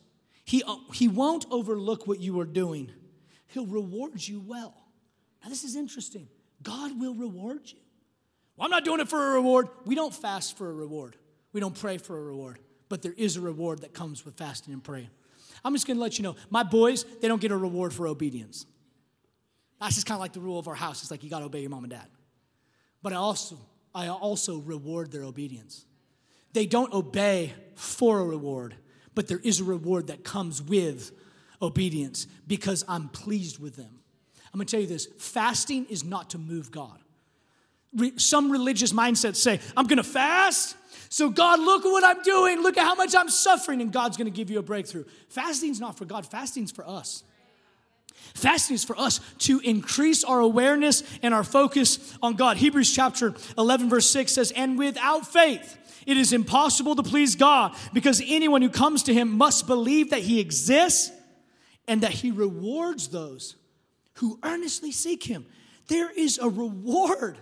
He, 0.43 0.63
uh, 0.63 0.75
he 0.93 1.07
won't 1.07 1.45
overlook 1.49 2.07
what 2.07 2.19
you 2.19 2.39
are 2.39 2.45
doing, 2.45 2.91
He'll 3.47 3.65
reward 3.65 4.25
you 4.25 4.41
well. 4.45 4.75
Now, 5.41 5.49
this 5.49 5.63
is 5.63 5.75
interesting. 5.75 6.27
God 6.61 6.99
will 6.99 7.13
reward 7.13 7.61
you. 7.65 7.77
Well, 8.57 8.65
I'm 8.65 8.71
not 8.71 8.83
doing 8.83 8.99
it 8.99 9.07
for 9.07 9.31
a 9.31 9.33
reward. 9.35 9.67
We 9.85 9.95
don't 9.95 10.13
fast 10.13 10.57
for 10.57 10.69
a 10.69 10.73
reward, 10.73 11.15
we 11.53 11.61
don't 11.61 11.79
pray 11.79 11.97
for 11.97 12.17
a 12.17 12.21
reward, 12.21 12.59
but 12.89 13.01
there 13.01 13.13
is 13.15 13.37
a 13.37 13.41
reward 13.41 13.81
that 13.81 13.93
comes 13.93 14.25
with 14.25 14.35
fasting 14.37 14.73
and 14.73 14.83
praying. 14.83 15.09
I'm 15.63 15.73
just 15.73 15.87
gonna 15.87 15.99
let 15.99 16.17
you 16.17 16.23
know 16.23 16.35
my 16.49 16.63
boys, 16.63 17.05
they 17.21 17.27
don't 17.27 17.41
get 17.41 17.51
a 17.51 17.57
reward 17.57 17.93
for 17.93 18.07
obedience. 18.07 18.65
That's 19.79 19.95
just 19.95 20.07
kind 20.07 20.15
of 20.15 20.21
like 20.21 20.33
the 20.33 20.39
rule 20.39 20.59
of 20.59 20.67
our 20.67 20.75
house. 20.75 21.01
It's 21.01 21.11
like 21.11 21.23
you 21.23 21.29
gotta 21.29 21.45
obey 21.45 21.61
your 21.61 21.69
mom 21.69 21.83
and 21.83 21.91
dad. 21.91 22.07
But 23.01 23.13
I 23.13 23.17
also, 23.17 23.57
I 23.93 24.07
also 24.07 24.57
reward 24.59 25.11
their 25.11 25.23
obedience. 25.23 25.85
They 26.55 26.65
don't 26.65 26.93
obey 26.93 27.53
for 27.73 28.19
a 28.19 28.23
reward, 28.23 28.75
but 29.13 29.27
there 29.27 29.41
is 29.43 29.59
a 29.59 29.65
reward 29.65 30.07
that 30.07 30.23
comes 30.23 30.61
with 30.61 31.11
obedience 31.61 32.27
because 32.47 32.85
I'm 32.87 33.09
pleased 33.09 33.59
with 33.59 33.75
them. 33.75 33.99
I'm 34.53 34.59
gonna 34.59 34.63
tell 34.63 34.79
you 34.79 34.87
this 34.87 35.09
fasting 35.19 35.85
is 35.89 36.05
not 36.05 36.29
to 36.29 36.37
move 36.37 36.71
God. 36.71 36.97
Some 38.15 38.49
religious 38.53 38.93
mindsets 38.93 39.35
say, 39.35 39.59
I'm 39.75 39.85
gonna 39.85 40.01
fast, 40.01 40.77
so 41.09 41.29
God, 41.29 41.59
look 41.59 41.85
at 41.85 41.89
what 41.89 42.05
I'm 42.05 42.23
doing, 42.23 42.61
look 42.61 42.77
at 42.77 42.85
how 42.85 42.95
much 42.95 43.13
I'm 43.13 43.29
suffering, 43.29 43.81
and 43.81 43.91
God's 43.91 44.15
gonna 44.15 44.29
give 44.29 44.49
you 44.49 44.59
a 44.59 44.63
breakthrough. 44.63 45.03
Fasting's 45.27 45.81
not 45.81 45.97
for 45.97 46.05
God, 46.05 46.25
fasting's 46.25 46.71
for 46.71 46.87
us. 46.87 47.25
Fasting 48.33 48.75
is 48.75 48.85
for 48.85 48.97
us 48.97 49.19
to 49.39 49.59
increase 49.59 50.23
our 50.23 50.39
awareness 50.39 51.03
and 51.21 51.33
our 51.33 51.43
focus 51.43 52.17
on 52.23 52.35
God. 52.35 52.55
Hebrews 52.55 52.95
chapter 52.95 53.33
11, 53.57 53.89
verse 53.89 54.09
6 54.09 54.31
says, 54.31 54.51
And 54.51 54.77
without 54.77 55.27
faith, 55.27 55.77
it 56.05 56.17
is 56.17 56.33
impossible 56.33 56.95
to 56.95 57.03
please 57.03 57.35
God 57.35 57.75
because 57.93 58.21
anyone 58.25 58.61
who 58.61 58.69
comes 58.69 59.03
to 59.03 59.13
him 59.13 59.37
must 59.37 59.67
believe 59.67 60.11
that 60.11 60.21
he 60.21 60.39
exists 60.39 61.11
and 61.87 62.01
that 62.01 62.11
he 62.11 62.31
rewards 62.31 63.09
those 63.09 63.55
who 64.15 64.39
earnestly 64.43 64.91
seek 64.91 65.23
him. 65.23 65.45
There 65.87 66.11
is 66.11 66.37
a 66.39 66.49
reward 66.49 67.37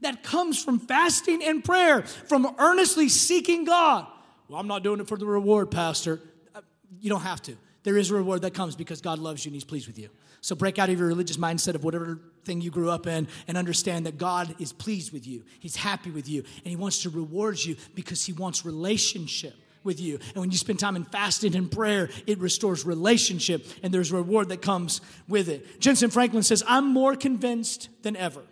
that 0.00 0.22
comes 0.22 0.62
from 0.62 0.78
fasting 0.78 1.42
and 1.44 1.64
prayer, 1.64 2.02
from 2.02 2.54
earnestly 2.58 3.08
seeking 3.08 3.64
God. 3.64 4.06
Well, 4.48 4.58
I'm 4.58 4.66
not 4.66 4.82
doing 4.82 5.00
it 5.00 5.08
for 5.08 5.16
the 5.16 5.26
reward, 5.26 5.70
Pastor. 5.70 6.20
Uh, 6.54 6.60
you 7.00 7.10
don't 7.10 7.20
have 7.20 7.42
to. 7.42 7.56
There 7.82 7.96
is 7.96 8.10
a 8.10 8.14
reward 8.14 8.42
that 8.42 8.54
comes 8.54 8.76
because 8.76 9.00
God 9.00 9.18
loves 9.18 9.44
you 9.44 9.50
and 9.50 9.54
He's 9.54 9.64
pleased 9.64 9.86
with 9.86 9.98
you. 9.98 10.10
So 10.40 10.54
break 10.54 10.78
out 10.78 10.88
of 10.88 10.98
your 10.98 11.08
religious 11.08 11.36
mindset 11.36 11.74
of 11.74 11.84
whatever 11.84 12.18
thing 12.44 12.60
you 12.60 12.70
grew 12.70 12.90
up 12.90 13.06
in 13.06 13.28
and 13.46 13.58
understand 13.58 14.06
that 14.06 14.18
God 14.18 14.54
is 14.58 14.72
pleased 14.72 15.12
with 15.12 15.26
you. 15.26 15.42
He's 15.58 15.76
happy 15.76 16.10
with 16.10 16.28
you 16.28 16.42
and 16.64 16.66
He 16.66 16.76
wants 16.76 17.02
to 17.02 17.10
reward 17.10 17.58
you 17.62 17.76
because 17.94 18.24
He 18.24 18.32
wants 18.32 18.64
relationship 18.64 19.54
with 19.82 20.00
you. 20.00 20.18
And 20.34 20.36
when 20.36 20.50
you 20.50 20.58
spend 20.58 20.78
time 20.78 20.96
in 20.96 21.04
fasting 21.04 21.54
and 21.56 21.70
prayer, 21.70 22.10
it 22.26 22.38
restores 22.38 22.84
relationship 22.84 23.66
and 23.82 23.92
there's 23.92 24.12
reward 24.12 24.48
that 24.50 24.62
comes 24.62 25.00
with 25.28 25.48
it. 25.48 25.80
Jentezen 25.80 26.12
Franklin 26.12 26.42
says, 26.42 26.62
I'm 26.66 26.86
more 26.86 27.16
convinced 27.16 27.88
than 28.02 28.16
ever 28.16 28.42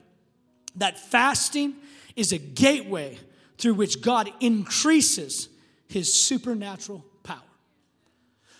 that 0.76 0.98
fasting 0.98 1.74
is 2.16 2.32
a 2.32 2.38
gateway 2.38 3.18
through 3.58 3.74
which 3.74 4.00
God 4.00 4.30
increases 4.40 5.48
his 5.88 6.14
supernatural. 6.14 7.04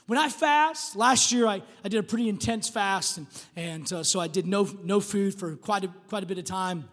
When 0.08 0.18
I 0.18 0.30
fast, 0.30 0.96
last 0.96 1.32
year 1.32 1.46
I, 1.46 1.60
I 1.84 1.88
did 1.90 1.98
a 1.98 2.02
pretty 2.02 2.30
intense 2.30 2.66
fast, 2.66 3.18
and, 3.18 3.26
and 3.56 3.92
uh, 3.92 4.02
so 4.02 4.20
I 4.20 4.26
did 4.26 4.46
no, 4.46 4.66
no 4.82 5.00
food 5.00 5.34
for 5.34 5.54
quite 5.56 5.84
a, 5.84 5.88
quite 6.08 6.22
a 6.22 6.26
bit 6.26 6.38
of 6.38 6.46
time. 6.46 6.88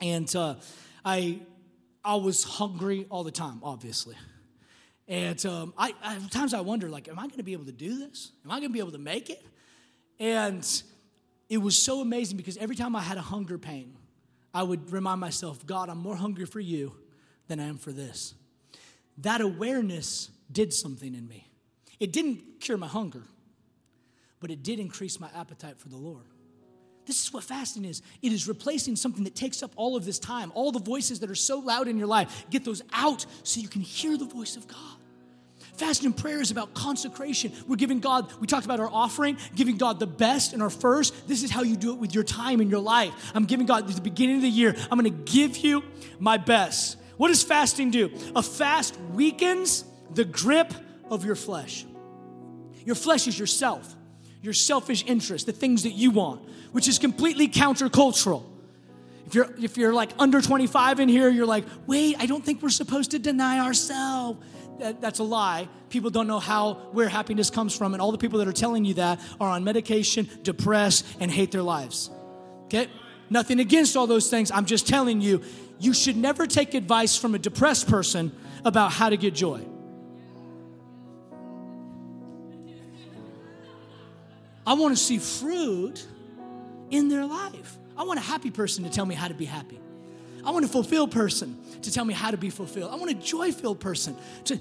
And 0.00 0.34
uh, 0.34 0.54
I, 1.04 1.40
I 2.02 2.14
was 2.14 2.44
hungry 2.44 3.04
all 3.10 3.24
the 3.24 3.30
time, 3.30 3.60
obviously. 3.62 4.16
And 5.06 5.44
um, 5.44 5.74
I, 5.76 5.92
I, 6.02 6.18
times 6.30 6.54
I 6.54 6.62
wonder, 6.62 6.88
like, 6.88 7.08
am 7.08 7.18
I 7.18 7.24
going 7.24 7.36
to 7.36 7.42
be 7.42 7.52
able 7.52 7.66
to 7.66 7.72
do 7.72 7.98
this? 7.98 8.32
Am 8.42 8.50
I 8.50 8.54
going 8.54 8.70
to 8.70 8.72
be 8.72 8.78
able 8.78 8.92
to 8.92 8.98
make 8.98 9.28
it? 9.28 9.44
And 10.18 10.66
it 11.50 11.58
was 11.58 11.76
so 11.76 12.00
amazing 12.00 12.38
because 12.38 12.56
every 12.56 12.74
time 12.74 12.96
I 12.96 13.02
had 13.02 13.18
a 13.18 13.22
hunger 13.22 13.58
pain, 13.58 13.98
I 14.54 14.62
would 14.62 14.92
remind 14.92 15.20
myself, 15.20 15.66
God, 15.66 15.90
I'm 15.90 15.98
more 15.98 16.16
hungry 16.16 16.46
for 16.46 16.60
you 16.60 16.94
than 17.48 17.60
I 17.60 17.64
am 17.66 17.76
for 17.76 17.92
this. 17.92 18.32
That 19.18 19.42
awareness 19.42 20.30
did 20.50 20.72
something 20.72 21.14
in 21.14 21.28
me. 21.28 21.45
It 21.98 22.12
didn't 22.12 22.60
cure 22.60 22.76
my 22.76 22.86
hunger, 22.86 23.22
but 24.40 24.50
it 24.50 24.62
did 24.62 24.78
increase 24.78 25.18
my 25.18 25.28
appetite 25.34 25.78
for 25.78 25.88
the 25.88 25.96
Lord. 25.96 26.24
This 27.06 27.22
is 27.22 27.32
what 27.32 27.44
fasting 27.44 27.84
is. 27.84 28.02
It 28.20 28.32
is 28.32 28.48
replacing 28.48 28.96
something 28.96 29.24
that 29.24 29.36
takes 29.36 29.62
up 29.62 29.70
all 29.76 29.96
of 29.96 30.04
this 30.04 30.18
time. 30.18 30.50
All 30.54 30.72
the 30.72 30.80
voices 30.80 31.20
that 31.20 31.30
are 31.30 31.36
so 31.36 31.60
loud 31.60 31.86
in 31.86 31.98
your 31.98 32.08
life, 32.08 32.46
get 32.50 32.64
those 32.64 32.82
out 32.92 33.24
so 33.44 33.60
you 33.60 33.68
can 33.68 33.80
hear 33.80 34.18
the 34.18 34.24
voice 34.24 34.56
of 34.56 34.66
God. 34.66 34.96
Fasting 35.76 36.06
and 36.06 36.16
prayer 36.16 36.40
is 36.40 36.50
about 36.50 36.74
consecration. 36.74 37.52
We're 37.68 37.76
giving 37.76 38.00
God, 38.00 38.32
we 38.40 38.46
talked 38.46 38.64
about 38.64 38.80
our 38.80 38.88
offering, 38.90 39.36
giving 39.54 39.76
God 39.76 40.00
the 40.00 40.06
best 40.06 40.52
and 40.52 40.62
our 40.62 40.70
first. 40.70 41.28
This 41.28 41.42
is 41.42 41.50
how 41.50 41.62
you 41.62 41.76
do 41.76 41.92
it 41.92 41.98
with 41.98 42.14
your 42.14 42.24
time 42.24 42.60
in 42.60 42.70
your 42.70 42.80
life. 42.80 43.12
I'm 43.34 43.44
giving 43.44 43.66
God 43.66 43.88
at 43.88 43.94
the 43.94 44.00
beginning 44.00 44.36
of 44.36 44.42
the 44.42 44.48
year, 44.48 44.74
I'm 44.90 44.98
gonna 44.98 45.10
give 45.10 45.58
you 45.58 45.84
my 46.18 46.38
best. 46.38 46.96
What 47.18 47.28
does 47.28 47.42
fasting 47.42 47.90
do? 47.90 48.10
A 48.34 48.42
fast 48.42 48.98
weakens 49.12 49.84
the 50.14 50.24
grip 50.24 50.72
of 51.10 51.24
your 51.24 51.36
flesh. 51.36 51.84
Your 52.84 52.94
flesh 52.94 53.26
is 53.26 53.38
yourself, 53.38 53.94
your 54.42 54.52
selfish 54.52 55.04
interest, 55.06 55.46
the 55.46 55.52
things 55.52 55.82
that 55.82 55.92
you 55.92 56.10
want, 56.10 56.42
which 56.72 56.88
is 56.88 56.98
completely 56.98 57.48
countercultural. 57.48 58.44
If 59.26 59.34
you're, 59.34 59.54
if 59.60 59.76
you're 59.76 59.92
like 59.92 60.10
under 60.18 60.40
25 60.40 61.00
in 61.00 61.08
here, 61.08 61.28
you're 61.28 61.46
like, 61.46 61.64
wait, 61.86 62.16
I 62.18 62.26
don't 62.26 62.44
think 62.44 62.62
we're 62.62 62.68
supposed 62.68 63.10
to 63.10 63.18
deny 63.18 63.58
ourselves 63.58 64.38
that, 64.78 65.00
that's 65.00 65.18
a 65.18 65.24
lie. 65.24 65.68
People 65.88 66.10
don't 66.10 66.26
know 66.26 66.38
how 66.38 66.74
where 66.92 67.08
happiness 67.08 67.50
comes 67.50 67.76
from, 67.76 67.94
and 67.94 68.02
all 68.02 68.12
the 68.12 68.18
people 68.18 68.38
that 68.40 68.48
are 68.48 68.52
telling 68.52 68.84
you 68.84 68.94
that 68.94 69.20
are 69.40 69.48
on 69.48 69.64
medication, 69.64 70.28
depressed, 70.42 71.06
and 71.20 71.30
hate 71.30 71.52
their 71.52 71.62
lives. 71.62 72.10
Okay? 72.64 72.88
Nothing 73.30 73.60
against 73.60 73.96
all 73.96 74.06
those 74.06 74.30
things. 74.30 74.50
I'm 74.50 74.66
just 74.66 74.86
telling 74.86 75.20
you, 75.20 75.42
you 75.78 75.92
should 75.92 76.16
never 76.16 76.46
take 76.46 76.74
advice 76.74 77.16
from 77.16 77.34
a 77.34 77.38
depressed 77.38 77.88
person 77.88 78.32
about 78.64 78.92
how 78.92 79.08
to 79.08 79.16
get 79.16 79.34
joy. 79.34 79.60
I 84.66 84.74
want 84.74 84.96
to 84.96 85.02
see 85.02 85.18
fruit 85.18 86.04
in 86.90 87.08
their 87.08 87.24
life. 87.24 87.78
I 87.96 88.02
want 88.02 88.18
a 88.18 88.22
happy 88.22 88.50
person 88.50 88.84
to 88.84 88.90
tell 88.90 89.06
me 89.06 89.14
how 89.14 89.28
to 89.28 89.34
be 89.34 89.44
happy. 89.44 89.80
I 90.44 90.50
want 90.50 90.64
a 90.64 90.68
fulfilled 90.68 91.10
person 91.10 91.58
to 91.82 91.92
tell 91.92 92.04
me 92.04 92.14
how 92.14 92.30
to 92.30 92.36
be 92.36 92.50
fulfilled. 92.50 92.92
I 92.92 92.96
want 92.96 93.10
a 93.10 93.14
joy 93.14 93.52
filled 93.52 93.80
person 93.80 94.16
to. 94.44 94.60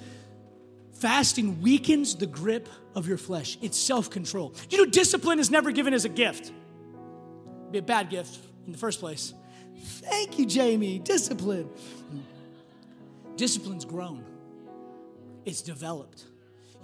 Fasting 0.94 1.62
weakens 1.62 2.16
the 2.16 2.26
grip 2.26 2.70
of 2.96 3.06
your 3.06 3.18
flesh. 3.18 3.58
It's 3.62 3.78
self 3.78 4.10
control. 4.10 4.56
You 4.70 4.78
know, 4.78 4.86
discipline 4.86 5.40
is 5.40 5.52
never 5.52 5.72
given 5.72 5.94
as 5.94 6.06
a 6.06 6.10
gift. 6.10 6.46
It'd 6.46 7.72
be 7.74 7.80
a 7.80 7.82
bad 7.82 8.10
gift 8.10 8.40
in 8.66 8.72
the 8.72 8.78
first 8.78 9.02
place. 9.02 9.34
Thank 9.78 10.40
you, 10.40 10.46
Jamie. 10.46 11.00
Discipline. 11.00 11.66
Hmm. 11.66 12.20
Discipline's 13.36 13.84
grown, 13.84 14.24
it's 15.44 15.62
developed. 15.62 16.24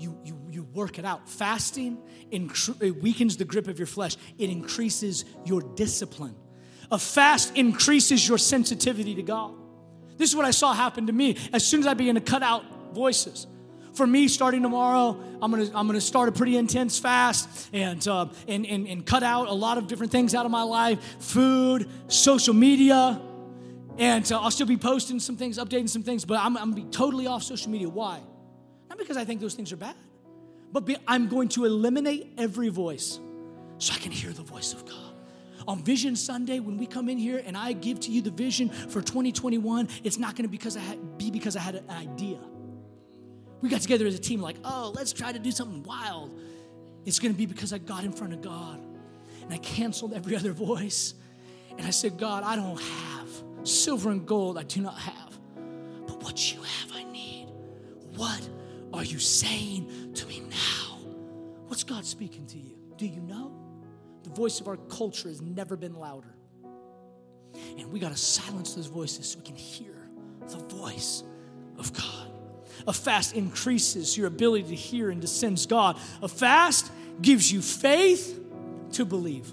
You, 0.02 0.18
you, 0.26 0.42
you 0.50 0.64
work 0.64 0.98
it 0.98 1.06
out. 1.06 1.30
Fasting 1.30 2.02
it 2.32 3.02
weakens 3.02 3.38
the 3.38 3.46
grip 3.46 3.68
of 3.68 3.78
your 3.78 3.86
flesh, 3.86 4.18
it 4.38 4.50
increases 4.50 5.26
your 5.46 5.62
discipline. 5.62 6.36
A 6.90 6.98
fast 6.98 7.56
increases 7.56 8.28
your 8.28 8.38
sensitivity 8.38 9.16
to 9.16 9.24
God. 9.24 9.54
This 10.18 10.30
is 10.30 10.36
what 10.36 10.46
I 10.46 10.52
saw 10.52 10.74
happen 10.74 11.08
to 11.08 11.14
me 11.14 11.38
as 11.54 11.66
soon 11.66 11.82
as 11.82 11.88
I 11.88 11.94
began 11.94 12.16
to 12.16 12.22
cut 12.22 12.44
out 12.44 12.94
voices. 12.94 13.48
For 13.94 14.08
me, 14.08 14.28
starting 14.28 14.62
tomorrow, 14.62 15.22
I'm 15.42 15.52
gonna, 15.52 15.70
I'm 15.76 15.86
gonna 15.88 16.02
start 16.02 16.30
a 16.30 16.32
pretty 16.32 16.58
intense 16.58 16.98
fast 16.98 17.70
and, 17.74 18.06
uh, 18.08 18.28
and, 18.48 18.66
and, 18.66 18.88
and 18.88 19.06
cut 19.06 19.24
out 19.24 19.50
a 19.50 19.54
lot 19.54 19.78
of 19.78 19.88
different 19.88 20.12
things 20.12 20.34
out 20.34 20.46
of 20.46 20.52
my 20.52 20.64
life 20.64 21.00
food, 21.20 21.90
social 22.08 22.54
media, 22.54 23.22
and 23.98 24.32
uh, 24.32 24.40
I'll 24.40 24.52
still 24.52 24.68
be 24.68 24.78
posting 24.78 25.20
some 25.20 25.36
things, 25.36 25.58
updating 25.58 25.90
some 25.90 26.04
things, 26.04 26.24
but 26.24 26.40
I'm, 26.40 26.58
I'm 26.58 26.72
gonna 26.72 26.86
be 26.86 26.92
totally 26.92 27.28
off 27.28 27.44
social 27.44 27.70
media. 27.70 27.90
Why? 27.90 28.22
Because 29.02 29.18
I 29.18 29.26
think 29.26 29.42
those 29.42 29.56
things 29.56 29.72
are 29.72 29.78
bad, 29.78 29.96
but 30.72 30.86
be, 30.86 30.96
I'm 31.08 31.28
going 31.28 31.50
to 31.50 31.66
eliminate 31.66 32.34
every 32.38 32.70
voice 32.70 33.20
so 33.78 33.94
I 33.94 33.98
can 33.98 34.12
hear 34.12 34.32
the 34.32 34.44
voice 34.44 34.74
of 34.74 34.86
God 34.86 35.12
on 35.68 35.84
Vision 35.84 36.16
Sunday, 36.16 36.60
when 36.60 36.78
we 36.78 36.86
come 36.86 37.10
in 37.10 37.18
here 37.18 37.42
and 37.46 37.58
I 37.58 37.74
give 37.74 38.00
to 38.02 38.12
you 38.12 38.22
the 38.22 38.32
vision 38.32 38.70
for 38.70 39.02
2021, 39.02 39.90
it's 40.04 40.18
not 40.18 40.36
going 40.36 40.44
to 40.44 40.50
because 40.50 40.78
I 40.78 40.98
be 41.18 41.32
because 41.32 41.56
I 41.56 41.60
had 41.60 41.76
an 41.76 41.90
idea. 41.90 42.40
We 43.62 43.70
got 43.70 43.82
together 43.82 44.08
as 44.08 44.16
a 44.16 44.20
team, 44.20 44.42
like, 44.42 44.58
oh, 44.64 44.92
let's 44.96 45.14
try 45.14 45.32
to 45.32 45.40
do 45.40 45.52
something 45.52 45.84
wild. 45.84 46.40
It's 47.06 47.20
going 47.20 47.34
to 47.34 47.38
be 47.38 47.46
because 47.46 47.74
I 47.74 47.78
got 47.78 48.04
in 48.04 48.12
front 48.12 48.34
of 48.34 48.42
God 48.42 48.82
and 49.44 49.54
I 49.54 49.58
canceled 49.58 50.14
every 50.14 50.36
other 50.36 50.52
voice. 50.52 51.14
And 51.78 51.86
I 51.86 51.92
said, 51.92 52.18
God, 52.18 52.44
I 52.44 52.56
don't 52.56 52.80
have 52.80 53.30
silver 53.64 54.10
and 54.10 54.26
gold, 54.26 54.58
I 54.58 54.64
do 54.64 54.82
not 54.82 54.98
have. 54.98 55.40
But 56.08 56.24
what 56.24 56.54
you 56.54 56.62
have, 56.62 56.92
I 56.94 57.04
need. 57.04 57.48
What 58.16 58.48
are 58.94 59.04
you 59.04 59.20
saying 59.20 60.14
to 60.16 60.26
me 60.28 60.42
now? 60.42 60.98
What's 61.68 61.84
God 61.84 62.06
speaking 62.06 62.46
to 62.48 62.58
you? 62.58 62.76
Do 62.98 63.06
you 63.06 63.22
know? 63.22 63.52
The 64.24 64.30
voice 64.30 64.60
of 64.60 64.68
our 64.68 64.78
culture 64.78 65.30
has 65.30 65.42
never 65.42 65.76
been 65.76 65.96
louder. 65.96 66.36
And 67.78 67.92
we 67.92 68.00
got 68.00 68.12
to 68.12 68.18
silence 68.18 68.74
those 68.74 68.88
voices 68.88 69.32
so 69.32 69.40
we 69.40 69.46
can 69.46 69.56
hear 69.56 70.10
the 70.48 70.58
voice 70.58 71.24
of 71.78 71.94
God. 71.94 72.32
A 72.88 72.94
fast 72.94 73.36
increases 73.36 74.18
your 74.18 74.28
ability 74.28 74.70
to 74.70 74.76
hear 74.76 75.10
and 75.10 75.22
to 75.22 75.28
sense 75.28 75.66
God. 75.66 75.98
A 76.22 76.28
fast 76.28 76.92
gives 77.22 77.52
you 77.52 77.62
faith 77.62 78.40
to 78.94 79.06
believe. 79.06 79.52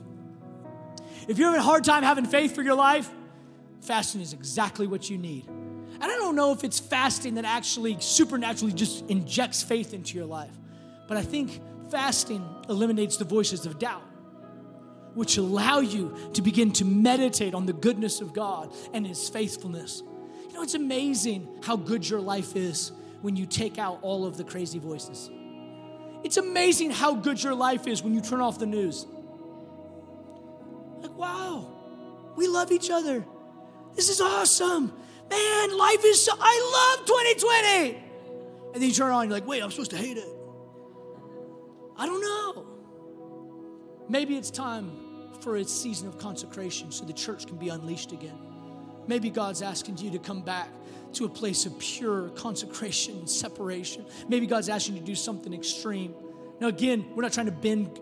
If 1.28 1.38
you're 1.38 1.48
having 1.48 1.60
a 1.60 1.64
hard 1.64 1.84
time 1.84 2.02
having 2.02 2.24
faith 2.24 2.54
for 2.54 2.62
your 2.62 2.74
life, 2.74 3.08
fasting 3.82 4.20
is 4.20 4.32
exactly 4.32 4.86
what 4.86 5.10
you 5.10 5.18
need. 5.18 5.46
And 6.00 6.04
I 6.04 6.16
don't 6.16 6.36
know 6.36 6.52
if 6.52 6.64
it's 6.64 6.78
fasting 6.78 7.34
that 7.34 7.44
actually 7.44 7.96
supernaturally 8.00 8.72
just 8.72 9.04
injects 9.08 9.62
faith 9.62 9.94
into 9.94 10.16
your 10.16 10.26
life, 10.26 10.52
but 11.08 11.16
I 11.16 11.22
think 11.22 11.60
fasting 11.90 12.44
eliminates 12.68 13.16
the 13.16 13.24
voices 13.24 13.66
of 13.66 13.78
doubt 13.78 14.02
which 15.18 15.36
allow 15.36 15.80
you 15.80 16.16
to 16.32 16.42
begin 16.42 16.70
to 16.70 16.84
meditate 16.84 17.52
on 17.52 17.66
the 17.66 17.72
goodness 17.72 18.20
of 18.20 18.32
God 18.32 18.72
and 18.94 19.04
His 19.04 19.28
faithfulness. 19.28 20.02
You 20.46 20.52
know, 20.52 20.62
it's 20.62 20.74
amazing 20.74 21.58
how 21.60 21.74
good 21.74 22.08
your 22.08 22.20
life 22.20 22.54
is 22.54 22.92
when 23.20 23.34
you 23.34 23.44
take 23.44 23.78
out 23.78 23.98
all 24.02 24.24
of 24.24 24.36
the 24.36 24.44
crazy 24.44 24.78
voices. 24.78 25.28
It's 26.22 26.36
amazing 26.36 26.92
how 26.92 27.14
good 27.14 27.42
your 27.42 27.54
life 27.54 27.88
is 27.88 28.00
when 28.00 28.14
you 28.14 28.20
turn 28.20 28.40
off 28.40 28.60
the 28.60 28.66
news. 28.66 29.06
Like, 31.00 31.16
wow, 31.16 31.66
we 32.36 32.46
love 32.46 32.70
each 32.70 32.88
other. 32.88 33.24
This 33.96 34.08
is 34.10 34.20
awesome. 34.20 34.92
Man, 35.30 35.76
life 35.76 36.04
is 36.04 36.24
so, 36.24 36.32
I 36.38 36.96
love 36.96 37.06
2020. 37.06 38.04
And 38.74 38.82
then 38.82 38.88
you 38.88 38.94
turn 38.94 39.12
on, 39.12 39.24
you're 39.24 39.32
like, 39.32 39.46
wait, 39.46 39.62
I'm 39.62 39.70
supposed 39.70 39.90
to 39.92 39.96
hate 39.96 40.16
it. 40.16 40.28
I 41.96 42.06
don't 42.06 42.20
know. 42.20 42.66
Maybe 44.08 44.36
it's 44.36 44.50
time 44.50 44.90
for 45.40 45.56
a 45.56 45.64
season 45.64 46.08
of 46.08 46.18
consecration 46.18 46.92
so 46.92 47.04
the 47.04 47.12
church 47.12 47.46
can 47.46 47.56
be 47.56 47.68
unleashed 47.68 48.12
again. 48.12 48.38
Maybe 49.06 49.30
God's 49.30 49.62
asking 49.62 49.98
you 49.98 50.10
to 50.10 50.18
come 50.18 50.42
back 50.42 50.68
to 51.14 51.24
a 51.24 51.28
place 51.28 51.66
of 51.66 51.78
pure 51.78 52.28
consecration 52.30 53.18
and 53.18 53.28
separation. 53.28 54.04
Maybe 54.28 54.46
God's 54.46 54.68
asking 54.68 54.94
you 54.94 55.00
to 55.00 55.06
do 55.06 55.14
something 55.14 55.52
extreme. 55.54 56.14
Now, 56.60 56.68
again, 56.68 57.06
we're 57.14 57.22
not 57.22 57.32
trying 57.32 57.46
to 57.46 57.52
bend, 57.52 57.98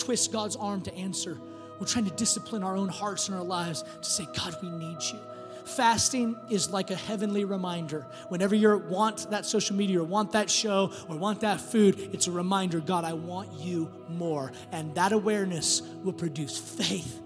twist 0.00 0.32
God's 0.32 0.56
arm 0.56 0.80
to 0.82 0.94
answer. 0.94 1.38
We're 1.78 1.86
trying 1.86 2.06
to 2.06 2.14
discipline 2.16 2.62
our 2.64 2.76
own 2.76 2.88
hearts 2.88 3.28
and 3.28 3.36
our 3.36 3.44
lives 3.44 3.82
to 3.82 4.04
say, 4.04 4.26
God, 4.36 4.56
we 4.62 4.70
need 4.70 4.98
you. 5.12 5.20
Fasting 5.68 6.36
is 6.50 6.70
like 6.70 6.90
a 6.90 6.96
heavenly 6.96 7.44
reminder. 7.44 8.06
Whenever 8.28 8.54
you 8.54 8.78
want 8.78 9.30
that 9.30 9.46
social 9.46 9.76
media 9.76 10.00
or 10.00 10.04
want 10.04 10.32
that 10.32 10.50
show 10.50 10.92
or 11.08 11.16
want 11.16 11.40
that 11.42 11.60
food, 11.60 12.10
it's 12.12 12.26
a 12.26 12.32
reminder 12.32 12.80
God, 12.80 13.04
I 13.04 13.12
want 13.12 13.52
you 13.52 13.92
more. 14.08 14.50
And 14.72 14.94
that 14.94 15.12
awareness 15.12 15.82
will 16.02 16.14
produce 16.14 16.58
faith 16.58 17.20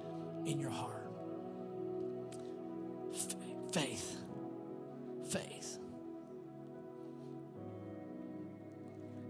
in 0.45 0.59
your 0.59 0.71
heart. 0.71 1.07
Faith. 3.73 4.17
Faith. 5.31 5.79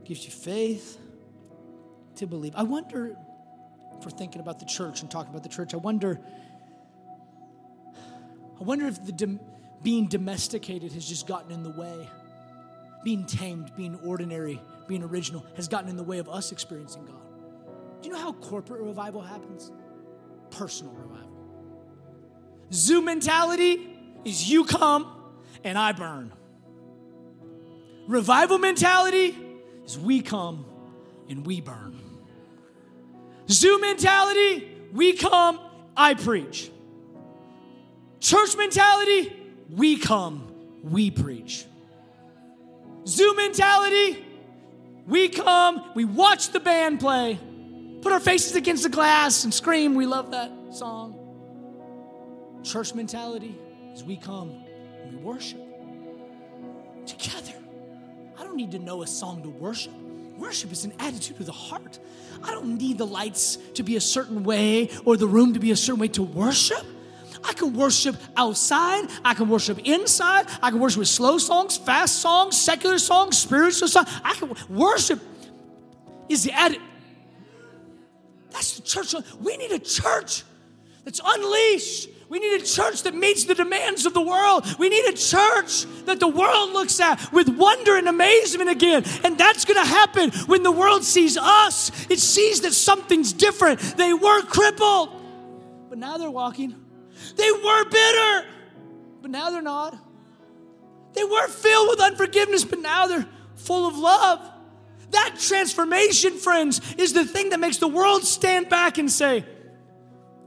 Gives 0.05 0.25
you 0.25 0.31
faith 0.33 0.99
to 2.17 2.27
believe. 2.27 2.55
I 2.57 2.63
wonder, 2.65 3.17
if 3.97 4.05
we're 4.05 4.11
thinking 4.11 4.41
about 4.41 4.59
the 4.59 4.67
church 4.67 5.03
and 5.03 5.11
talking 5.11 5.31
about 5.31 5.43
the 5.43 5.49
church, 5.49 5.75
I 5.75 5.77
wonder 5.77 6.19
I 8.63 8.65
wonder 8.65 8.87
if 8.87 9.05
the 9.05 9.41
being 9.83 10.07
domesticated 10.07 10.93
has 10.93 11.05
just 11.05 11.27
gotten 11.27 11.51
in 11.51 11.65
the 11.65 11.71
way. 11.71 12.09
Being 13.03 13.27
tamed, 13.27 13.73
being 13.77 13.99
ordinary, 14.05 14.63
being 14.87 15.03
original 15.03 15.45
has 15.57 15.67
gotten 15.67 15.91
in 15.91 15.97
the 15.97 16.05
way 16.05 16.19
of 16.19 16.29
us 16.29 16.53
experiencing 16.53 17.05
God. 17.05 17.17
Do 18.01 18.09
you 18.09 18.15
know 18.15 18.21
how 18.21 18.35
corporate 18.35 18.81
revival 18.83 19.21
happens? 19.21 19.73
Personal 20.51 20.93
revival. 20.93 21.37
Zoo 22.73 23.03
mentality 23.03 23.99
is 24.25 24.49
you 24.49 24.65
come 24.65 25.13
and 25.65 25.77
I 25.77 25.91
burn. 25.91 26.33
Revival 28.07 28.59
mentality 28.59 29.37
is 29.85 29.99
we 29.99 30.21
come 30.21 30.65
and 31.29 31.45
we 31.45 31.61
burn. 31.61 31.99
Zoo 33.51 33.81
mentality, 33.81 34.71
we 34.93 35.15
come, 35.15 35.59
I 35.97 36.15
preach. 36.15 36.71
Church 38.23 38.57
mentality, 38.57 39.33
we 39.69 39.97
come, 39.99 40.47
we 40.85 41.11
preach. 41.11 41.67
Zoo 43.05 43.35
mentality, 43.35 44.25
we 45.09 45.29
come, 45.29 45.91
we 45.97 46.05
watch 46.05 46.51
the 46.51 46.61
band 46.61 47.01
play, 47.01 47.37
put 48.01 48.13
our 48.13 48.21
faces 48.21 48.55
against 48.55 48.85
the 48.85 48.89
glass 48.89 49.43
and 49.43 49.53
scream, 49.53 49.97
we 49.97 50.07
love 50.07 50.31
that 50.31 50.53
song. 50.71 51.19
Church 52.63 52.95
mentality 52.95 53.59
is 53.93 54.05
we 54.05 54.17
come 54.17 54.51
and 55.03 55.17
we 55.17 55.21
worship 55.21 55.59
together. 57.07 57.55
I 58.39 58.45
don't 58.45 58.55
need 58.55 58.71
to 58.71 58.79
know 58.79 59.03
a 59.03 59.07
song 59.09 59.43
to 59.43 59.49
worship. 59.49 59.93
Worship 60.39 60.71
is 60.71 60.85
an 60.85 60.93
attitude 61.01 61.41
of 61.41 61.47
the 61.47 61.51
heart. 61.51 61.99
I 62.45 62.53
don't 62.53 62.79
need 62.79 62.99
the 62.99 63.07
lights 63.07 63.57
to 63.75 63.83
be 63.83 63.97
a 63.97 64.01
certain 64.01 64.45
way 64.45 64.91
or 65.05 65.17
the 65.17 65.27
room 65.27 65.55
to 65.55 65.59
be 65.59 65.73
a 65.73 65.77
certain 65.77 66.01
way 66.01 66.09
to 66.09 66.23
worship. 66.23 66.87
I 67.45 67.53
can 67.55 67.75
worship 67.75 68.17
outside. 68.37 69.09
I 69.25 69.35
can 69.35 69.49
worship 69.49 69.79
inside. 69.85 70.47
I 70.63 70.71
can 70.71 70.81
worship 70.81 71.01
with 71.01 71.09
slow 71.09 71.39
songs, 71.39 71.77
fast 71.77 72.21
songs, 72.21 72.61
secular 72.61 72.99
songs, 72.99 73.39
spiritual 73.39 73.89
songs. 73.89 74.09
I 74.25 74.35
can 74.35 74.55
worship 74.69 75.21
is 76.29 76.45
the 76.45 76.53
added. 76.53 76.81
That's 78.51 78.77
the 78.77 78.83
church. 78.83 79.15
We 79.41 79.57
need 79.57 79.73
a 79.73 79.79
church 79.79 80.45
that's 81.05 81.21
unleashed. 81.25 82.09
We 82.29 82.39
need 82.39 82.63
a 82.63 82.65
church 82.65 83.03
that 83.03 83.15
meets 83.15 83.45
the 83.45 83.55
demands 83.55 84.07
of 84.07 84.15
the 84.15 84.23
world. 84.23 84.65
We 84.79 84.89
need 84.89 85.05
a 85.05 85.13
church 85.13 85.85
that 86.07 86.19
the 86.19 86.29
world 86.29 86.73
looks 86.73 86.99
at 86.99 87.31
with 87.33 87.49
wonder 87.49 87.97
and 87.97 88.09
amazement 88.09 88.71
again. 88.71 89.05
And 89.23 89.37
that's 89.37 89.67
going 89.67 89.83
to 89.83 89.89
happen 89.89 90.31
when 90.47 90.63
the 90.63 90.73
world 90.73 91.05
sees 91.05 91.37
us. 91.37 91.91
It 92.09 92.21
sees 92.21 92.63
that 92.63 92.73
something's 92.73 93.35
different. 93.35 93.81
They 93.99 94.15
were 94.15 94.43
crippled, 94.43 95.11
but 95.91 95.99
now 95.99 96.17
they're 96.17 96.31
walking. 96.31 96.82
They 97.37 97.51
were 97.53 97.85
bitter, 97.85 98.47
but 99.21 99.31
now 99.31 99.51
they're 99.51 99.63
not. 99.63 99.97
They 101.15 101.25
were 101.25 101.49
filled 101.49 101.89
with 101.91 102.01
unforgiveness, 102.01 102.65
but 102.65 102.79
now 102.81 103.07
they're 103.07 103.29
full 103.57 103.87
of 103.87 103.97
love. 103.99 104.51
That 105.11 105.37
transformation, 105.39 106.39
friends, 106.39 106.81
is 106.97 107.13
the 107.13 107.25
thing 107.25 107.51
that 107.51 107.61
makes 107.61 107.77
the 107.77 107.89
world 107.89 108.25
stand 108.25 108.69
back 108.69 108.97
and 108.99 109.11
say, 109.11 109.45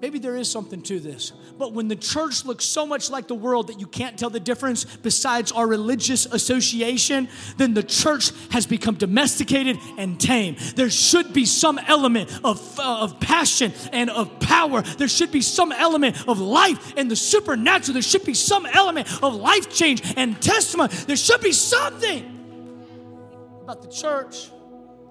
maybe 0.01 0.19
there 0.19 0.35
is 0.35 0.49
something 0.49 0.81
to 0.83 0.99
this. 0.99 1.31
But 1.57 1.73
when 1.73 1.87
the 1.87 1.95
church 1.95 2.45
looks 2.45 2.65
so 2.65 2.85
much 2.85 3.09
like 3.09 3.27
the 3.27 3.35
world 3.35 3.67
that 3.67 3.79
you 3.79 3.87
can't 3.87 4.17
tell 4.19 4.29
the 4.29 4.39
difference 4.39 4.83
besides 4.83 5.51
our 5.51 5.65
religious 5.65 6.25
association, 6.25 7.29
then 7.57 7.73
the 7.73 7.83
church 7.83 8.31
has 8.51 8.65
become 8.65 8.95
domesticated 8.95 9.77
and 9.97 10.19
tame. 10.19 10.57
There 10.75 10.89
should 10.89 11.33
be 11.33 11.45
some 11.45 11.79
element 11.79 12.29
of, 12.43 12.79
uh, 12.79 13.03
of 13.03 13.19
passion 13.19 13.73
and 13.93 14.09
of 14.09 14.39
power. 14.39 14.81
There 14.81 15.07
should 15.07 15.31
be 15.31 15.41
some 15.41 15.71
element 15.71 16.27
of 16.27 16.39
life 16.39 16.93
and 16.97 17.09
the 17.09 17.15
supernatural. 17.15 17.93
There 17.93 18.01
should 18.01 18.25
be 18.25 18.33
some 18.33 18.65
element 18.65 19.07
of 19.23 19.35
life 19.35 19.69
change 19.73 20.01
and 20.17 20.41
testimony. 20.41 20.93
There 20.93 21.15
should 21.15 21.41
be 21.41 21.53
something 21.53 22.31
about 23.63 23.81
the 23.81 23.89
church 23.89 24.51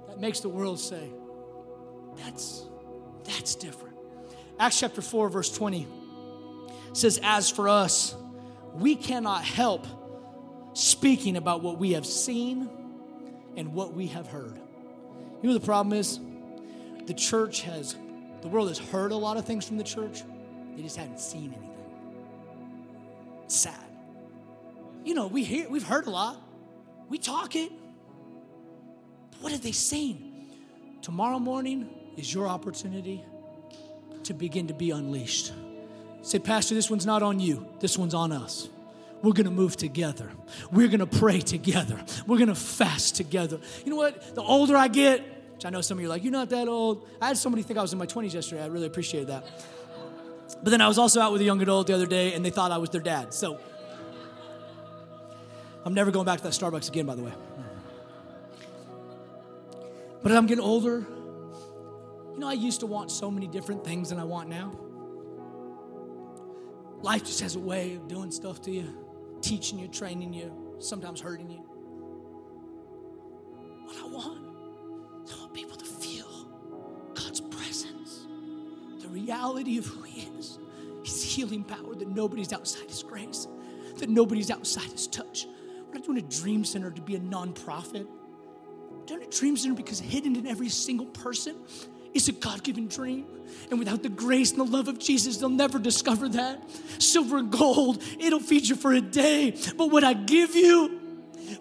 that 0.08 0.20
makes 0.20 0.40
the 0.40 0.48
world 0.48 0.78
say, 0.78 1.10
that's, 2.18 2.66
that's 3.24 3.56
different. 3.56 3.93
Acts 4.58 4.80
chapter 4.80 5.02
4, 5.02 5.28
verse 5.28 5.52
20 5.52 5.86
says, 6.92 7.18
As 7.22 7.50
for 7.50 7.68
us, 7.68 8.14
we 8.74 8.94
cannot 8.94 9.44
help 9.44 9.86
speaking 10.74 11.36
about 11.36 11.62
what 11.62 11.78
we 11.78 11.92
have 11.92 12.06
seen 12.06 12.68
and 13.56 13.72
what 13.72 13.94
we 13.94 14.08
have 14.08 14.26
heard. 14.26 14.58
You 15.42 15.48
know 15.48 15.54
the 15.54 15.64
problem 15.64 15.96
is? 15.96 16.20
The 17.06 17.14
church 17.14 17.62
has, 17.62 17.96
the 18.42 18.48
world 18.48 18.68
has 18.68 18.78
heard 18.78 19.12
a 19.12 19.16
lot 19.16 19.36
of 19.36 19.44
things 19.44 19.66
from 19.66 19.76
the 19.76 19.84
church, 19.84 20.22
they 20.76 20.82
just 20.82 20.96
haven't 20.96 21.20
seen 21.20 21.52
anything. 21.52 21.70
It's 23.44 23.56
sad. 23.56 23.74
You 25.04 25.14
know, 25.14 25.26
we 25.26 25.44
hear, 25.44 25.68
we've 25.68 25.86
heard 25.86 26.06
a 26.06 26.10
lot, 26.10 26.40
we 27.08 27.18
talk 27.18 27.56
it. 27.56 27.70
But 29.32 29.42
what 29.42 29.52
have 29.52 29.62
they 29.62 29.72
seen? 29.72 30.48
Tomorrow 31.02 31.38
morning 31.38 31.90
is 32.16 32.32
your 32.32 32.48
opportunity 32.48 33.22
to 34.24 34.34
begin 34.34 34.68
to 34.68 34.74
be 34.74 34.90
unleashed. 34.90 35.52
Say, 36.22 36.38
Pastor, 36.38 36.74
this 36.74 36.90
one's 36.90 37.06
not 37.06 37.22
on 37.22 37.40
you, 37.40 37.66
this 37.80 37.98
one's 37.98 38.14
on 38.14 38.32
us. 38.32 38.68
We're 39.22 39.32
gonna 39.32 39.50
move 39.50 39.76
together. 39.76 40.30
We're 40.70 40.88
gonna 40.88 41.06
pray 41.06 41.40
together. 41.40 41.98
We're 42.26 42.38
gonna 42.38 42.54
fast 42.54 43.16
together. 43.16 43.58
You 43.84 43.90
know 43.90 43.96
what? 43.96 44.34
The 44.34 44.42
older 44.42 44.76
I 44.76 44.88
get, 44.88 45.22
which 45.54 45.64
I 45.64 45.70
know 45.70 45.80
some 45.80 45.98
of 45.98 46.02
you 46.02 46.08
are 46.08 46.10
like, 46.10 46.22
you're 46.22 46.32
not 46.32 46.50
that 46.50 46.68
old. 46.68 47.08
I 47.22 47.28
had 47.28 47.38
somebody 47.38 47.62
think 47.62 47.78
I 47.78 47.82
was 47.82 47.92
in 47.92 47.98
my 47.98 48.06
20s 48.06 48.34
yesterday. 48.34 48.62
I 48.62 48.66
really 48.66 48.86
appreciated 48.86 49.28
that. 49.28 49.44
But 50.62 50.70
then 50.70 50.80
I 50.80 50.88
was 50.88 50.98
also 50.98 51.20
out 51.20 51.32
with 51.32 51.40
a 51.40 51.44
young 51.44 51.60
adult 51.62 51.86
the 51.86 51.94
other 51.94 52.06
day 52.06 52.34
and 52.34 52.44
they 52.44 52.50
thought 52.50 52.70
I 52.70 52.78
was 52.78 52.90
their 52.90 53.00
dad. 53.00 53.32
So 53.32 53.58
I'm 55.84 55.94
never 55.94 56.10
going 56.10 56.26
back 56.26 56.38
to 56.38 56.44
that 56.44 56.52
Starbucks 56.52 56.88
again, 56.88 57.06
by 57.06 57.14
the 57.14 57.22
way. 57.22 57.32
But 60.22 60.32
as 60.32 60.38
I'm 60.38 60.46
getting 60.46 60.64
older, 60.64 61.06
you 62.34 62.40
know, 62.40 62.48
I 62.48 62.54
used 62.54 62.80
to 62.80 62.86
want 62.86 63.12
so 63.12 63.30
many 63.30 63.46
different 63.46 63.84
things 63.84 64.10
than 64.10 64.18
I 64.18 64.24
want 64.24 64.48
now. 64.48 64.72
Life 67.00 67.24
just 67.24 67.40
has 67.40 67.54
a 67.54 67.60
way 67.60 67.94
of 67.94 68.08
doing 68.08 68.32
stuff 68.32 68.60
to 68.62 68.72
you, 68.72 68.92
teaching 69.40 69.78
you, 69.78 69.86
training 69.86 70.32
you, 70.32 70.52
sometimes 70.80 71.20
hurting 71.20 71.48
you. 71.48 71.64
What 73.84 73.96
I 73.98 74.06
want 74.06 74.54
I 75.32 75.38
want 75.38 75.54
people 75.54 75.76
to 75.76 75.84
feel 75.84 76.48
God's 77.14 77.40
presence, 77.40 78.26
the 79.00 79.08
reality 79.08 79.78
of 79.78 79.86
who 79.86 80.02
He 80.02 80.28
is, 80.38 80.58
His 81.04 81.22
healing 81.22 81.62
power, 81.62 81.94
that 81.94 82.08
nobody's 82.08 82.52
outside 82.52 82.88
His 82.88 83.02
grace, 83.02 83.46
that 83.98 84.08
nobody's 84.08 84.50
outside 84.50 84.90
His 84.90 85.06
touch. 85.06 85.46
We're 85.86 85.94
not 85.94 86.04
doing 86.04 86.18
a 86.18 86.22
dream 86.22 86.64
center 86.64 86.90
to 86.90 87.00
be 87.00 87.14
a 87.14 87.20
nonprofit. 87.20 88.06
We're 88.90 89.06
doing 89.06 89.22
a 89.22 89.30
dream 89.30 89.56
center 89.56 89.74
because 89.74 90.00
hidden 90.00 90.36
in 90.36 90.46
every 90.46 90.68
single 90.68 91.06
person 91.06 91.56
is 92.14 92.28
a 92.28 92.32
God 92.32 92.62
given 92.62 92.88
dream. 92.88 93.26
And 93.70 93.78
without 93.78 94.02
the 94.02 94.08
grace 94.08 94.52
and 94.52 94.60
the 94.60 94.64
love 94.64 94.88
of 94.88 94.98
Jesus, 94.98 95.38
they'll 95.38 95.48
never 95.48 95.78
discover 95.78 96.28
that. 96.30 96.62
Silver 96.98 97.38
and 97.38 97.50
gold, 97.50 98.02
it'll 98.18 98.40
feed 98.40 98.68
you 98.68 98.76
for 98.76 98.92
a 98.92 99.00
day. 99.00 99.56
But 99.76 99.90
what 99.90 100.04
I 100.04 100.14
give 100.14 100.54
you 100.54 101.00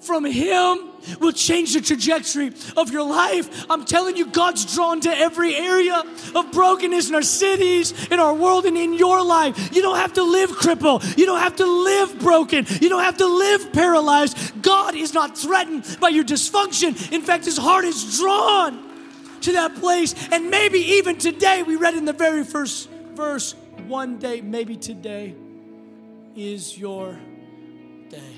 from 0.02 0.26
Him 0.26 0.80
will 1.20 1.32
change 1.32 1.74
the 1.74 1.82
trajectory 1.82 2.52
of 2.78 2.92
your 2.92 3.04
life. 3.04 3.66
I'm 3.70 3.86
telling 3.86 4.16
you, 4.16 4.26
God's 4.28 4.74
drawn 4.74 5.02
to 5.02 5.10
every 5.10 5.56
area 5.56 6.04
of 6.36 6.52
brokenness 6.52 7.10
in 7.10 7.16
our 7.16 7.22
cities, 7.22 8.08
in 8.10 8.20
our 8.20 8.34
world, 8.34 8.66
and 8.66 8.78
in 8.78 8.94
your 8.94 9.24
life. 9.24 9.76
You 9.76 9.82
don't 9.82 9.98
have 9.98 10.14
to 10.14 10.24
live 10.24 10.52
crippled. 10.52 11.04
You 11.18 11.26
don't 11.26 11.40
have 11.40 11.58
to 11.58 11.66
live 11.66 12.20
broken. 12.20 12.66
You 12.82 12.90
don't 12.90 13.04
have 13.04 13.18
to 13.18 13.28
live 13.28 13.74
paralyzed. 13.74 14.62
God 14.62 14.96
is 14.96 15.14
not 15.14 15.38
threatened 15.38 15.98
by 16.00 16.10
your 16.10 16.24
dysfunction. 16.24 17.12
In 17.12 17.22
fact, 17.22 17.46
His 17.46 17.58
heart 17.58 17.86
is 17.86 18.18
drawn 18.20 18.93
to 19.44 19.54
that 19.54 19.76
place. 19.76 20.16
And 20.32 20.50
maybe 20.50 20.80
even 20.80 21.18
today, 21.18 21.64
we 21.64 21.76
read 21.76 21.96
in 21.96 22.06
the 22.06 22.14
very 22.14 22.44
first 22.44 22.90
verse, 23.14 23.56
one 23.88 24.18
day, 24.18 24.42
maybe 24.42 24.76
today 24.76 25.36
is 26.36 26.78
your 26.78 27.20
day. 28.10 28.34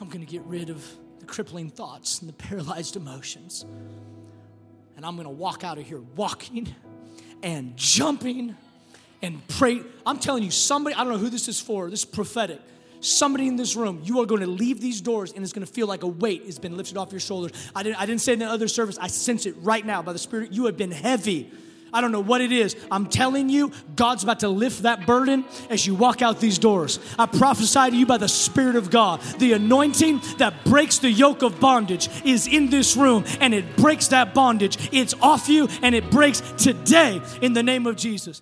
I'm 0.00 0.08
going 0.08 0.24
to 0.24 0.30
get 0.30 0.42
rid 0.42 0.70
of 0.70 0.84
the 1.20 1.26
crippling 1.26 1.70
thoughts 1.70 2.20
and 2.20 2.28
the 2.28 2.34
paralyzed 2.34 2.96
emotions. 2.96 3.64
And 4.96 5.06
I'm 5.06 5.16
going 5.16 5.26
to 5.26 5.30
walk 5.30 5.64
out 5.64 5.78
of 5.78 5.86
here 5.86 6.00
walking 6.16 6.74
and 7.42 7.76
jumping 7.76 8.56
and 9.22 9.46
pray. 9.48 9.80
I'm 10.04 10.18
telling 10.18 10.42
you, 10.42 10.50
somebody, 10.50 10.94
I 10.94 11.04
don't 11.04 11.12
know 11.12 11.18
who 11.18 11.30
this 11.30 11.48
is 11.48 11.60
for, 11.60 11.88
this 11.90 12.00
is 12.00 12.04
prophetic. 12.04 12.60
Somebody 13.04 13.48
in 13.48 13.56
this 13.56 13.76
room, 13.76 14.00
you 14.02 14.20
are 14.22 14.26
going 14.26 14.40
to 14.40 14.46
leave 14.46 14.80
these 14.80 15.02
doors 15.02 15.32
and 15.32 15.44
it's 15.44 15.52
going 15.52 15.66
to 15.66 15.70
feel 15.70 15.86
like 15.86 16.04
a 16.04 16.08
weight 16.08 16.46
has 16.46 16.58
been 16.58 16.74
lifted 16.74 16.96
off 16.96 17.12
your 17.12 17.20
shoulders. 17.20 17.52
I 17.74 17.82
didn't, 17.82 18.00
I 18.00 18.06
didn't 18.06 18.22
say 18.22 18.32
in 18.32 18.38
the 18.38 18.46
other 18.46 18.66
service, 18.66 18.96
I 18.98 19.08
sense 19.08 19.44
it 19.44 19.54
right 19.58 19.84
now 19.84 20.00
by 20.00 20.14
the 20.14 20.18
Spirit. 20.18 20.52
You 20.52 20.64
have 20.64 20.78
been 20.78 20.90
heavy. 20.90 21.52
I 21.92 22.00
don't 22.00 22.12
know 22.12 22.22
what 22.22 22.40
it 22.40 22.50
is. 22.50 22.74
I'm 22.90 23.06
telling 23.06 23.50
you, 23.50 23.72
God's 23.94 24.24
about 24.24 24.40
to 24.40 24.48
lift 24.48 24.84
that 24.84 25.06
burden 25.06 25.44
as 25.68 25.86
you 25.86 25.94
walk 25.94 26.22
out 26.22 26.40
these 26.40 26.58
doors. 26.58 26.98
I 27.18 27.26
prophesy 27.26 27.90
to 27.90 27.96
you 27.96 28.06
by 28.06 28.16
the 28.16 28.26
Spirit 28.26 28.74
of 28.76 28.90
God. 28.90 29.20
The 29.38 29.52
anointing 29.52 30.22
that 30.38 30.64
breaks 30.64 30.98
the 30.98 31.10
yoke 31.10 31.42
of 31.42 31.60
bondage 31.60 32.08
is 32.24 32.48
in 32.48 32.70
this 32.70 32.96
room 32.96 33.24
and 33.38 33.52
it 33.52 33.76
breaks 33.76 34.08
that 34.08 34.32
bondage. 34.32 34.88
It's 34.92 35.12
off 35.20 35.48
you 35.48 35.68
and 35.82 35.94
it 35.94 36.10
breaks 36.10 36.40
today 36.56 37.20
in 37.42 37.52
the 37.52 37.62
name 37.62 37.86
of 37.86 37.96
Jesus. 37.96 38.40